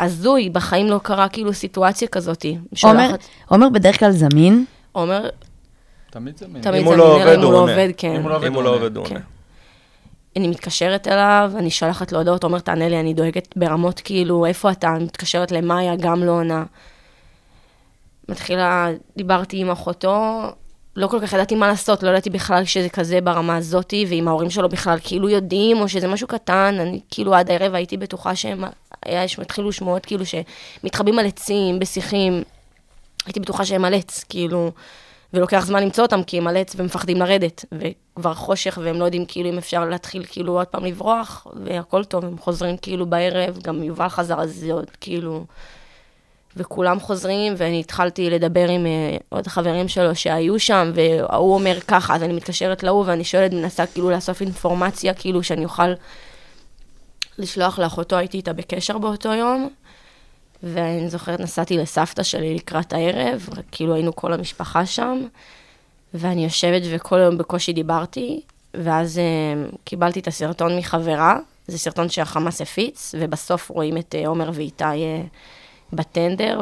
הזוי, 0.00 0.50
בחיים 0.50 0.86
לא 0.86 1.00
קרה 1.02 1.28
כאילו 1.28 1.52
סיטואציה 1.52 2.08
כזאתי. 2.08 2.50
עומר, 2.50 2.68
שולחת- 2.74 3.20
עומר 3.48 3.68
בדרך 3.68 3.98
כלל 3.98 4.10
זמין, 4.10 4.64
עומר, 4.92 5.28
תמיד 6.12 6.36
זמין. 6.38 6.62
תמיד 6.62 6.80
אם 6.80 6.86
הוא 6.86 6.94
זמין, 6.94 6.98
לא 6.98 7.22
אלא 7.22 7.24
עובד, 7.24 7.34
אם 7.38 7.42
הוא 7.42 7.52
לא 7.52 7.58
עונה. 7.58 7.72
עובד, 7.72 7.88
כן. 7.96 8.16
אם 8.16 8.22
הוא 8.22 8.30
לא 8.30 8.36
עובד, 8.36 8.46
אם 8.46 8.54
הוא 8.54 8.62
לא 8.62 8.74
עובד, 8.74 8.96
הוא 8.96 9.04
כן. 9.04 9.14
עונה. 9.14 9.24
אני 10.36 10.48
מתקשרת 10.48 11.08
אליו, 11.08 11.52
אני 11.56 11.70
שולחת 11.70 12.12
לו 12.12 12.18
הודעות, 12.18 12.44
אומר, 12.44 12.58
תענה 12.58 12.88
לי, 12.88 13.00
אני 13.00 13.14
דואגת 13.14 13.56
ברמות 13.56 14.00
כאילו, 14.00 14.46
איפה 14.46 14.70
אתה? 14.70 14.88
אני 14.96 15.04
מתקשרת 15.04 15.52
למאיה, 15.52 15.96
גם 15.96 16.24
לא 16.24 16.30
עונה. 16.30 16.64
מתחילה, 18.28 18.88
דיברתי 19.16 19.60
עם 19.60 19.70
אחותו, 19.70 20.42
לא 20.96 21.06
כל 21.06 21.20
כך 21.22 21.32
ידעתי 21.32 21.54
מה 21.54 21.68
לעשות, 21.68 22.02
לא 22.02 22.10
ידעתי 22.10 22.30
בכלל 22.30 22.64
שזה 22.64 22.88
כזה 22.88 23.20
ברמה 23.20 23.56
הזאתי, 23.56 24.06
ואם 24.08 24.28
ההורים 24.28 24.50
שלו 24.50 24.68
בכלל 24.68 24.98
כאילו 25.04 25.28
יודעים, 25.28 25.80
או 25.80 25.88
שזה 25.88 26.08
משהו 26.08 26.26
קטן, 26.26 26.76
אני 26.80 27.00
כאילו 27.10 27.34
עד 27.34 27.50
הערב 27.50 27.74
הייתי 27.74 27.96
בטוחה 27.96 28.36
שהם, 28.36 28.64
היה, 29.06 29.24
התחילו 29.38 29.72
שמועות 29.72 30.06
כאילו 30.06 30.24
שמתחבאים 30.26 31.18
על 31.18 31.26
עצים, 31.26 31.78
בשיחים, 31.78 32.42
הייתי 33.26 33.40
בטוחה 33.40 33.64
שהם 33.64 33.84
על 33.84 33.94
עץ, 33.94 34.24
כאילו, 34.28 34.72
ולוקח 35.34 35.64
זמן 35.66 35.82
למצוא 35.82 36.04
אותם, 36.04 36.22
כי 36.22 36.38
הם 36.38 36.46
על 36.46 36.56
עץ 36.56 36.74
ומפחדים 36.76 37.16
לרדת, 37.16 37.64
וכבר 37.72 38.34
חושך, 38.34 38.78
והם 38.82 38.96
לא 38.96 39.04
יודעים 39.04 39.26
כאילו 39.26 39.48
אם 39.48 39.58
אפשר 39.58 39.84
להתחיל 39.84 40.24
כאילו 40.28 40.58
עוד 40.58 40.66
פעם 40.66 40.84
לברוח, 40.84 41.46
והכל 41.64 42.04
טוב, 42.04 42.24
הם 42.24 42.38
חוזרים 42.38 42.76
כאילו 42.76 43.06
בערב, 43.06 43.58
גם 43.62 43.82
יובל 43.82 44.08
חזר, 44.08 44.40
אז 44.40 44.54
זה 44.54 44.72
עוד 44.72 44.90
כאילו... 45.00 45.44
וכולם 46.56 47.00
חוזרים, 47.00 47.54
ואני 47.56 47.80
התחלתי 47.80 48.30
לדבר 48.30 48.68
עם 48.68 48.86
uh, 48.86 49.22
עוד 49.28 49.46
חברים 49.46 49.88
שלו 49.88 50.14
שהיו 50.14 50.60
שם, 50.60 50.92
וההוא 50.94 51.54
אומר 51.54 51.80
ככה, 51.80 52.14
אז 52.14 52.22
אני 52.22 52.32
מתקשרת 52.32 52.82
להוא, 52.82 53.04
ואני 53.06 53.24
שואלת, 53.24 53.52
מנסה 53.52 53.86
כאילו 53.86 54.10
לאסוף 54.10 54.40
אינפורמציה, 54.40 55.14
כאילו 55.14 55.42
שאני 55.42 55.64
אוכל 55.64 55.92
לשלוח 57.38 57.78
לאחותו, 57.78 58.16
הייתי 58.16 58.36
איתה 58.36 58.52
בקשר 58.52 58.98
באותו 58.98 59.34
יום, 59.34 59.68
ואני 60.62 61.08
זוכרת, 61.08 61.40
נסעתי 61.40 61.78
לסבתא 61.78 62.22
שלי 62.22 62.54
לקראת 62.54 62.92
הערב, 62.92 63.48
כאילו 63.72 63.94
היינו 63.94 64.16
כל 64.16 64.32
המשפחה 64.32 64.86
שם, 64.86 65.26
ואני 66.14 66.44
יושבת 66.44 66.82
וכל 66.90 67.18
היום 67.18 67.38
בקושי 67.38 67.72
דיברתי, 67.72 68.40
ואז 68.74 69.18
uh, 69.18 69.76
קיבלתי 69.84 70.20
את 70.20 70.26
הסרטון 70.26 70.76
מחברה, 70.78 71.38
זה 71.66 71.78
סרטון 71.78 72.08
שהחמאס 72.08 72.60
הפיץ, 72.60 73.14
ובסוף 73.18 73.68
רואים 73.68 73.96
את 73.96 74.14
uh, 74.14 74.26
עומר 74.26 74.50
ואיתי 74.54 74.84
uh, 74.84 75.26
בטנדר, 75.92 76.60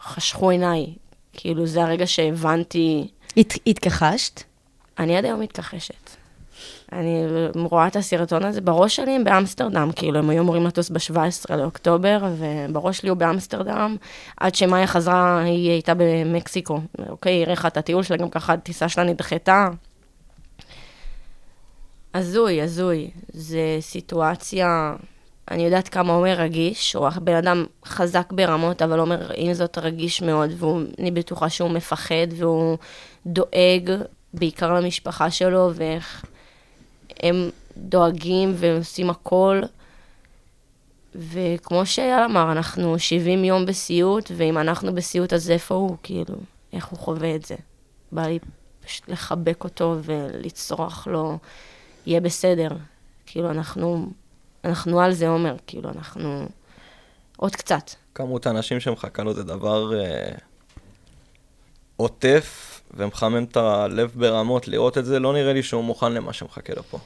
וחשכו 0.00 0.50
עיניי. 0.50 0.86
כאילו, 1.32 1.66
זה 1.66 1.82
הרגע 1.82 2.06
שהבנתי, 2.06 3.08
הת, 3.36 3.54
התכחשת? 3.66 4.42
אני 4.98 5.16
עד 5.16 5.24
היום 5.24 5.40
מתכחשת. 5.40 6.21
אני 6.92 7.24
רואה 7.54 7.86
את 7.86 7.96
הסרטון 7.96 8.44
הזה, 8.44 8.60
בראש 8.60 8.96
שלי 8.96 9.18
באמסטרדם, 9.24 9.90
כאילו, 9.96 10.18
הם 10.18 10.30
היו 10.30 10.42
אמורים 10.42 10.66
לטוס 10.66 10.90
ב-17 10.90 11.56
לאוקטובר, 11.56 12.18
ובראש 12.38 12.98
שלי 12.98 13.08
הוא 13.08 13.18
באמסטרדם, 13.18 13.96
עד 14.36 14.54
שמאיה 14.54 14.86
חזרה, 14.86 15.42
היא 15.42 15.70
הייתה 15.70 15.92
במקסיקו. 15.96 16.80
אוקיי, 17.08 17.32
היא 17.32 17.44
האריכה 17.44 17.68
את 17.68 17.76
הטיול 17.76 18.02
שלה, 18.02 18.16
גם 18.16 18.30
ככה 18.30 18.52
הטיסה 18.52 18.88
שלה 18.88 19.04
נדחתה. 19.04 19.68
הזוי, 22.14 22.62
הזוי. 22.62 23.10
זו 23.32 23.58
סיטואציה, 23.80 24.94
אני 25.50 25.64
יודעת 25.64 25.88
כמה 25.88 26.12
עומר 26.12 26.32
רגיש, 26.32 26.94
הוא 26.94 27.08
בן 27.22 27.34
אדם 27.34 27.64
חזק 27.84 28.32
ברמות, 28.32 28.82
אבל 28.82 28.98
עומר 28.98 29.30
עם 29.36 29.54
זאת 29.54 29.78
רגיש 29.78 30.22
מאוד, 30.22 30.50
ואני 30.62 31.10
בטוחה 31.10 31.48
שהוא 31.48 31.70
מפחד, 31.70 32.26
והוא 32.36 32.76
דואג 33.26 33.90
בעיקר 34.34 34.72
למשפחה 34.72 35.30
שלו, 35.30 35.70
ואיך 35.74 36.24
הם 37.20 37.50
דואגים 37.76 38.52
ועושים 38.56 39.10
הכל. 39.10 39.60
וכמו 41.14 41.86
שאייל 41.86 42.22
אמר, 42.24 42.52
אנחנו 42.52 42.98
70 42.98 43.44
יום 43.44 43.66
בסיוט, 43.66 44.30
ואם 44.36 44.58
אנחנו 44.58 44.94
בסיוט, 44.94 45.32
אז 45.32 45.50
איפה 45.50 45.74
הוא, 45.74 45.96
כאילו, 46.02 46.36
איך 46.72 46.86
הוא 46.86 46.98
חווה 46.98 47.34
את 47.34 47.44
זה? 47.44 47.54
בא 48.12 48.26
לי 48.26 48.38
פשוט 48.84 49.08
לחבק 49.08 49.64
אותו 49.64 49.96
ולצרוח 50.02 51.06
לו, 51.06 51.38
יהיה 52.06 52.20
בסדר. 52.20 52.68
כאילו, 53.26 53.50
אנחנו, 53.50 54.10
אנחנו 54.64 55.00
על 55.00 55.12
זה, 55.12 55.28
עומר, 55.28 55.56
כאילו, 55.66 55.90
אנחנו 55.90 56.46
עוד 57.36 57.56
קצת. 57.56 57.90
כמות 58.14 58.46
האנשים 58.46 58.80
שמחכה 58.80 59.22
לו 59.22 59.34
זה 59.34 59.42
דבר 59.42 60.00
אה, 60.00 60.32
עוטף 61.96 62.71
ומחמם 62.94 63.44
את 63.44 63.56
הלב 63.56 64.10
ברמות 64.14 64.68
לראות 64.68 64.98
את 64.98 65.04
זה, 65.04 65.20
לא 65.20 65.32
נראה 65.32 65.52
לי 65.52 65.62
שהוא 65.62 65.84
מוכן 65.84 66.12
למה 66.12 66.32
שמחכה 66.32 66.72
לו 66.76 66.82
פה. 66.82 66.98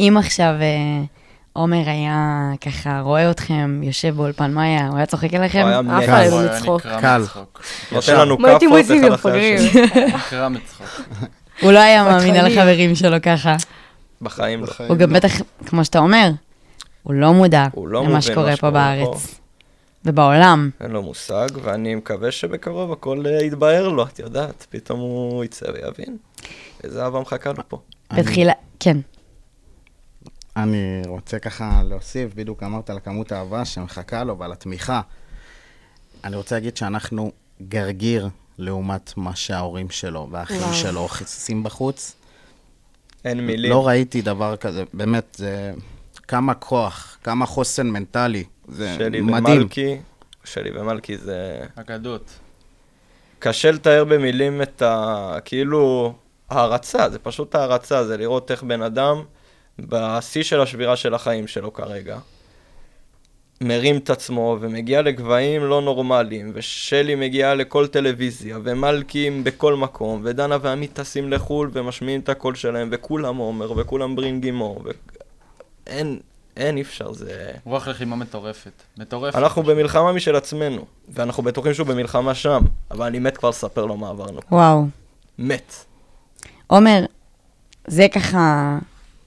אם 0.00 0.16
עכשיו 0.18 0.54
אה, 0.60 1.04
עומר 1.52 1.82
היה 1.86 2.50
ככה 2.60 3.00
רואה 3.00 3.30
אתכם 3.30 3.80
יושב 3.82 4.14
באולפן 4.16 4.52
מאיה, 4.52 4.88
הוא 4.88 4.96
היה 4.96 5.06
צוחק 5.06 5.34
עליכם? 5.34 5.60
הוא 5.60 5.92
היה 5.92 6.28
לא 6.28 6.38
היה 6.38 6.56
מצחוק. 6.56 6.86
נקרע 6.86 7.00
קל. 7.00 7.22
נותן 7.92 8.20
לנו 8.20 8.36
מה 8.38 8.48
כאפות 8.60 8.80
אחד 8.80 9.12
אחרי? 9.12 9.54
השני. 9.54 9.82
נקרע 10.14 10.48
מצחוק. 10.48 10.86
הוא 11.60 11.72
לא 11.72 11.78
היה 11.78 12.04
מאמין 12.04 12.36
על. 12.36 12.46
החברים 12.52 12.94
שלו 12.94 13.16
ככה. 13.22 13.56
בחיים 14.22 14.64
לא. 14.64 14.66
הוא 14.88 14.96
גם 14.96 15.10
לא. 15.10 15.16
בטח, 15.16 15.32
כמו 15.66 15.84
שאתה 15.84 15.98
אומר, 15.98 16.30
הוא 17.02 17.14
לא 17.14 17.32
מודע 17.32 17.66
הוא 17.72 17.88
לא 17.88 18.04
למה 18.04 18.20
שקורה 18.20 18.50
מה 18.50 18.56
פה 18.56 18.70
בארץ. 18.70 19.40
ובעולם. 20.04 20.70
אין 20.80 20.90
לו 20.90 21.02
מושג, 21.02 21.48
ואני 21.62 21.94
מקווה 21.94 22.30
שבקרוב 22.30 22.92
הכל 22.92 23.26
אה, 23.26 23.42
יתבהר 23.44 23.88
לו, 23.88 24.06
את 24.06 24.18
יודעת, 24.18 24.66
פתאום 24.70 25.00
הוא 25.00 25.44
יצא 25.44 25.66
ויבין 25.74 26.16
איזה 26.84 27.04
אהבה 27.04 27.20
מחכה 27.20 27.52
לו 27.52 27.62
פה. 27.68 27.80
בתחילה, 28.16 28.52
כן. 28.80 28.96
אני 30.56 31.02
רוצה 31.06 31.38
ככה 31.38 31.82
להוסיף, 31.82 32.34
בדיוק 32.34 32.62
אמרת 32.62 32.90
על 32.90 32.98
כמות 33.00 33.32
האהבה 33.32 33.64
שמחכה 33.64 34.24
לו 34.24 34.38
ועל 34.38 34.52
התמיכה. 34.52 35.00
אני 36.24 36.36
רוצה 36.36 36.54
להגיד 36.54 36.76
שאנחנו 36.76 37.32
גרגיר 37.68 38.28
לעומת 38.58 39.12
מה 39.16 39.36
שההורים 39.36 39.90
שלו 39.90 40.28
והאחים 40.30 40.56
וואו. 40.56 40.74
שלו 40.74 41.00
עושים 41.00 41.62
בחוץ. 41.62 42.14
אין 43.24 43.46
מילים. 43.46 43.70
לא 43.70 43.86
ראיתי 43.86 44.22
דבר 44.22 44.56
כזה, 44.56 44.84
באמת, 44.92 45.36
זה 45.38 45.72
כמה 46.28 46.54
כוח, 46.54 47.18
כמה 47.22 47.46
חוסן 47.46 47.86
מנטלי. 47.86 48.44
זה 48.68 48.94
שלי 48.98 49.20
מדהים. 49.20 49.58
ומלכי, 49.60 49.96
שלי 50.44 50.70
ומלכי 50.80 51.16
זה... 51.16 51.60
אגדות. 51.76 52.38
קשה 53.38 53.70
לתאר 53.70 54.04
במילים 54.04 54.62
את 54.62 54.82
ה... 54.82 55.36
כאילו... 55.44 56.14
הערצה, 56.50 57.10
זה 57.10 57.18
פשוט 57.18 57.54
הערצה, 57.54 58.04
זה 58.04 58.16
לראות 58.16 58.50
איך 58.50 58.62
בן 58.62 58.82
אדם 58.82 59.22
בשיא 59.78 60.42
של 60.42 60.60
השבירה 60.60 60.96
של 60.96 61.14
החיים 61.14 61.46
שלו 61.46 61.72
כרגע, 61.72 62.18
מרים 63.60 63.96
את 63.96 64.10
עצמו 64.10 64.58
ומגיע 64.60 65.02
לגבהים 65.02 65.64
לא 65.64 65.82
נורמליים, 65.82 66.50
ושלי 66.54 67.14
מגיעה 67.14 67.54
לכל 67.54 67.86
טלוויזיה, 67.86 68.58
ומלכים 68.64 69.44
בכל 69.44 69.74
מקום, 69.74 70.20
ודנה 70.24 70.56
ועמית 70.62 70.92
טסים 70.92 71.32
לחו"ל 71.32 71.70
ומשמיעים 71.72 72.20
את 72.20 72.28
הקול 72.28 72.54
שלהם, 72.54 72.88
וכולם 72.92 73.36
עומר, 73.36 73.72
וכולם 73.78 74.16
ברינגימור, 74.16 74.82
ו... 74.84 74.90
אין, 75.86 76.18
אין, 76.56 76.76
אי 76.76 76.82
אפשר, 76.82 77.12
זה... 77.12 77.50
רוח 77.64 77.88
לחימה 77.88 78.16
מטורפת. 78.16 78.82
מטורפת. 78.98 79.36
אנחנו 79.36 79.62
במלחמה 79.62 80.12
משל 80.12 80.36
עצמנו, 80.36 80.84
ואנחנו 81.08 81.42
בטוחים 81.42 81.74
שהוא 81.74 81.86
במלחמה 81.86 82.34
שם, 82.34 82.62
אבל 82.90 83.06
אני 83.06 83.18
מת 83.18 83.36
כבר 83.36 83.48
לספר 83.48 83.86
לו 83.86 83.96
מה 83.96 84.08
עברנו. 84.08 84.40
וואו. 84.50 84.86
מת. 85.38 85.74
עומר, 86.66 87.04
זה 87.86 88.06
ככה, 88.12 88.78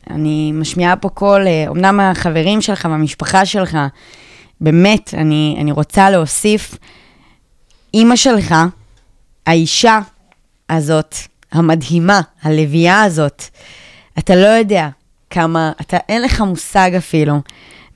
אני 0.10 0.52
משמיעה 0.52 0.96
פה 0.96 1.10
קול, 1.10 1.48
אה, 1.48 1.66
אמנם 1.68 2.00
החברים 2.00 2.62
שלך 2.62 2.88
והמשפחה 2.92 3.46
שלך, 3.46 3.78
באמת, 4.62 5.14
אני, 5.14 5.58
אני 5.62 5.72
רוצה 5.72 6.10
להוסיף, 6.10 6.78
אימא 7.94 8.16
שלך, 8.16 8.56
האישה 9.48 10.00
הזאת, 10.70 11.16
המדהימה, 11.52 12.22
הלוויה 12.42 13.04
הזאת, 13.04 13.44
אתה 14.20 14.36
לא 14.36 14.48
יודע 14.48 14.90
כמה, 15.30 15.72
אתה, 15.82 15.98
אין 16.10 16.22
לך 16.22 16.42
מושג 16.42 16.92
אפילו. 16.98 17.34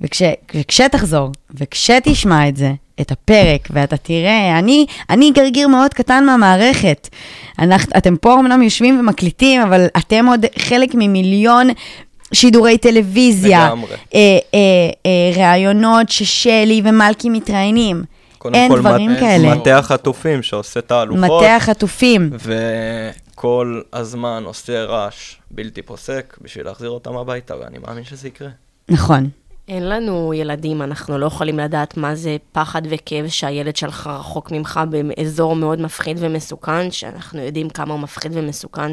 וכש, 0.01 0.21
וכשתחזור, 0.55 1.31
וכשתשמע 1.59 2.47
את 2.47 2.57
זה, 2.57 2.71
את 3.01 3.11
הפרק, 3.11 3.67
ואתה 3.71 3.97
תראה, 3.97 4.59
אני, 4.59 4.85
אני 5.09 5.31
גרגיר 5.31 5.67
מאוד 5.67 5.93
קטן 5.93 6.25
מהמערכת. 6.25 7.09
אנחנו, 7.59 7.91
אתם 7.97 8.15
פה 8.15 8.33
אמנם 8.39 8.61
יושבים 8.61 8.99
ומקליטים, 8.99 9.61
אבל 9.61 9.85
אתם 9.97 10.25
עוד 10.25 10.45
חלק 10.59 10.89
ממיליון 10.95 11.67
שידורי 12.33 12.77
טלוויזיה. 12.77 13.65
לגמרי. 13.67 13.89
אה, 14.15 14.19
אה, 14.53 14.59
אה, 15.05 15.49
ראיונות 15.51 16.09
ששלי 16.09 16.81
ומלכי 16.83 17.29
מתראיינים. 17.29 18.03
קודם 18.37 18.55
אין 18.55 18.71
כל, 18.71 18.79
דברים 18.79 19.11
מט- 19.11 19.19
כאלה. 19.19 19.55
מטה 19.55 19.77
החטופים 19.77 20.43
שעושה 20.43 20.81
תהלוכות. 20.81 21.23
מטה 21.23 21.55
החטופים. 21.55 22.29
וכל 23.33 23.81
הזמן 23.93 24.43
עושה 24.45 24.83
רעש 24.83 25.35
בלתי 25.51 25.81
פוסק 25.81 26.37
בשביל 26.41 26.65
להחזיר 26.65 26.89
אותם 26.89 27.17
הביתה, 27.17 27.57
ואני 27.57 27.77
מאמין 27.77 28.03
שזה 28.03 28.27
יקרה. 28.27 28.49
נכון. 28.89 29.29
אין 29.67 29.89
לנו 29.89 30.33
ילדים, 30.33 30.81
אנחנו 30.81 31.17
לא 31.17 31.25
יכולים 31.25 31.59
לדעת 31.59 31.97
מה 31.97 32.15
זה 32.15 32.37
פחד 32.51 32.81
וכאב 32.89 33.27
שהילד 33.27 33.75
שלך 33.75 34.07
רחוק 34.07 34.51
ממך 34.51 34.79
באזור 34.89 35.55
מאוד 35.55 35.81
מפחיד 35.81 36.17
ומסוכן, 36.19 36.91
שאנחנו 36.91 37.41
יודעים 37.41 37.69
כמה 37.69 37.93
הוא 37.93 38.01
מפחיד 38.01 38.31
ומסוכן 38.35 38.91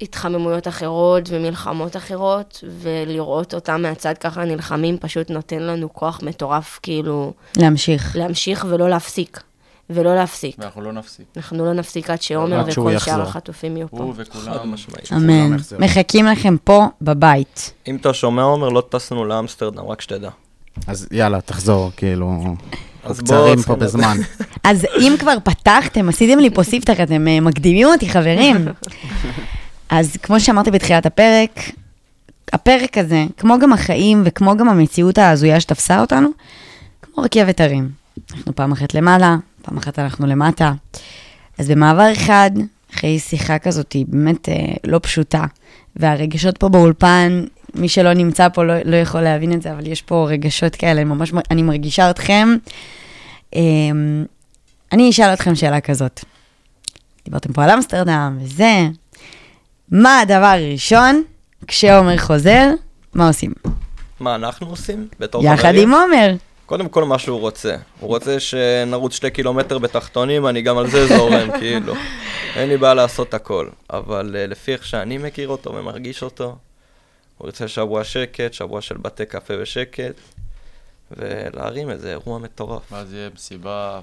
מהתחממויות 0.00 0.68
אחרות 0.68 1.22
ומלחמות 1.28 1.96
אחרות, 1.96 2.64
ולראות 2.80 3.54
אותם 3.54 3.82
מהצד 3.82 4.18
ככה 4.18 4.44
נלחמים 4.44 4.98
פשוט 4.98 5.30
נותן 5.30 5.62
לנו 5.62 5.92
כוח 5.92 6.20
מטורף, 6.22 6.80
כאילו, 6.82 7.32
להמשיך. 7.56 8.16
להמשיך 8.16 8.66
ולא 8.68 8.88
להפסיק. 8.88 9.40
ולא 9.90 10.14
להפסיק. 10.14 10.56
ואנחנו 10.58 10.82
לא 10.82 10.92
נפסיק. 10.92 11.26
אנחנו 11.36 11.64
לא 11.64 11.72
נפסיק 11.72 12.10
עד 12.10 12.22
שעומר 12.22 12.64
וכל. 12.66 12.98
שאר 12.98 13.22
החטופים 13.22 13.76
יהיו 13.76 13.88
פה. 13.88 13.96
הוא 13.96 14.14
חד 14.14 14.22
וכולם. 14.22 14.72
משמעית. 14.72 15.12
אמן. 15.12 15.56
מחכים 15.78 16.26
לכם 16.26 16.56
פה 16.64 16.86
בבית. 17.02 17.72
אם 17.86 17.96
אתה 17.96 18.14
שומע, 18.14 18.42
עומר, 18.42 18.68
לא 18.68 18.82
טסנו 18.88 19.24
לאמסטרדם, 19.24 19.84
רק 19.84 20.00
שתדע. 20.00 20.30
אז 20.86 21.08
יאללה, 21.10 21.40
תחזור, 21.40 21.90
כאילו, 21.96 22.56
אז 23.04 23.20
קצרים 23.20 23.62
פה 23.62 23.76
בזמן. 23.76 24.16
אז 24.64 24.86
אם 25.00 25.14
כבר 25.18 25.36
פתחתם, 25.44 26.08
עשיתם 26.08 26.38
לי 26.38 26.50
פה 26.50 26.62
ספתח, 26.62 27.00
אתם 27.02 27.28
אה, 27.28 27.40
מקדימים 27.40 27.86
אותי, 27.86 28.08
חברים. 28.08 28.68
אז 29.88 30.16
כמו 30.22 30.40
שאמרתי 30.40 30.70
בתחילת 30.70 31.06
הפרק, 31.06 31.60
הפרק 32.52 32.98
הזה, 32.98 33.24
כמו 33.36 33.58
גם 33.58 33.72
החיים 33.72 34.22
וכמו 34.24 34.56
גם 34.56 34.68
המציאות 34.68 35.18
ההזויה 35.18 35.60
שתפסה 35.60 36.00
אותנו, 36.00 36.28
כמו 37.02 37.24
רכבת 37.24 37.60
הרים. 37.60 37.90
אנחנו 38.32 38.54
פעם 38.56 38.72
אחת 38.72 38.94
למעלה, 38.94 39.36
פעם 39.66 39.78
אחת 39.78 39.98
אנחנו 39.98 40.26
למטה. 40.26 40.72
אז 41.58 41.70
במעבר 41.70 42.12
אחד, 42.12 42.50
אחרי 42.94 43.18
שיחה 43.18 43.58
כזאת, 43.58 43.92
היא 43.92 44.06
באמת 44.08 44.48
אה, 44.48 44.54
לא 44.84 45.00
פשוטה, 45.02 45.44
והרגשות 45.96 46.58
פה 46.58 46.68
באולפן, 46.68 47.44
מי 47.74 47.88
שלא 47.88 48.12
נמצא 48.12 48.48
פה 48.48 48.64
לא, 48.64 48.74
לא 48.84 48.96
יכול 48.96 49.20
להבין 49.20 49.52
את 49.52 49.62
זה, 49.62 49.72
אבל 49.72 49.86
יש 49.86 50.02
פה 50.02 50.26
רגשות 50.30 50.76
כאלה, 50.76 51.04
ממש, 51.04 51.32
מ- 51.32 51.38
אני 51.50 51.62
מרגישה 51.62 52.10
אתכם. 52.10 52.48
אה, 53.54 53.60
אני 54.92 55.10
אשאל 55.10 55.32
אתכם 55.32 55.54
שאלה 55.54 55.80
כזאת. 55.80 56.24
דיברתם 57.24 57.52
פה 57.52 57.64
על 57.64 57.70
אמסטרדם 57.70 58.38
וזה. 58.40 58.88
מה 59.90 60.20
הדבר 60.20 60.44
הראשון 60.46 61.22
כשעומר 61.66 62.16
חוזר, 62.18 62.70
מה 63.14 63.28
עושים? 63.28 63.52
מה 64.20 64.34
אנחנו 64.34 64.66
עושים? 64.66 65.08
בתור 65.20 65.44
יחד 65.44 65.56
חברים? 65.56 65.94
עם 65.94 66.00
עומר. 66.00 66.34
קודם 66.66 66.88
כל 66.88 67.04
מה 67.04 67.18
שהוא 67.18 67.40
רוצה. 67.40 67.76
הוא 68.00 68.08
רוצה 68.08 68.40
שנרוץ 68.40 69.12
שתי 69.12 69.30
קילומטר 69.30 69.78
בתחתונים, 69.78 70.46
אני 70.46 70.62
גם 70.62 70.78
על 70.78 70.90
זה 70.90 71.06
זורם, 71.06 71.50
כאילו. 71.60 71.94
אין 72.56 72.68
לי 72.68 72.76
בעיה 72.76 72.94
לעשות 72.94 73.34
הכל. 73.34 73.68
אבל 73.90 74.36
uh, 74.36 74.50
לפי 74.50 74.72
איך 74.72 74.86
שאני 74.86 75.18
מכיר 75.18 75.48
אותו 75.48 75.74
ומרגיש 75.74 76.22
אותו, 76.22 76.44
הוא 77.38 77.46
רוצה 77.46 77.68
שבוע 77.68 78.04
שקט, 78.04 78.52
שבוע 78.52 78.80
של 78.80 78.96
בתי 78.96 79.24
קפה 79.26 79.54
ושקט, 79.62 80.14
ולהרים 81.10 81.90
איזה 81.90 82.10
אירוע 82.10 82.38
מטורף. 82.38 82.92
ואז 82.92 83.12
יהיה 83.12 83.28
מסיבה... 83.34 84.00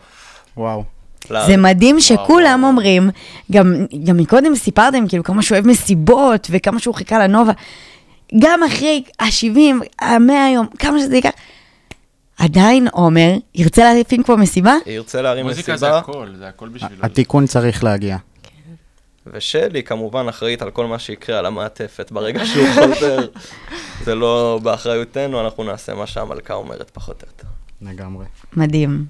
וואו. 0.57 0.84
זה 1.28 1.34
להרים. 1.34 1.61
מדהים 1.61 1.99
שכולם 1.99 2.59
וואו. 2.59 2.72
אומרים, 2.72 3.09
גם, 3.51 3.74
גם 4.03 4.18
מקודם 4.18 4.55
סיפרתם 4.55 5.07
כאילו 5.07 5.24
כמה 5.24 5.41
שהוא 5.41 5.55
אוהב 5.55 5.68
מסיבות 5.68 6.47
וכמה 6.51 6.80
שהוא 6.80 6.95
חיכה 6.95 7.20
לנובה. 7.20 7.51
גם 8.39 8.64
אחרי 8.64 9.03
ה-70, 9.20 9.86
ה-100 10.01 10.53
יום, 10.53 10.68
כמה 10.80 10.99
שזה 10.99 11.16
ייקח, 11.16 11.30
עדיין 12.38 12.88
עומר 12.92 13.32
ירצה 13.56 13.94
להפעיל 13.94 14.24
פה 14.24 14.36
מסיבה? 14.36 14.76
ירצה 14.86 15.22
להרים 15.22 15.46
מוזיקה 15.46 15.78
זה 15.78 15.86
מסיבה, 15.88 15.98
הכל, 15.98 16.28
זה 16.38 16.48
הכל 16.48 16.70
בשבילו. 16.70 17.06
התיקון 17.06 17.46
צריך 17.46 17.84
להגיע. 17.84 18.18
ושלי 19.28 19.84
כמובן 19.84 20.28
אחראית 20.28 20.62
על 20.62 20.72
כל 20.72 20.86
מה 20.86 21.00
שיקרה, 21.00 21.40
על 21.40 21.46
המעטפת. 21.46 22.12
ברגע 22.12 22.46
שהוא 22.46 22.68
חוזר, 22.74 23.28
זה 24.06 24.16
לא 24.16 24.60
באחריותנו, 24.64 25.42
אנחנו 25.42 25.64
נעשה 25.64 25.94
מה 25.94 26.08
שהמלכה 26.08 26.54
אומרת 26.54 26.90
פחות 26.90 27.24
או 27.24 27.28
יותר. 27.28 27.48
לגמרי. 27.82 28.26
מדהים. 28.54 29.06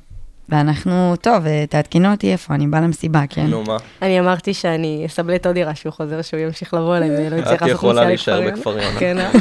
ואנחנו, 0.50 1.16
טוב, 1.22 1.46
אה, 1.46 1.66
תעדכנו 1.70 2.12
אותי 2.12 2.32
איפה, 2.32 2.54
אני 2.54 2.68
באה 2.68 2.82
למסיבה, 2.82 3.24
כן? 3.30 3.46
נו 3.46 3.64
מה, 3.64 3.78
אני 4.02 4.20
אמרתי 4.20 4.54
שאני 4.54 5.04
אסבלט 5.06 5.46
עוד 5.46 5.56
דירה 5.56 5.76
שהוא 5.76 5.94
חוזר, 5.94 6.22
שהוא 6.22 6.40
ימשיך 6.40 6.74
לבוא 6.74 6.98
אליי 6.98 7.10
ולא 7.10 7.36
יצטרך 7.36 7.54
את 7.54 7.62
לעשות 7.62 7.70
יכולה 7.70 7.94
נסיעה 7.94 8.08
להישאר 8.08 8.40
לכפר 8.40 8.56
בכפר 8.56 8.70
יונה. 8.70 9.00
יונה. 9.00 9.00
כן, 9.00 9.18
אה? 9.18 9.32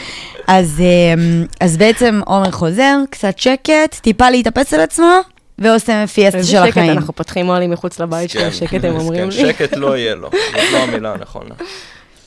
אז, 0.46 0.80
אה, 0.80 1.44
אז 1.60 1.76
בעצם 1.76 2.20
עומר 2.26 2.50
חוזר, 2.50 2.96
קצת 3.10 3.38
שקט, 3.38 3.94
טיפה 4.00 4.30
להתאפס 4.30 4.74
על 4.74 4.80
עצמו, 4.80 5.12
ועושה 5.58 6.06
פיאסטה 6.06 6.38
איזה 6.38 6.50
של 6.50 6.58
שקט, 6.58 6.68
החיים. 6.68 6.90
אנחנו 6.90 7.12
פותחים 7.12 7.48
אוהלים 7.48 7.70
מחוץ 7.70 8.00
לבית 8.00 8.30
שלנו, 8.30 8.52
שקט 8.52 8.84
הם 8.84 8.96
אומרים 8.96 9.30
כן, 9.30 9.36
לי. 9.36 9.52
שקט 9.52 9.76
לא 9.76 9.96
יהיה 9.96 10.14
לו, 10.14 10.30
זאת 10.52 10.72
לא 10.72 10.78
המילה 10.78 11.12
הנכונה. 11.12 11.54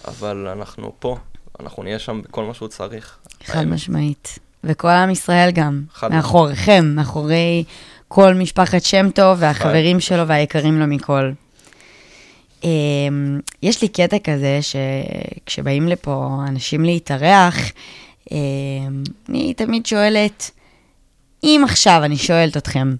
אבל 0.07 0.47
אנחנו 0.57 0.91
פה, 0.99 1.17
אנחנו 1.59 1.83
נהיה 1.83 1.99
שם 1.99 2.21
בכל 2.21 2.43
מה 2.43 2.53
שהוא 2.53 2.67
צריך. 2.67 3.17
חד. 3.45 3.65
משמעית. 3.65 4.39
וכל 4.63 4.87
עם 4.87 5.09
ישראל 5.09 5.51
גם, 5.51 5.81
מאחוריכם, 6.09 6.93
מאחורי 6.95 7.63
כל 8.07 8.33
משפחת 8.33 8.83
שם 8.83 9.09
טוב 9.11 9.37
והחברים 9.39 9.99
שלו 9.99 10.27
והיקרים 10.27 10.79
לו 10.79 10.87
מכל. 10.87 11.31
אמ, 12.63 13.39
יש 13.63 13.81
לי 13.81 13.87
קטע 13.87 14.17
כזה 14.19 14.59
שכשבאים 14.61 15.87
לפה 15.87 16.39
אנשים 16.47 16.83
להתארח, 16.83 17.57
אמ, 17.57 17.71
אני 19.29 19.53
תמיד 19.53 19.85
שואלת, 19.85 20.51
אם 21.43 21.61
עכשיו 21.63 22.01
אני 22.03 22.17
שואלת 22.17 22.57
אתכם, 22.57 22.95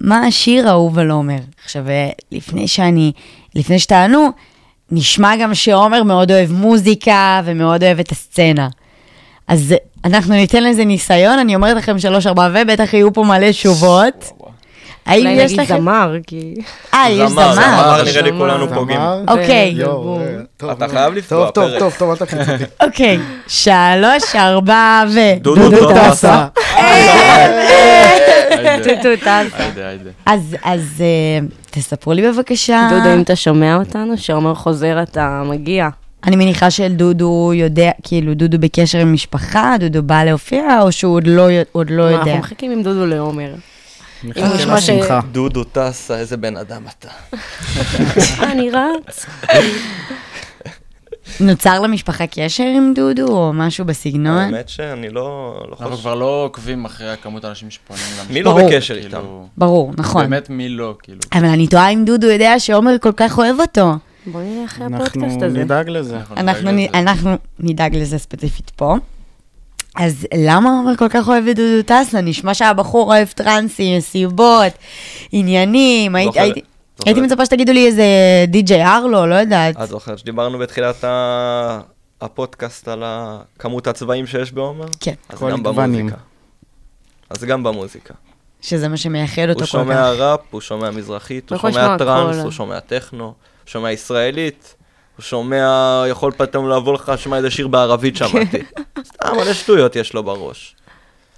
מה 0.00 0.26
השיר 0.26 0.68
האהוב 0.68 0.98
על 0.98 1.10
עומר? 1.10 1.38
עכשיו, 1.64 1.88
אה, 1.88 2.10
לפני 2.32 2.68
שאני, 2.68 3.12
לפני 3.54 3.78
שתענו, 3.78 4.28
נשמע 4.90 5.36
גם 5.36 5.54
שעומר 5.54 6.02
מאוד 6.02 6.30
אוהב 6.30 6.52
מוזיקה 6.52 7.40
ומאוד 7.44 7.84
אוהב 7.84 8.00
את 8.00 8.12
הסצנה. 8.12 8.68
אז 9.48 9.74
אנחנו 10.04 10.34
ניתן 10.34 10.62
לזה 10.62 10.84
ניסיון, 10.84 11.38
אני 11.38 11.54
אומרת 11.54 11.76
לכם 11.76 11.98
שלוש, 11.98 12.26
ארבע, 12.26 12.48
ובטח 12.54 12.94
יהיו 12.94 13.12
פה 13.12 13.24
מלא 13.24 13.50
תשובות. 13.50 14.32
האם 15.10 15.26
אולי 15.26 15.42
יש 15.42 15.52
נגיד 15.52 15.60
לכם... 15.60 15.76
זמר, 15.76 16.16
כי... 16.26 16.54
אה, 16.94 17.10
יש 17.10 17.30
זמר, 17.30 17.52
זמר. 17.52 17.64
זמר 17.64 18.02
נראה 18.02 18.22
לי. 18.22 18.30
כולנו 18.38 18.68
פוגעים. 18.74 19.00
אוקיי. 19.28 19.76
אה, 20.62 20.72
אתה. 20.72 20.88
חייב 20.88 21.14
לפגוע, 21.14 21.50
טוב, 21.50 21.52
טוב, 21.54 21.70
פרק. 21.70 21.78
טוב, 21.78 21.94
טוב, 21.98 22.10
אל 22.10 22.16
תלחיץ 22.16 22.48
אותי. 22.48 22.64
אוקיי. 22.86 23.18
שלוש, 23.48 24.36
ארבע, 24.36 25.04
ו... 25.14 25.18
דודו 25.40 25.94
טסה. 25.94 26.46
טוטו 28.84 29.16
טסה. 29.20 29.70
אז, 30.64 30.86
אה, 31.00 31.46
תספרו 31.70 32.12
לי 32.12 32.28
בבקשה. 32.28 32.88
דודו, 32.90 33.14
אם 33.14 33.22
אתה 33.22 33.36
שומע 33.36 33.76
אותנו, 33.76 34.18
שעומר 34.18 34.54
חוזר, 34.54 35.02
אתה 35.02 35.42
מגיע. 35.44 35.88
אני 36.24 36.36
מניחה 36.36 36.70
שדודו 36.70 37.52
יודע, 37.54 37.90
כאילו, 38.02 38.34
דודו 38.34 38.58
בקשר 38.58 38.98
עם 38.98 39.12
משפחה, 39.12 39.74
דודו 39.80 40.02
בא 40.02 40.24
להופיע, 40.24 40.82
או 40.82 40.92
שהוא 40.92 41.14
עוד 41.14 41.26
לא, 41.26 41.48
עוד 41.72 41.90
לא 41.90 42.08
אנחנו 42.08 42.28
יודע? 42.28 42.38
מחכים 42.38 42.70
עם 42.70 42.82
דודו 42.82 43.06
לעומר. 43.06 43.54
נשמע 44.24 44.80
ש-. 44.80 44.90
דודו 45.32 45.64
טסה, 45.64 46.18
איזה 46.18 46.36
בן 46.36 46.56
אדם 46.56 46.82
אתה. 46.98 47.08
אני 48.52 48.70
רץ. 48.70 49.26
נוצר 51.40 51.80
למשפחה 51.80 52.26
קשר 52.26 52.64
עם 52.64 52.92
דודו, 52.94 53.28
או 53.28 53.52
משהו 53.52 53.84
בסגנון? 53.84 54.38
האמת 54.38 54.68
שאני 54.68 55.10
לא 55.10 55.20
לא 55.70 55.76
אנחנו. 55.80 55.96
כבר 55.96 56.14
לא 56.14 56.44
עוקבים 56.44 56.84
אחרי 56.84 57.10
הכמות 57.10 57.44
האנשים 57.44 57.70
שפונים 57.70 58.02
למשפחה. 58.18 58.32
מי 58.32 58.42
לא. 58.42 58.66
בקשר 58.66 58.94
כאילו, 58.94 59.06
איתם? 59.06 59.26
ברור, 59.56 59.92
נכון. 59.98 60.22
באמת 60.22 60.50
מי 60.50 60.68
לא, 60.68 60.94
כאילו. 61.02 61.18
אבל 61.32 61.44
אני 61.44 61.66
תוהה 61.66 61.88
אם 61.90 62.04
דודו 62.04 62.26
יודע 62.26 62.58
שעומר 62.58 62.96
כל 63.00 63.12
כך 63.16 63.38
אוהב 63.38 63.60
אותו. 63.60 63.92
בוא 64.26 64.40
נראה 64.42 64.64
אחרי 64.64 64.86
אנחנו 64.86 65.04
הפודקאסט 65.06 65.42
הזה. 65.42 65.46
אנחנו, 65.46 65.64
נדאג 65.64 65.88
לזה. 65.88 66.18
אנחנו 66.94 67.36
נדאג 67.58 67.96
לזה 67.96 68.18
ספציפית 68.18 68.70
פה. 68.70 68.96
אז 69.96 70.26
למה 70.36 70.70
עומר 70.70 70.96
כל 70.96 71.08
כך 71.08 71.28
אוהב 71.28 71.46
את 71.48 71.56
דודו 71.56 71.82
טסה? 71.86 72.20
נשמע 72.20 72.54
שהבחור 72.54 73.06
אוהב 73.14 73.28
טרנסים, 73.28 73.98
מסיבות, 73.98 74.72
עניינים. 75.32 76.14
הייתי, 76.16 76.28
זוכר- 76.32 76.40
הייתי, 76.42 76.60
זוכר. 76.98 77.10
הייתי 77.10 77.20
מצפה 77.20 77.44
שתגידו 77.46 77.72
לי 77.72 77.86
איזה 77.86 78.04
די.ג'יי 78.48 78.84
ארלו, 78.86 79.26
לא 79.26 79.34
יודעת. 79.34 79.80
את 79.82 79.88
זוכרת 79.88 80.18
שדיברנו 80.18 80.58
בתחילת 80.58 81.04
ה- 81.04 81.80
הפודקאסט 82.20 82.88
על 82.88 83.02
הכמות 83.06 83.86
הצבעים 83.86 84.26
שיש 84.26 84.52
בעומר? 84.52 84.86
כן. 85.00 85.14
אז 85.28 85.38
כל 85.38 85.50
גם 85.50 85.62
גוונים. 85.62 85.92
במוזיקה. 86.06 86.16
אז 87.30 87.44
גם 87.44 87.62
במוזיקה. 87.62 88.14
שזה 88.60 88.88
מה 88.88 88.96
שמייחד 88.96 89.42
אותו 89.42 89.52
הוא 89.52 89.60
כל 89.60 89.66
שומע 89.66 89.94
כך. 89.94 90.20
ראפ, 90.20 90.40
הוא 90.50 90.60
שומע 90.60 90.90
מזרחית, 90.90 91.50
הוא 91.50 91.58
שומע 91.58 91.96
טראנס. 91.98 92.36
הוא 92.36 92.50
שומע 92.50 92.80
טכנו, 92.80 93.24
הוא 93.24 93.32
שומע 93.66 93.92
ישראלית, 93.92 94.74
הוא 94.78 94.79
שומע, 95.20 96.04
יכול 96.08 96.32
פתאום 96.32 96.68
לבוא 96.68 96.94
לך, 96.94 97.12
שומע 97.16 97.36
איזה 97.36 97.50
שיר 97.50 97.68
בערבית 97.68 98.16
שמעתי. 98.16 98.58
סתם, 99.04 99.28
מלא 99.36 99.52
שטויות 99.52 99.96
יש 99.96 100.14
לו 100.14 100.22
בראש. 100.22 100.76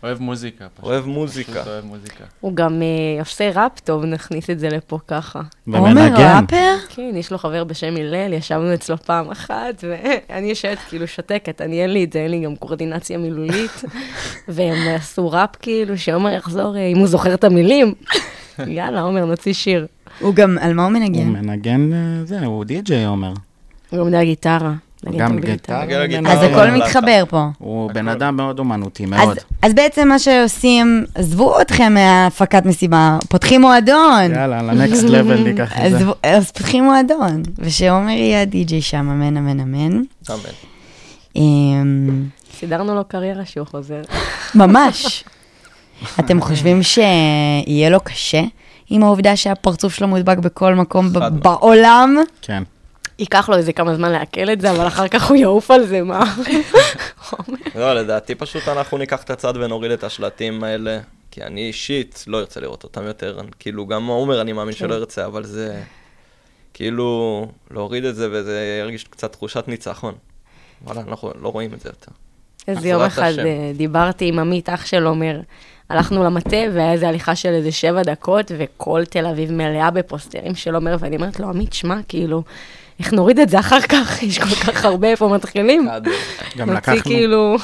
אוהב 0.03 0.20
מוזיקה. 0.20 0.66
פשוט. 0.74 0.85
אוהב 0.85 1.07
מוזיקה. 1.07 1.53
פשוט 1.53 1.66
אוהב 1.66 1.85
מוזיקה. 1.85 2.24
הוא 2.41 2.55
גם 2.55 2.83
אה, 2.83 3.20
עושה 3.20 3.51
ראפ 3.55 3.80
טוב, 3.80 4.05
נכניס 4.05 4.51
את 4.51 4.59
זה 4.59 4.68
לפה 4.68 4.99
ככה. 5.09 5.41
עומר 5.66 5.83
ומנגן. 5.83 6.14
אה, 6.14 6.41
ראפר? 6.41 6.76
כן, 6.89 7.11
יש 7.14 7.33
לו 7.33 7.39
חבר 7.39 7.64
בשם 7.64 7.97
הלל, 7.97 8.33
ישבנו 8.33 8.74
אצלו 8.74 8.97
פעם 8.97 9.30
אחת, 9.30 9.85
ואני 9.89 10.49
יושבת 10.53 10.78
כאילו 10.89 11.07
שותקת, 11.07 11.61
אני 11.61 11.83
אין 11.83 11.91
לי 11.91 12.05
את 12.05 12.12
זה, 12.12 12.18
אין 12.18 12.30
לי 12.30 12.41
גם 12.41 12.57
קואורדינציה 12.57 13.18
מילולית, 13.18 13.85
והם 14.49 14.95
עשו 14.95 15.30
ראפ 15.30 15.57
כאילו, 15.61 15.99
שעומר 15.99 16.30
יחזור, 16.30 16.76
אה, 16.76 16.87
אם 16.87 16.99
הוא 16.99 17.07
זוכר 17.07 17.35
את 17.35 17.45
המילים. 17.45 17.95
יאללה, 18.66 19.01
עומר, 19.01 19.24
נוציא 19.24 19.53
שיר. 19.53 19.87
הוא 20.20 20.35
גם, 20.35 20.59
על 20.61 20.74
מה 20.74 20.85
הוא 20.85 20.93
הוא 20.93 21.01
מנגן? 21.01 21.28
מנגן, 21.28 21.93
אה, 21.93 22.24
זה, 22.24 22.45
הוא 22.45 22.64
די.ג'יי 22.64 23.07
אומר. 23.07 23.33
הוא 23.93 24.01
גם 24.01 24.07
יודע 24.07 24.24
גיטרה. 24.24 24.72
גם. 25.16 25.40
גיטרה. 25.40 25.82
אז. 26.32 26.43
הכל 26.43 26.64
להקה. 26.64 26.76
מתחבר 26.76 27.24
פה. 27.28 27.47
הוא 27.59 27.93
בן 27.93 28.09
אדם 28.09 28.36
מאוד 28.36 28.59
אומנותי, 28.59 29.07
מאוד. 29.07 29.38
אז 29.62 29.74
בעצם 29.74 30.09
מה 30.09 30.18
שעושים, 30.18 31.05
עזבו 31.14 31.61
אתכם 31.61 31.95
מהפקת 31.95 32.66
מסיבה, 32.66 33.18
פותחים 33.28 33.61
מועדון. 33.61 34.34
יאללה, 34.34 34.62
לנקסט 34.62 35.03
לבל 35.05 35.43
ניקח 35.43 35.72
את 35.86 35.90
זה. 35.90 36.05
אז, 36.22 36.51
פותחים 36.51 36.84
מועדון, 36.84 37.43
ושעומר 37.59 38.11
יהיה 38.11 38.43
הדי-ג'יי 38.43 38.82
שם, 38.82 38.97
אמן, 38.97 39.36
אמן, 39.36 39.61
אמן. 39.61 39.93
אמן. 39.93 40.03
אמ, 41.36 42.24
סידרנו 42.59 42.95
לו 42.95 43.05
קריירה 43.09 43.45
שהוא 43.45 43.66
חוזר. 43.66 44.01
ממש. 44.55 45.24
אתם 46.20 46.40
חושבים 46.40 46.82
שיהיה 46.82 47.90
לו 47.90 48.01
קשה 48.01 48.43
עם 48.90 49.03
העובדה 49.03 49.36
שהפרצוף 49.36 49.95
שלו 49.95 50.09
מודבק 50.09 50.38
בכל 50.38 50.74
מקום. 50.74 51.09
בעולם? 51.43 52.16
כן. 52.43 52.62
ייקח 53.18 53.48
לו 53.48 53.56
איזה 53.56 53.72
כמה 53.72 53.94
זמן 53.94 54.12
לעכל 54.12 54.50
את 54.50 54.60
זה, 54.60 54.70
אבל 54.70 54.86
אחר 54.86 55.08
כך 55.08 55.28
הוא 55.28 55.36
יעוף 55.36 55.70
על 55.70 55.86
זה, 55.86 56.02
מה? 56.02 56.34
לא, 57.74 57.94
לדעתי 57.94 58.34
פשוט 58.34 58.68
אנחנו 58.68 58.98
ניקח 58.98 59.22
את 59.22 59.30
הצד 59.30 59.56
ונוריד 59.56 59.90
את 59.90 60.04
השלטים 60.04 60.64
האלה, 60.64 60.98
כי 61.30 61.42
אני 61.42 61.66
אישית 61.66 62.24
לא 62.26 62.38
ארצה 62.38 62.60
לראות 62.60 62.84
אותם 62.84 63.06
יותר. 63.06 63.40
כאילו, 63.58 63.86
גם 63.86 64.06
עומר 64.06 64.40
אני 64.40 64.52
מאמין 64.52 64.74
שלא 64.74 64.94
ירצה, 64.94 65.26
אבל 65.26 65.44
זה... 65.44 65.82
כאילו, 66.74 67.46
להוריד 67.70 68.04
את 68.04 68.16
זה 68.16 68.28
וזה 68.32 68.78
ירגיש 68.80 69.04
קצת 69.04 69.32
תחושת 69.32 69.64
ניצחון. 69.68 70.14
וואלה, 70.84 71.00
אנחנו 71.00 71.30
לא 71.40 71.48
רואים 71.48 71.74
את 71.74 71.80
זה 71.80 71.88
יותר. 71.88 72.12
איזה 72.68 72.88
יום 72.88 73.02
אחד 73.02 73.30
השם. 73.32 73.46
אה, 73.46 73.72
דיברתי 73.76 74.28
עם 74.28 74.38
עמית, 74.38 74.68
אח 74.68 74.86
של 74.86 75.06
עומר. 75.06 75.40
הלכנו 75.88 76.24
למטה, 76.24 76.56
והיה 76.74 76.92
איזו 76.92 77.06
הליכה 77.06 77.36
של 77.36 77.48
איזה 77.48 77.72
שבע 77.72 78.02
דקות, 78.02 78.52
וכל 78.58 79.04
תל 79.04 79.26
אביב 79.26 79.52
מלאה 79.52 79.90
בפוסטרים 79.90 80.54
של 80.54 80.74
עומר, 80.74 80.96
ואני 80.98 81.16
אומרת 81.16 81.40
לו, 81.40 81.48
עמית, 81.48 81.72
שמע, 81.72 81.96
כאילו, 82.08 82.42
איך 82.99 83.12
נוריד 83.12 83.38
את 83.38 83.49
זה 83.49 83.59
אחר 83.59 83.80
כך? 83.80 84.18
יש 84.22 84.38
כל 84.38 84.45
כך 84.72 84.84
הרבה 84.84 85.09
איפה 85.09 85.28
מתחילים. 85.28 85.88
גם 86.57 86.70
נוציא 86.70 86.93
לקחנו, 86.93 87.03
כאילו 87.03 87.57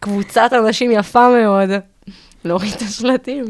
קבוצת 0.00 0.50
אנשים 0.52 0.90
יפה 0.90 1.28
מאוד, 1.28 1.70
להוריד 2.44 2.72
את 2.76 2.82
השלטים. 2.82 3.44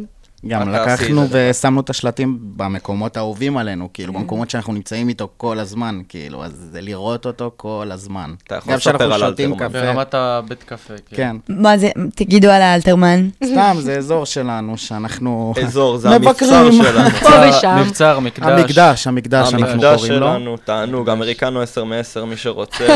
גם 0.47 0.69
לקחנו. 0.69 1.27
ושמנו 1.31 1.81
את 1.81 1.91
השלטים 1.91 2.39
במקומות 2.57 3.17
האהובים 3.17 3.57
עלינו, 3.57 3.89
כאילו, 3.95 4.13
במקומות 4.13 4.51
שאנחנו 4.51 4.73
נמצאים 4.73 5.09
איתו 5.09 5.29
כל 5.37 5.59
הזמן, 5.59 6.01
כאילו, 6.09 6.45
אז 6.45 6.69
זה 6.73 6.81
לראות 6.81 7.27
אותו 7.27 7.51
כל 7.57 7.89
הזמן. 7.93 8.35
אתה 8.47 8.55
יכול 8.55 8.73
גם 8.73 8.79
כשאנחנו 8.79 9.05
לספר 9.05 9.25
על 9.25 9.31
שותים 9.31 9.53
אלתרמן. 9.53 9.71
קפה. 9.71 9.81
ברמת 9.81 10.15
הבית 10.15 10.63
קפה, 10.63 10.95
כאילו. 11.07 11.17
כן, 11.17 11.37
מה 11.49 11.79
זה, 11.79 11.91
תגידו 12.15 12.51
על 12.51 12.63
האלתרמן. 12.63 13.29
סתם, 13.45 13.77
זה 13.81 13.97
אזור 13.97 14.27
שלנו, 14.27 14.79
שאנחנו... 14.79 15.55
אזור, 15.65 15.97
זה 15.97 16.09
המבצר. 16.11 16.71
שלנו. 16.73 17.11
פה 17.21 17.29
ושם. 17.49 17.77
מבצר, 17.81 18.21
מקדש. 18.21 18.47
המקדש, 18.47 19.07
המקדש 19.07 19.55
המקדש 19.55 19.97
קוראים 19.97 20.13
לו. 20.13 20.27
שלנו, 20.27 20.57
תענוג, 20.57 21.11
אמריקנו 21.11 21.61
10 21.63 21.85
מ-10, 21.85 22.25
מי 22.25 22.37
שרוצה. 22.37 22.87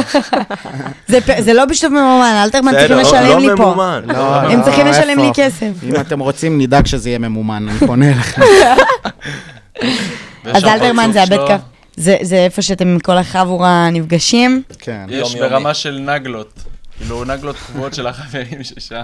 זה 1.39 1.53
לא 1.55 1.65
בשיתוף 1.65 1.91
ממומן, 1.91 2.41
אלתרמן 2.45 2.73
צריכים 2.73 2.97
לשלם 2.99 3.29
לא 3.29 3.39
לי 3.39 3.49
פה. 3.57 3.75
לא, 4.07 4.41
הם 4.41 4.59
לא, 4.59 4.65
צריכים 4.65 4.87
לשלם 4.87 5.19
לי? 5.19 5.31
כסף. 5.35 5.73
אם 5.83 6.01
אתם 6.01 6.19
רוצים, 6.19 6.59
נדאג 6.61 6.87
שזה 6.87 7.09
יהיה 7.09 7.19
ממומן, 7.19 7.36
אני 7.57 7.79
פונה 7.87 8.09
אליכם. 8.13 8.43
ויש 10.45 10.57
אז 10.57 10.65
אלתרמן 10.65 11.11
זה 11.13 11.23
הבית. 11.23 11.41
קפה. 11.41 11.57
זה 11.97 12.17
זה 12.23 12.37
איפה 12.37 12.63
שאתם 12.63 12.89
עם 12.89 12.99
כל 12.99 13.19
החבורה 13.19 13.91
נפגשים? 13.91 14.63
כן. 14.79 15.07
יש. 15.09 15.37
ברמה 15.37 15.75
של 15.75 15.99
נגלות. 15.99 16.63
כאילו, 16.99 17.25
נגלות 17.25 17.57
קבועות 17.57 17.95
של 17.95 18.07
החברים 18.07 18.65
ששם. 18.65 19.03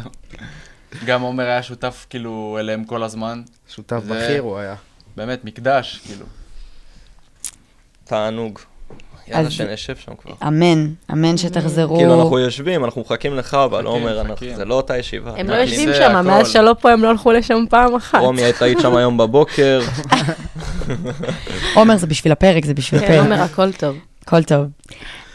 גם 1.04 1.22
עומר 1.22 1.44
היה 1.44 1.62
שותף, 1.62 2.06
כאילו, 2.10 2.56
אליהם 2.60 2.84
כל 2.84 3.02
הזמן. 3.02 3.42
שותף 3.68 4.00
בכיר 4.08 4.42
הוא 4.42 4.58
היה. 4.58 4.74
באמת, 5.16 5.44
מקדש, 5.44 6.00
כאילו. 6.06 6.26
תענוג. 8.04 8.58
יאללה, 9.28 9.46
אז- 9.46 9.52
שנשב 9.52 9.96
שם 9.96 10.12
כבר. 10.22 10.32
אמן, 10.48 10.88
אמן 11.12 11.36
שתחזרו. 11.36 11.96
כאילו, 11.96 12.22
אנחנו 12.22 12.38
יושבים, 12.38 12.84
אנחנו 12.84 13.00
מחכים 13.00 13.36
לך, 13.36 13.54
אבל 13.54 13.84
עומר. 13.84 14.22
זה 14.56 14.64
לא 14.64 14.74
אותה 14.74 14.98
ישיבה. 14.98 15.32
הם 15.36 15.50
לא 15.50 15.54
יושבים 15.54 15.88
שם. 15.94 16.26
מאז 16.26 16.48
שלא 16.48 16.74
פה 16.80 16.90
הם 16.90 17.02
לא 17.02 17.10
הלכו 17.10 17.32
לשם 17.32 17.64
פעם 17.70 17.94
אחת. 17.94 18.20
רומי, 18.20 18.42
היית 18.42 18.62
היית 18.62 18.80
שם 18.80 18.96
היום 18.96 19.16
בבוקר. 19.16 19.80
עומר, 21.74 21.96
זה 21.96 22.06
בשביל 22.06 22.32
הפרק, 22.32 22.64
זה 22.64 22.74
בשביל 22.74 23.00
כן, 23.00 23.06
הפרק. 23.06 23.20
עומר, 23.20 23.42
הכל 23.42 23.72
טוב. 23.72 23.96
הכל 24.22 24.42
טוב. 24.42 24.66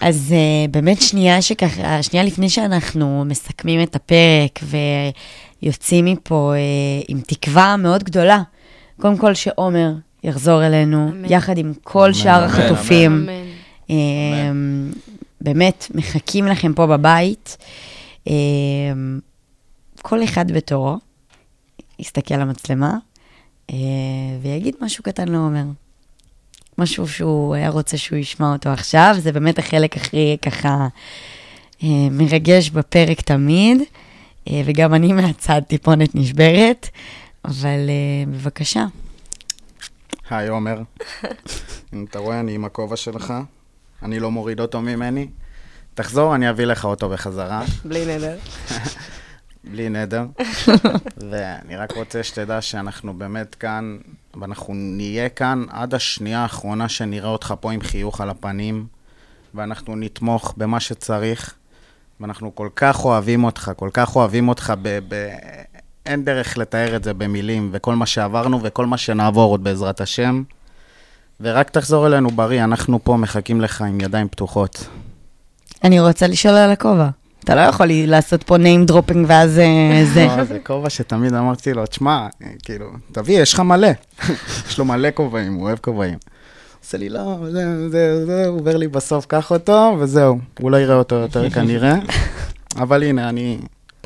אז 0.01 0.33
uh, 0.33 0.71
באמת 0.71 1.01
שנייה 1.01 1.41
שככה, 1.41 2.03
שנייה 2.03 2.25
לפני 2.25 2.49
שאנחנו 2.49 3.23
מסכמים 3.25 3.81
את 3.83 3.95
הפרק 3.95 4.59
ויוצאים 5.61 6.05
מפה 6.05 6.53
uh, 6.53 7.05
עם 7.07 7.21
תקווה 7.27 7.77
מאוד 7.77 8.03
גדולה. 8.03 8.41
קודם 9.01 9.17
כל 9.17 9.33
שעומר 9.33 9.91
יחזור 10.23 10.65
אלינו, 10.65 11.09
אמן. 11.09 11.31
יחד 11.31 11.57
עם 11.57 11.73
כל 11.83 12.03
אמן, 12.03 12.13
שאר 12.13 12.35
אמן, 12.37 12.45
החטופים. 12.45 13.11
אמן. 13.11 13.46
אמ, 13.89 14.91
באמת, 15.41 15.87
מחכים 15.95 16.45
לכם 16.45 16.73
פה 16.73 16.87
בבית. 16.87 17.57
אמ, 18.27 19.19
כל 20.01 20.23
אחד 20.23 20.51
בתורו 20.51 20.97
יסתכל 21.99 22.33
על 22.33 22.41
המצלמה 22.41 22.97
אה, 23.69 23.75
ויגיד 24.41 24.75
משהו 24.81 25.03
קטן 25.03 25.27
לעומר. 25.27 25.63
משהו 26.77 27.07
שהוא 27.07 27.55
היה 27.55 27.69
רוצה 27.69 27.97
שהוא 27.97 28.19
ישמע 28.19 28.53
אותו 28.53 28.69
עכשיו, 28.69 29.15
זה 29.19 29.31
באמת 29.31 29.59
החלק 29.59 29.97
הכי 29.97 30.37
ככה 30.41 30.87
אה, 31.83 31.87
מרגש 32.11 32.69
בפרק 32.69 33.21
תמיד, 33.21 33.81
אה, 34.47 34.61
וגם 34.65 34.93
אני 34.93 35.13
מהצד 35.13 35.61
טיפונת 35.67 36.15
נשברת, 36.15 36.89
אבל 37.45 37.89
בבקשה. 38.27 38.85
היי, 40.29 40.47
עומר. 40.47 40.81
אם 41.93 42.05
אתה 42.09 42.19
רואה, 42.19 42.39
אני 42.39 42.55
עם 42.55 42.65
הכובע 42.65 42.95
שלך. 42.95 43.33
אני 44.03 44.19
לא 44.19 44.31
מוריד 44.31 44.59
אותו 44.59 44.81
ממני. 44.81 45.27
תחזור, 45.93 46.35
אני 46.35 46.49
אביא 46.49 46.65
לך 46.65 46.85
אותו 46.85 47.09
בחזרה, 47.09 47.63
בלי 47.85 48.05
נדר. 48.05 48.37
בלי 49.71 49.89
נדר. 49.89 50.25
ואני 51.31 51.75
רק 51.77 51.91
רוצה 51.91 52.23
שתדע 52.23 52.61
שאנחנו 52.61 53.13
באמת 53.13 53.55
כאן, 53.55 53.97
ואנחנו 54.41 54.73
נהיה 54.73 55.29
כאן 55.29 55.65
עד 55.69 55.93
השנייה 55.93 56.39
האחרונה 56.39 56.89
שנראה 56.89 57.29
אותך 57.29 57.53
פה 57.59 57.71
עם 57.71 57.81
חיוך 57.81 58.21
על 58.21 58.29
הפנים, 58.29 58.87
ואנחנו 59.53 59.95
נתמוך 59.95 60.53
במה 60.57 60.79
שצריך, 60.79 61.53
ואנחנו 62.19 62.55
כל 62.55 62.69
כך 62.75 63.05
אוהבים 63.05 63.43
אותך, 63.43 63.71
כל 63.75 63.89
כך 63.93 64.15
אוהבים 64.15 64.49
אותך 64.49 64.73
ב... 64.81 64.99
ב... 65.07 65.29
אין 66.05 66.25
דרך 66.25 66.57
לתאר 66.57 66.95
את 66.95 67.03
זה 67.03 67.13
במילים, 67.13 67.69
וכל 67.71 67.95
מה 67.95 68.05
שעברנו 68.05 68.59
וכל 68.63 68.85
מה 68.85 68.97
שנעבור 68.97 69.51
עוד 69.51 69.63
בעזרת 69.63 70.01
השם. 70.01 70.43
ורק 71.41 71.69
תחזור 71.69 72.07
אלינו 72.07 72.29
בריא, 72.29 72.63
אנחנו 72.63 73.03
פה 73.03 73.17
מחכים 73.17 73.61
לך 73.61 73.81
עם 73.81 74.01
ידיים 74.01 74.27
פתוחות. 74.27 74.87
אני 75.83 75.99
רוצה 75.99 76.27
לשאול 76.27 76.53
על 76.55 76.71
הכובע. 76.71 77.09
אתה 77.43 77.55
לא 77.55 77.61
יכול 77.61 77.87
לעשות 77.91 78.43
פה 78.43 78.55
name 78.55 78.91
dropping 78.91 79.17
ואז 79.27 79.59
אה, 79.59 80.05
זה. 80.13 80.25
לא, 80.37 80.43
זה 80.43 80.59
כובע 80.63 80.89
שתמיד 80.89 81.33
אמרתי 81.33 81.73
לו, 81.73 81.85
תשמע, 81.85 82.27
כאילו, 82.63 82.85
תביא, 83.11 83.41
יש 83.41 83.53
לך 83.53 83.59
מלא. 83.59 83.87
יש 84.69 84.77
לו 84.77 84.85
מלא 84.85 85.09
כובעים, 85.13 85.53
הוא 85.53 85.63
אוהב 85.63 85.77
כובעים. 85.79 86.17
עושה 86.83 86.97
לי, 86.97 87.09
לא, 87.09 87.37
זה, 87.51 87.89
זה, 87.89 88.25
זה, 88.25 88.47
אומר 88.47 88.77
לי 88.77 88.87
בסוף, 88.87 89.25
קח 89.25 89.51
אותו, 89.51 89.97
וזהו. 89.99 90.39
הוא 90.59 90.71
לא 90.71 90.77
יראה 90.77 90.95
אותו 90.95 91.15
יותר 91.15 91.49
כנראה. 91.49 91.95
אבל 92.83 93.03
הנה, 93.03 93.29
אני 93.29 93.57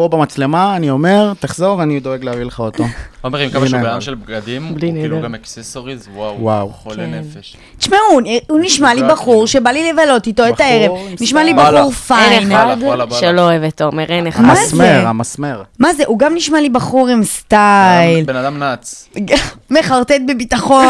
פה 0.01 0.17
במצלמה, 0.17 0.75
אני 0.75 0.89
אומר, 0.89 1.33
תחזור, 1.39 1.83
אני 1.83 1.99
דואג 1.99 2.23
להביא 2.23 2.43
לך 2.43 2.59
אותו. 2.59 2.83
עומר, 3.21 3.39
עם 3.39 3.49
כמה 3.49 3.67
שהוא. 3.67 3.79
אדם 3.79 4.01
של 4.01 4.15
בגדים, 4.15 4.65
הוא 4.65 4.79
כאילו. 4.79 5.21
גם 5.21 5.35
accessories, 5.35 6.07
וואו. 6.15 6.61
הוא 6.61 6.71
חולה 6.73 6.95
כן. 6.95 7.13
נפש. 7.13 7.57
תשמעו, 7.77 7.99
הוא- 8.47 8.59
נשמע 8.59 8.93
לי 8.93 9.01
בחור. 9.03 9.47
שבא 9.47 9.69
לי 9.69 9.91
לבלות 9.93 10.27
איתו 10.27 10.47
את 10.49 10.59
הערב. 10.59 10.91
נשמע 11.21 11.43
לי. 11.43 11.53
בחור. 11.53 11.91
fine. 11.91 12.31
אין 12.33 12.51
אחד. 12.51 12.75
שלא 13.19 13.41
אוהב 13.41 13.63
את 13.63 13.77
תומר, 13.77 14.03
אין 14.09 14.27
אחד. 14.27 14.43
מה 14.43 14.55
זה? 14.55 14.61
המסמר, 14.61 15.07
המסמר. 15.07 15.63
מה 15.79 15.93
זה? 15.93 16.03
הוא 16.07 16.19
גם 16.19 16.35
נשמע 16.35 16.61
לי 16.61 16.69
בחור 16.69 17.07
עם 17.07 17.23
סטייל, 17.23 18.25
בן 18.25 18.35
אדם 18.35 18.59
נאץ. 18.59 19.09
מחרטט 19.71 20.21
בביטחון. 20.27 20.85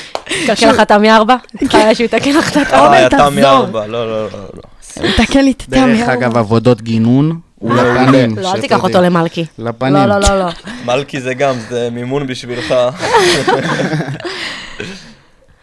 תקן 0.46 0.68
לך 0.68 0.80
את 0.80 0.90
המארבע? 0.90 1.36
צריכה 1.58 1.94
שהוא 1.94 2.04
יתקן 2.04 2.30
לך 2.36 2.52
את 2.52 2.56
התמי. 2.56 2.78
עומר, 2.78 2.94
אה, 2.94 3.08
תמי 3.08 3.18
תחזור. 3.18 3.44
ארבע, 3.46 3.86
לא, 3.86 4.08
לא, 4.10 4.22
לא, 4.24 4.38
לא. 4.54 4.62
תקן 5.16 5.44
לי 5.44 5.50
את 5.50 5.62
הטעם. 5.68 5.96
דרך 5.96 6.08
אגב, 6.08 6.36
עבודות 6.36 6.82
גינון, 6.82 7.38
לפנים. 7.62 8.38
לא, 8.38 8.54
אל. 8.54 8.60
תיקח 8.60 8.82
אותו 8.82 9.02
למלכי. 9.02 9.44
לפנים. 9.58 9.94
לא, 9.94 10.06
לא, 10.06 10.20
לא, 10.20 10.38
לא. 10.38 10.50
מלכי 10.86 11.20
זה 11.20 11.34
גם, 11.34 11.54
זה 11.68 11.90
מימון 11.90 12.26
בשבילך. 12.26 12.74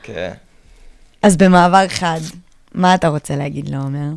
כן. 0.03 0.33
אז 1.21 1.37
במעבר 1.37 1.87
חד, 1.87 2.19
מה 2.73 2.95
אתה 2.95 3.07
רוצה 3.07 3.35
להגיד 3.35 3.69
לעומר? 3.69 4.09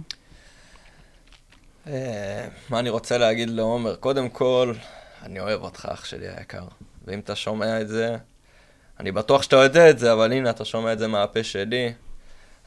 אה, 1.86 2.46
מה 2.70 2.78
אני 2.78 2.90
רוצה 2.90 3.18
להגיד 3.18 3.50
לעומר? 3.50 3.96
קודם 3.96 4.28
כל, 4.28 4.72
אני 5.22 5.40
אוהב 5.40 5.62
אותך, 5.62 5.88
אח 5.92 6.04
שלי 6.04 6.26
היקר. 6.36 6.64
ואם 7.06 7.18
אתה 7.18 7.36
שומע 7.36 7.80
את 7.80 7.88
זה, 7.88 8.16
אני 9.00 9.12
בטוח 9.12 9.42
שאתה 9.42 9.56
יודע 9.56 9.90
את 9.90 9.98
זה, 9.98 10.12
אבל 10.12 10.32
הנה, 10.32 10.50
אתה 10.50 10.64
שומע 10.64 10.92
את 10.92 10.98
זה 10.98 11.06
מהפה 11.06 11.44
שלי. 11.44 11.92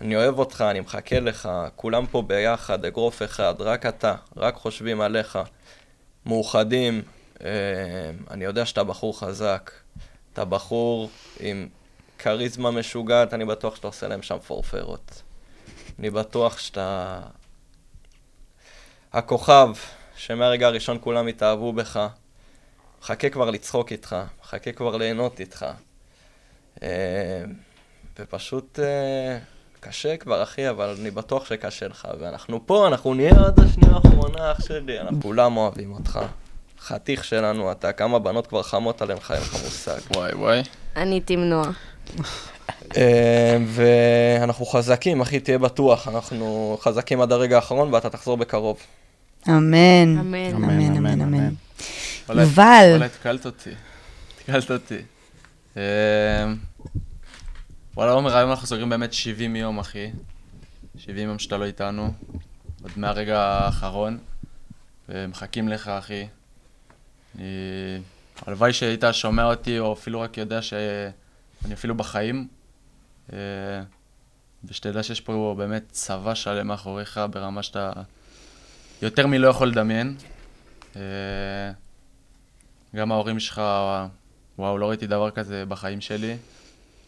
אני 0.02 0.16
אוהב 0.16 0.40
אותך, 0.40 0.62
אני 0.62 0.80
מחכה 0.80 1.20
לך, 1.20 1.50
כולם 1.76 2.06
פה 2.06 2.22
ביחד, 2.22 2.86
אגרוף 2.86 3.22
אחד, 3.24 3.54
רק 3.60 3.86
אתה, 3.86 4.16
רק 4.38 4.56
חושבים 4.56 5.02
עליך. 5.02 5.40
מאוחדים, 6.26 7.02
אה, 7.44 7.50
אני 8.30 8.46
יודע 8.46 8.66
שאתה 8.66 8.84
בחור 8.84 9.20
חזק, 9.20 9.72
אתה 10.34 10.46
בחור 10.46 11.10
עם 11.40 11.68
כריזמה 12.18 12.72
משוגעת, 12.72 13.34
אני 13.34 13.46
בטוח 13.46 13.76
שאתה 13.76 13.88
עושה 13.88 14.08
להם 14.08 14.22
שם 14.22 14.40
פורפרות. 14.40 15.22
אני 16.00 16.10
בטוח 16.10 16.58
שאתה 16.58 17.22
הכוכב, 19.14 19.70
שמהרגע 20.16 20.68
הראשון 20.68 20.98
כולם 21.02 21.28
התאהבו 21.28 21.74
בך, 21.74 22.08
מחכה 23.02 23.30
כבר 23.30 23.50
לצחוק 23.50 23.92
איתך, 23.92 24.16
מחכה 24.42 24.72
כבר 24.72 24.98
ליהנות 24.98 25.40
איתך. 25.40 25.66
אה, 26.84 27.44
ופשוט 28.20 28.80
אה, 28.80 29.40
קשה 29.80 30.18
כבר, 30.18 30.44
אחי, 30.44 30.70
אבל 30.70 30.96
אני 31.00 31.12
בטוח 31.12 31.46
שקשה 31.46 31.88
לך. 31.88 32.08
ואנחנו 32.20 32.68
פה, 32.68 32.88
אנחנו 32.88 33.14
נהיה 33.14 33.32
עד 33.46 33.60
השנייה 33.60 33.96
האחרונה, 33.96 34.52
אח 34.52 34.68
שלי. 34.68 35.00
אנחנו 35.00 35.22
כולם 35.22 35.58
אוהבים 35.58 35.92
אותך. 35.92 36.20
חתיך 36.82 37.24
שלנו 37.24 37.72
אתה, 37.72 37.92
כמה 37.92 38.20
בנות 38.20 38.48
כבר 38.48 38.64
חמות 38.64 39.02
עליך, 39.02 39.32
אין 39.32 39.40
לך 39.40 39.54
מושג. 39.54 40.00
וואי 40.16 40.34
וואי. 40.34 40.62
אני 40.96 41.22
תמנוע. 41.22 41.70
אה, 42.98 43.58
ואנחנו 43.68 44.66
חזקים, 44.66 45.22
אחי, 45.22 45.40
תהיה 45.40 45.58
בטוח. 45.58 46.08
אנחנו 46.08 46.78
חזקים 46.82 47.22
עד 47.22 47.32
הרגע 47.32 47.56
האחרון, 47.56 47.94
ואתה 47.94 48.10
תחזור 48.10 48.38
בקרוב. 48.38 48.78
אמן. 49.48 50.18
אמן. 50.20 50.56
אמן, 50.56 50.98
אמן, 50.98 51.22
אמן. 51.22 51.50
יובל. 52.30 52.44
וואלה, 52.56 53.06
התקלת 53.06 53.46
אותי. 53.46 53.72
התקלת 54.38 54.72
אותי. 54.72 55.02
וואלה, 58.00 58.12
עומר, 58.12 58.38
היום 58.38 58.50
אנחנו 58.50 58.68
סוגרים 58.68 58.90
באמת 58.90 59.14
70 59.14 59.56
יום, 59.56 59.80
אחי. 59.80 60.12
70 60.98 61.30
יום 61.30 61.40
שאתה 61.40 61.58
לא 61.58 61.66
איתנו. 61.66 62.14
עוד 62.82 62.92
מהרגע 62.96 63.40
האחרון. 63.40 64.18
ומחכים 65.10 65.68
לך, 65.70 65.88
אחי. 65.88 66.28
אני... 67.36 67.44
הלוואי 68.46 68.74
שהיית 68.74 69.04
שומע 69.12 69.44
אותי, 69.44 69.80
או 69.80 69.94
אפילו 69.94 70.22
רק 70.22 70.38
יודע 70.38 70.62
שאני 70.62 71.74
אפילו 71.74 71.96
בחיים. 71.96 72.48
אה, 73.34 73.38
ושתדע 74.66 75.04
שיש 75.04 75.22
פה 75.22 75.56
באמת 75.58 75.84
צבא 75.92 76.36
שלם 76.36 76.68
מאחוריך 76.68 77.20
ברמה 77.32 77.64
שאתה 77.64 77.92
יותר 79.02 79.28
מלא 79.28 79.48
יכול 79.48 79.68
לדמיין. 79.68 80.18
אה, 80.96 81.02
גם 82.96 83.12
ההורים 83.12 83.40
שלך, 83.40 83.62
וואו, 84.60 84.78
לא 84.78 84.90
ראיתי 84.90 85.08
דבר 85.08 85.32
כזה 85.32 85.66
בחיים 85.66 86.02
שלי. 86.02 86.38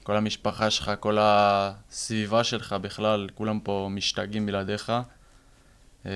כל 0.04 0.18
המשפחה 0.18 0.70
שלך, 0.70 0.92
כל 1.00 1.18
הסביבה 1.22 2.44
שלך 2.44 2.74
בכלל, 2.74 3.28
כולם 3.36 3.60
פה 3.60 3.88
משתגעים 3.92 4.46
בלעדיך. 4.46 4.92
אה, 6.06 6.12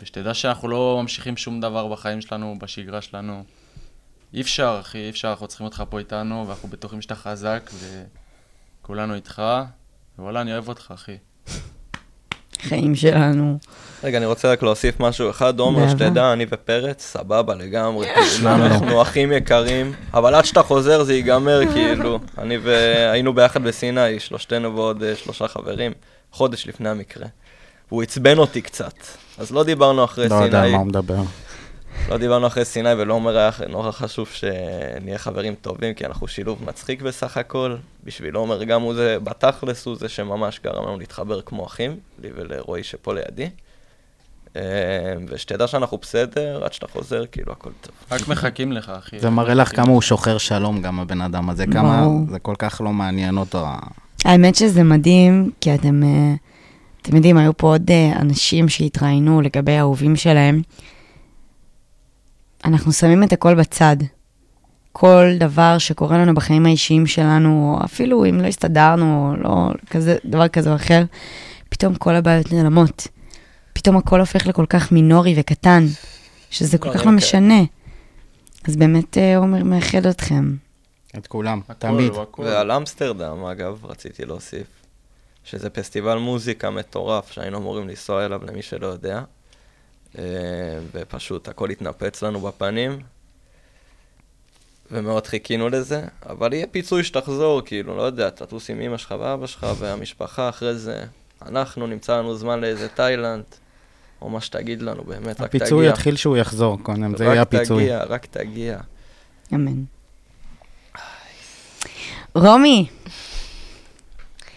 ושתדע 0.00 0.34
שאנחנו 0.34 0.68
לא 0.68 0.98
ממשיכים 1.02 1.36
שום 1.36 1.60
דבר 1.60 1.88
בחיים 1.88 2.20
שלנו, 2.20 2.58
בשגרה 2.58 3.02
שלנו. 3.02 3.44
אי 4.34 4.40
אפשר, 4.40 4.78
אחי, 4.80 4.98
אי 4.98 5.10
אפשר, 5.10 5.30
אנחנו 5.30 5.48
צריכים 5.48 5.64
אותך 5.64 5.84
פה 5.90 5.98
איתנו, 5.98 6.48
ואנחנו 6.48 6.68
בטוחים 6.68 7.02
שאתה 7.02 7.14
חזק, 7.14 7.70
וכולנו 8.82 9.14
איתך. 9.14 9.42
ווואלה, 10.18 10.40
אני 10.40 10.52
אוהב 10.52 10.68
אותך, 10.68 10.92
אחי. 10.94 11.16
חיים 12.68 12.94
שלנו. 12.94 13.58
רגע, 14.04 14.18
אני 14.18 14.26
רוצה 14.26 14.52
רק 14.52 14.62
להוסיף 14.62 15.00
משהו 15.00 15.30
אחד, 15.30 15.58
עומר. 15.58 15.88
שתדע, 15.88 16.32
אני 16.32 16.46
ופרץ, 16.50 17.02
סבבה 17.02 17.54
לגמרי, 17.54 18.06
כאילו, 18.14 18.50
אנחנו 18.50 19.02
אחים 19.02 19.32
יקרים, 19.32 19.92
אבל 20.14 20.34
עד 20.34 20.44
שאתה 20.44 20.62
חוזר 20.62 21.02
זה 21.02 21.14
ייגמר, 21.14 21.60
כאילו. 21.74 22.18
אני 22.38 22.58
והיינו 22.58 23.34
ביחד 23.34 23.62
בסיני, 23.62 24.20
שלושתנו 24.20 24.76
ועוד 24.76 25.02
אה, 25.02 25.16
שלושה 25.16 25.48
חברים, 25.48 25.92
חודש 26.32 26.66
לפני 26.66 26.88
המקרה. 26.88 27.26
והוא 27.88 28.02
עצבן 28.02 28.38
אותי 28.38 28.60
קצת, 28.60 28.94
אז 29.38 29.50
לא 29.50 29.64
דיברנו 29.64 30.04
אחרי 30.04 30.28
לא 30.28 30.34
יודע 30.34 30.58
על 30.58 30.64
סיני, 30.64 30.72
מה 30.72 30.78
הוא 30.78 30.86
מדבר. 30.86 31.22
לא 32.08 32.18
דיברנו 32.18 32.46
אחרי 32.46 32.64
סיני, 32.64 32.92
ולא 32.92 33.14
אומר 33.14 33.38
היה 33.38 33.50
נורא 33.68 33.90
חשוב 33.90 34.28
שנהיה 34.28 35.18
חברים 35.18 35.54
טובים, 35.54 35.94
כי 35.94 36.06
אנחנו 36.06 36.28
שילוב 36.28 36.64
מצחיק 36.66 37.02
בסך 37.02 37.36
הכל. 37.36 37.76
בשביל 38.04 38.34
עומר 38.34 38.64
גם 38.64 38.82
הוא 38.82 38.94
זה, 38.94 39.16
בתכלס 39.22 39.86
הוא 39.86 39.96
זה 39.96 40.08
שממש 40.08 40.60
גרם 40.64 40.84
לנו 40.84 40.98
להתחבר 40.98 41.40
כמו 41.40 41.66
אחים, 41.66 41.96
לי 42.22 42.28
ולרועי 42.34 42.82
שפה 42.82 43.14
לידי. 43.14 43.48
אה, 44.56 44.62
ושתדע 45.28 45.66
שאנחנו 45.66 45.98
בסדר, 45.98 46.64
עד 46.64 46.72
שאתה 46.72 46.88
חוזר, 46.88 47.24
כאילו 47.32 47.52
הכל 47.52 47.70
טוב. 47.80 47.94
רק 48.10 48.28
מחכים 48.28 48.72
לך, 48.72 48.92
אחי. 48.98 49.18
זה 49.18 49.30
מראה 49.30 49.54
לך 49.54 49.76
כמה 49.76 49.92
הוא 49.92 50.02
שוחר 50.02 50.38
שלום 50.38 50.82
גם, 50.82 51.00
הבן 51.00 51.20
אדם 51.20 51.50
הזה, 51.50 51.66
כמה. 51.66 52.06
זה 52.30 52.38
כל 52.38 52.54
כך 52.58 52.80
לא 52.84 52.92
מעניין 52.92 53.38
אותו. 53.38 53.66
האמת 54.24 54.54
שזה 54.54 54.82
מדהים, 54.82 55.50
כי 55.60 55.74
אתם, 55.74 56.02
אה, 56.02 56.34
אתם 57.02 57.16
יודעים, 57.16 57.36
היו 57.36 57.56
פה 57.56 57.66
עוד 57.66 57.90
אה, 57.90 58.12
אנשים 58.20 58.68
שהתראיינו 58.68 59.40
לגבי 59.40 59.72
האהובים 59.72 60.16
שלהם. 60.16 60.62
אנחנו 62.66 62.92
שמים 62.92 63.22
את 63.22 63.32
הכל 63.32 63.54
בצד. 63.54 63.96
כל 64.92 65.24
דבר 65.38 65.78
שקורה 65.78 66.18
לנו 66.18 66.34
בחיים 66.34 66.66
האישיים 66.66 67.06
שלנו, 67.06 67.76
או 67.78 67.84
אפילו 67.84 68.24
אם 68.24 68.40
לא 68.40 68.46
הסתדרנו, 68.46 69.30
או 69.30 69.42
לא 69.42 69.70
כזה, 69.90 70.16
דבר 70.24 70.48
כזה 70.48 70.70
או 70.70 70.76
אחר, 70.76 71.02
פתאום 71.68 71.94
כל 71.94 72.14
הבעיות 72.14 72.52
נעלמות. 72.52 73.08
פתאום 73.72 73.96
הכל 73.96 74.20
הופך 74.20 74.46
לכל 74.46 74.66
כך 74.68 74.92
מינורי 74.92 75.34
וקטן, 75.38 75.84
שזה 76.50 76.78
כל 76.78 76.88
כך 76.88 76.96
לא 76.96 77.00
דברים 77.02 77.16
משנה. 77.16 77.62
אז 78.68 78.76
באמת 78.76 79.18
אה, 79.18 79.36
עומר 79.36 79.64
מאחד 79.64 80.06
אתכם. 80.06 80.56
את 81.18 81.26
כולם, 81.26 81.60
תמיד. 81.78 82.12
ועל 82.38 82.72
אמסטרדם, 82.72 83.44
אגב, 83.44 83.84
רציתי 83.84 84.24
להוסיף, 84.24 84.66
שזה 85.44 85.70
פסטיבל 85.70 86.18
מוזיקה 86.18 86.70
מטורף 86.70 87.30
שהיינו 87.30 87.58
אמורים 87.58 87.88
לנסוע 87.88 88.24
אליו 88.24 88.40
למי 88.46 88.62
שלא 88.62 88.86
יודע, 88.86 89.22
ופשוט 90.92 91.48
הכל 91.48 91.70
התנפץ 91.70 92.22
לנו 92.22 92.40
בפנים, 92.40 92.98
ומאוד 94.90 95.26
חיכינו 95.26 95.68
לזה, 95.68 96.04
אבל 96.28 96.52
יהיה 96.52 96.66
פיצוי 96.66 97.04
שתחזור, 97.04 97.62
כאילו, 97.64 97.96
לא 97.96 98.02
יודע, 98.02 98.30
תטוס 98.30 98.70
עם 98.70 98.80
אמא 98.80 98.96
שלך 98.96 99.14
ואבא 99.20 99.46
שלך 99.46 99.66
והמשפחה 99.78 100.48
אחרי 100.48 100.74
זה, 100.74 101.04
אנחנו 101.46 101.86
נמצא 101.86 102.18
לנו 102.18 102.36
זמן 102.36 102.60
לאיזה 102.60 102.88
תאילנד, 102.88 103.44
או 104.22 104.30
מה 104.30 104.40
שתגיד 104.40 104.82
לנו, 104.82 105.04
באמת, 105.04 105.40
רק 105.40 105.50
תגיע. 105.50 105.62
הפיצוי 105.62 105.88
יתחיל 105.88 106.16
שהוא 106.16 106.36
יחזור, 106.36 106.78
קודם, 106.82 107.16
זה 107.16 107.24
יהיה 107.24 107.40
רק 107.40 107.46
הפיצוי. 107.46 107.82
תגיע, 107.82 108.04
רק 108.08 108.26
תגיע. 108.26 108.78
אמן. 109.54 109.82
רומי, 112.34 112.86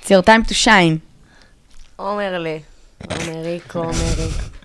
it's 0.02 0.06
your 0.06 0.26
time 0.26 0.50
to 0.50 0.54
shine. 0.66 0.98
עומר 1.96 2.38
ל. 2.40 2.48
עומריק, 3.10 3.76
עומריק. 3.76 4.59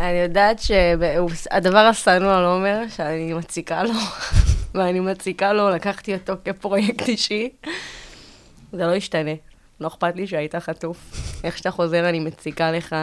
אני 0.00 0.18
יודעת 0.18 0.58
שהדבר 0.58 1.78
השנוא 1.78 2.32
על 2.32 2.44
עומר, 2.44 2.78
שאני 2.96 3.34
מציקה 3.34 3.82
לו, 3.82 3.92
ואני 4.74 5.00
מציקה 5.00 5.52
לו, 5.52 5.70
לקחתי 5.70 6.14
אותו 6.14 6.32
כפרויקט 6.44 7.08
אישי, 7.08 7.48
זה 8.72 8.86
לא 8.86 8.94
ישתנה. 8.94 9.30
לא 9.80 9.88
אכפת 9.88 10.16
לי 10.16 10.26
שהיית 10.26 10.54
חטוף. 10.54 10.96
איך 11.44 11.58
שאתה 11.58 11.70
חוזר, 11.70 12.08
אני 12.08 12.20
מציקה 12.20 12.72
לך. 12.72 12.96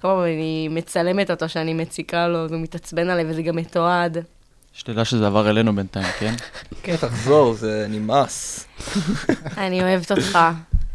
כל 0.00 0.08
פעם 0.08 0.22
אני 0.22 0.68
מצלמת 0.70 1.30
אותו 1.30 1.48
שאני 1.48 1.74
מציקה 1.74 2.28
לו, 2.28 2.46
והוא 2.50 2.60
מתעצבן 2.60 3.10
עליי, 3.10 3.24
וזה 3.28 3.42
גם 3.42 3.56
מתועד. 3.56 4.18
שתדע 4.72 5.04
שזה 5.04 5.26
עבר 5.26 5.50
אלינו 5.50 5.76
בינתיים, 5.76 6.06
כן? 6.18 6.34
כן, 6.82 6.96
תחזור, 6.96 7.54
זה 7.54 7.86
נמאס. 7.88 8.66
אני 9.58 9.82
אוהבת 9.82 10.12
אותך, 10.12 10.38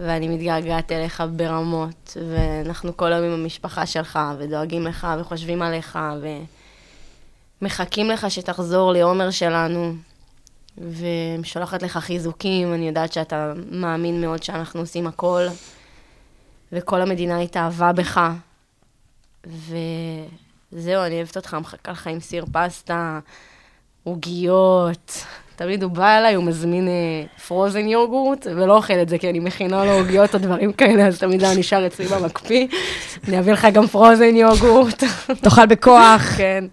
ואני 0.02 0.28
מתגעגעת 0.28 0.92
אליך 0.92 1.24
ברמות, 1.36 2.18
ואנחנו 2.30 2.98
כל 2.98 3.14
היום 3.14 3.26
עם 3.26 3.32
המשפחה 3.32 3.86
שלך, 3.86 4.20
ודואגים 4.40 4.88
לך, 4.88 5.08
וחושבים 5.20 5.62
עליך, 5.62 6.00
ומחכים 7.62 8.10
לך 8.10 8.32
שתחזור 8.32 8.94
לעומר 8.94 9.32
שלנו, 9.32 9.94
ושולחת 10.78 11.84
לך 11.84 11.98
חיזוקים, 11.98 12.74
אני 12.74 12.88
יודעת 12.88 13.14
שאתה 13.14 13.54
מאמין 13.72 14.22
מאוד 14.22 14.44
שאנחנו 14.44 14.80
עושים 14.80 15.08
הכל, 15.08 15.42
וכל 16.72 17.02
המדינה 17.02 17.40
התאהבה 17.40 17.92
בך, 17.94 18.22
וזהו, 19.48 21.04
אני 21.04 21.16
אוהבת 21.16 21.38
אותך, 21.38 21.54
מחכה 21.54 21.92
לך 21.92 22.08
עם 22.08 22.20
סיר 22.20 22.46
פסטה, 22.52 23.20
עוגיות. 24.04 25.26
תמיד 25.56 25.84
הוא 25.84 25.92
בא 25.92 26.18
אליי, 26.18 26.36
הוא 26.36 26.44
מזמין 26.44 26.88
פרוזן 27.48 27.88
יוגורט, 27.88 28.48
ולא 28.56 28.76
אוכל 28.76 28.94
את 29.02 29.10
זה, 29.10 29.18
כי 29.18 29.30
אני 29.30 29.40
מכינה 29.40 29.86
לו 29.86 29.92
עוגיות 29.92 30.36
או 30.36 30.40
דברים 30.40 30.74
כאלה, 30.74 31.08
אז 31.08 31.20
תמיד 31.20 31.44
היה 31.44 31.56
נשאר 31.56 31.88
אצלי 31.88 32.06
במקפיא. 32.06 32.68
אני 33.28 33.40
אביא 33.40 33.54
לך 33.54 33.68
גם 33.74 33.88
פרוזן 33.88 34.36
יוגורט. 34.36 35.04
תאכל 35.42 35.66
בכוח. 35.66 36.22
כן. 36.38 36.66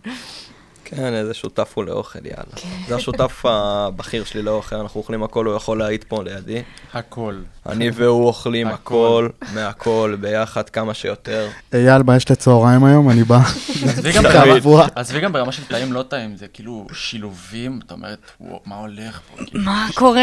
כן, 0.90 1.14
איזה 1.14 1.34
שותף 1.34 1.72
הוא 1.74 1.84
לאוכל, 1.84 2.18
יאללה. 2.26 2.78
זה 2.88 2.96
השותף 2.96 3.42
הבכיר 3.44 4.24
שלי 4.24 4.42
לאוכל, 4.42 4.76
אנחנו 4.76 5.00
אוכלים 5.00 5.22
הכל, 5.22 5.46
הוא 5.46 5.56
יכול 5.56 5.78
להעיד 5.78 6.04
פה 6.08 6.22
לידי. 6.24 6.62
הכל. 6.94 7.34
אני 7.68 7.90
והוא 7.94 8.26
אוכלים 8.26 8.66
הכל. 8.68 9.28
הכל, 9.42 9.54
מהכל, 9.54 10.16
ביחד, 10.20 10.68
כמה 10.68 10.94
שיותר. 10.94 11.48
אייל, 11.74 12.02
מה 12.02 12.16
יש 12.16 12.30
לצהריים 12.30 12.84
היום? 12.84 13.10
אני 13.10 13.24
בא. 13.24 13.38
עזבי 13.86 14.12
גם. 15.22 15.32
ברמה- 15.32 15.52
של 15.52 15.64
טעים 15.64 15.92
לא 15.92 16.02
טעים, 16.02 16.36
זה 16.36 16.46
כאילו 16.48 16.86
שילובים, 16.92 17.80
את 17.86 17.92
אומרת, 17.92 18.18
"וואו, 18.40 18.60
מה 18.66 18.76
הולך 18.76 19.20
פה? 19.20 19.44
כאילו, 19.44 19.64
מה 19.64 19.88
קורה? 19.94 20.20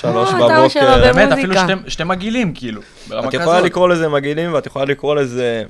שלוש 0.00 0.30
שלו 0.30 0.48
בבוקר. 0.48 1.00
באמת, 1.12 1.32
אפילו 1.32 1.54
שתי- 1.88 2.04
מגעילים, 2.04 2.54
כאילו, 2.54 2.80
ברמה 3.08 3.28
את 3.28 3.32
כזאת. 3.32 3.42
יכולה 3.42 3.60
לקרוא 3.60 3.88
לזה 3.88 4.08
מגעילים, 4.08 4.52
ואת 4.54 4.66
יכולה 4.66 4.84
לקרוא 4.84 5.14
לזה 5.14 5.62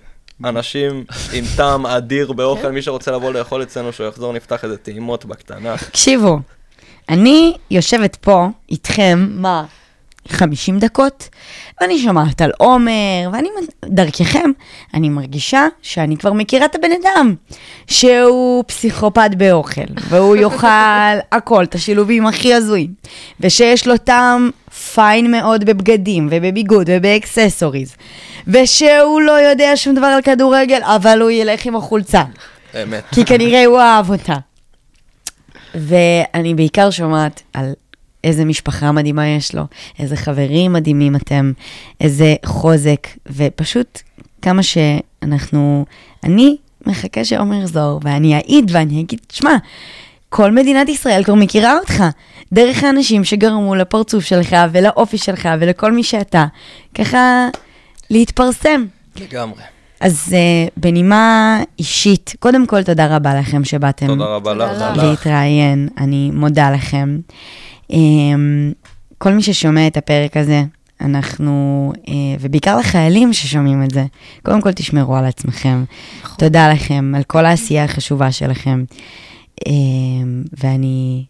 אנשים 0.45 1.05
עם 1.33 1.45
טעם 1.57 1.87
אדיר 1.87 2.33
באוכל, 2.33 2.71
מי 2.71 2.83
שרוצה 2.83 3.11
לבוא 3.11 3.33
לאכול 3.33 3.63
אצלנו, 3.63 3.93
שהוא 3.93 4.07
יחזור, 4.07 4.33
נפתח 4.33 4.65
איזה 4.65 4.77
טעימות 4.77 5.25
בקטנה. 5.25 5.77
תקשיבו, 5.77 6.39
אני 7.09 7.55
יושבת 7.71 8.17
פה 8.17 8.47
איתכם, 8.71 9.29
מה? 9.31 9.65
50 10.29 10.79
דקות, 10.79 11.29
ואני 11.81 11.99
שומעת 11.99 12.41
על 12.41 12.51
עומר, 12.59 13.31
ואני, 13.33 13.49
דרככם, 13.85 14.51
אני 14.95 15.09
מרגישה 15.09 15.67
שאני 15.83 16.17
כבר 16.17 16.33
מכירה 16.33 16.67
את 16.67 16.75
הבן 16.75 16.91
אדם, 17.03 17.35
שהוא 17.87 18.65
פסיכופת 18.67 19.31
באוכל, 19.37 19.81
והוא 20.09 20.37
יאכל 20.37 21.19
הכל, 21.33 21.65
את 21.65 21.75
השילובים 21.75 22.27
הכי 22.27 22.55
הזויים, 22.55 22.91
ושיש 23.41 23.87
לו 23.87 23.97
טעם 23.97 24.51
פיין 24.95 25.31
מאוד 25.31 25.65
בבגדים, 25.65 26.29
ובביגוד, 26.31 26.91
ובאקססוריז, 26.93 27.97
ושהוא 28.47 29.21
לא 29.21 29.33
יודע 29.33 29.73
שום 29.77 29.95
דבר 29.95 30.07
על 30.07 30.23
כדורגל, 30.23 30.81
אבל 30.83 31.21
הוא 31.21 31.31
ילך 31.31 31.67
עם 31.67 31.77
החולצה. 31.77 32.23
באמת. 32.75 33.05
כי 33.13 33.25
כנראה 33.25 33.65
הוא 33.65 33.81
אהב 33.81 34.11
אותה. 34.11 34.37
ואני 35.75 36.55
בעיקר 36.55 36.91
שומעת 36.91 37.43
על 37.53 37.73
איזה 38.25 38.45
משפחה 38.45 38.93
מדהימה 38.93 39.27
יש 39.27 39.55
לו, 39.55 39.63
איזה 39.99 40.17
חברים 40.17 40.73
מדהימים 40.73 41.17
אתם, 41.17 41.53
איזה 42.01 42.35
חוזק, 42.47 43.07
ופשוט 43.27 44.01
כמה 44.43 44.63
שאנחנו, 44.63 45.85
אני 46.25 46.57
מחכה 46.87 47.25
שעומר 47.25 47.63
יחזור, 47.63 48.01
ואני 48.05 48.35
אעיד 48.35 48.71
ואני 48.75 49.01
אגיד, 49.01 49.21
שמע, 49.33 49.57
כל 50.29 50.51
מדינת 50.51 50.89
ישראל 50.89 51.25
כבר 51.25 51.35
מכירה 51.35 51.79
אותך, 51.79 52.05
דרך 52.53 52.85
האנשים 52.85 53.25
שגרמו 53.25 53.75
לפרצוף 53.75 54.25
שלך 54.25 54.57
ולאופי 54.73 55.19
שלך 55.19 55.49
ולכל 55.61 55.93
מי 55.93 56.03
שאתה, 56.03 56.47
ככה 56.95 57.49
להתפרסם. 58.13 58.85
לגמרי. 59.21 59.63
אז 60.01 60.29
uh, 60.29 60.71
בנימה 60.77 61.59
אישית, 61.79 62.35
קודם 62.41 62.67
כל 62.67 62.83
תודה 62.83 63.17
רבה 63.17 63.35
לכם 63.35 63.65
שבאתם 63.65 64.07
תודה 64.07 64.25
רבה 64.25 64.55
לך. 64.55 64.97
להתראיין, 64.97 65.89
אני 65.99 66.31
מודה 66.35 66.71
לכם. 66.71 67.19
Um, 67.93 67.95
כל 69.19 69.33
מי 69.33 69.43
ששומע 69.43 69.87
את 69.87 69.97
הפרק 69.97 70.37
הזה, 70.37 70.63
אנחנו, 71.01 71.93
uh, 71.97 72.11
ובעיקר 72.41 72.77
לחיילים 72.79 73.33
ששומעים 73.33 73.83
את 73.85 73.91
זה, 73.91 74.05
קודם 74.43 74.61
כל 74.61 74.73
תשמרו 74.73 75.17
על 75.17 75.25
עצמכם. 75.25 75.85
תודה 76.39 76.73
לכם 76.73 77.13
על 77.17 77.23
כל 77.23 77.47
העשייה 77.47 77.85
החשובה 77.85 78.33
שלכם. 78.33 78.85
Um, 79.61 79.69
ואני, 80.63 81.25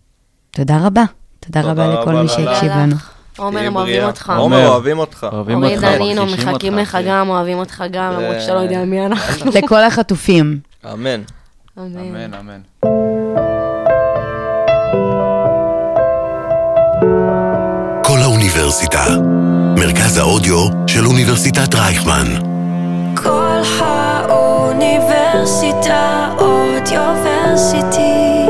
תודה 0.51 0.87
רבה. 0.87 1.05
תודה 1.41 1.62
תודה 1.62 1.72
רבה 1.72 1.95
לכל 1.95 2.11
רבה 2.11 2.22
מי. 2.22 2.28
שהקשיב 2.28 2.70
לנו. 2.72 2.97
עומר, 3.39 3.61
הם 3.61 3.76
אוהבים. 3.76 4.05
אותך. 4.05 4.33
עומר, 4.37 4.68
אוהבים 4.68 4.99
אותך. 4.99 5.26
אוהבים 5.33 5.62
אורי 5.62 5.74
אותך, 5.76 5.85
דנינו, 5.85 6.26
מחכים 6.26 6.78
לך. 6.78 6.99
גם, 7.07 7.28
אוהבים 7.28 7.59
אותך 7.59 7.85
גם, 7.91 8.12
למרות 8.12 8.41
שאתה 8.41 8.55
לא 8.55 8.61
יודע 8.61 8.85
מי 8.85 9.07
אנחנו. 9.07 9.51
לכל 9.62 9.85
החטופים. 9.85 10.59
אמן. 10.93 11.20
אמן, 11.78 12.35
אמן. 12.35 12.61
כל 18.05 18.18
האוניברסיטה. 18.22 19.05
מרכז 19.76 20.18
האודיו 20.18 20.66
של 20.87 21.07
אוניברסיטת 21.07 21.74
רייכמן. 21.74 22.26
כל 23.16 23.59
האוניברסיטה 23.80 25.09
אודיוורסיטי 26.39 28.41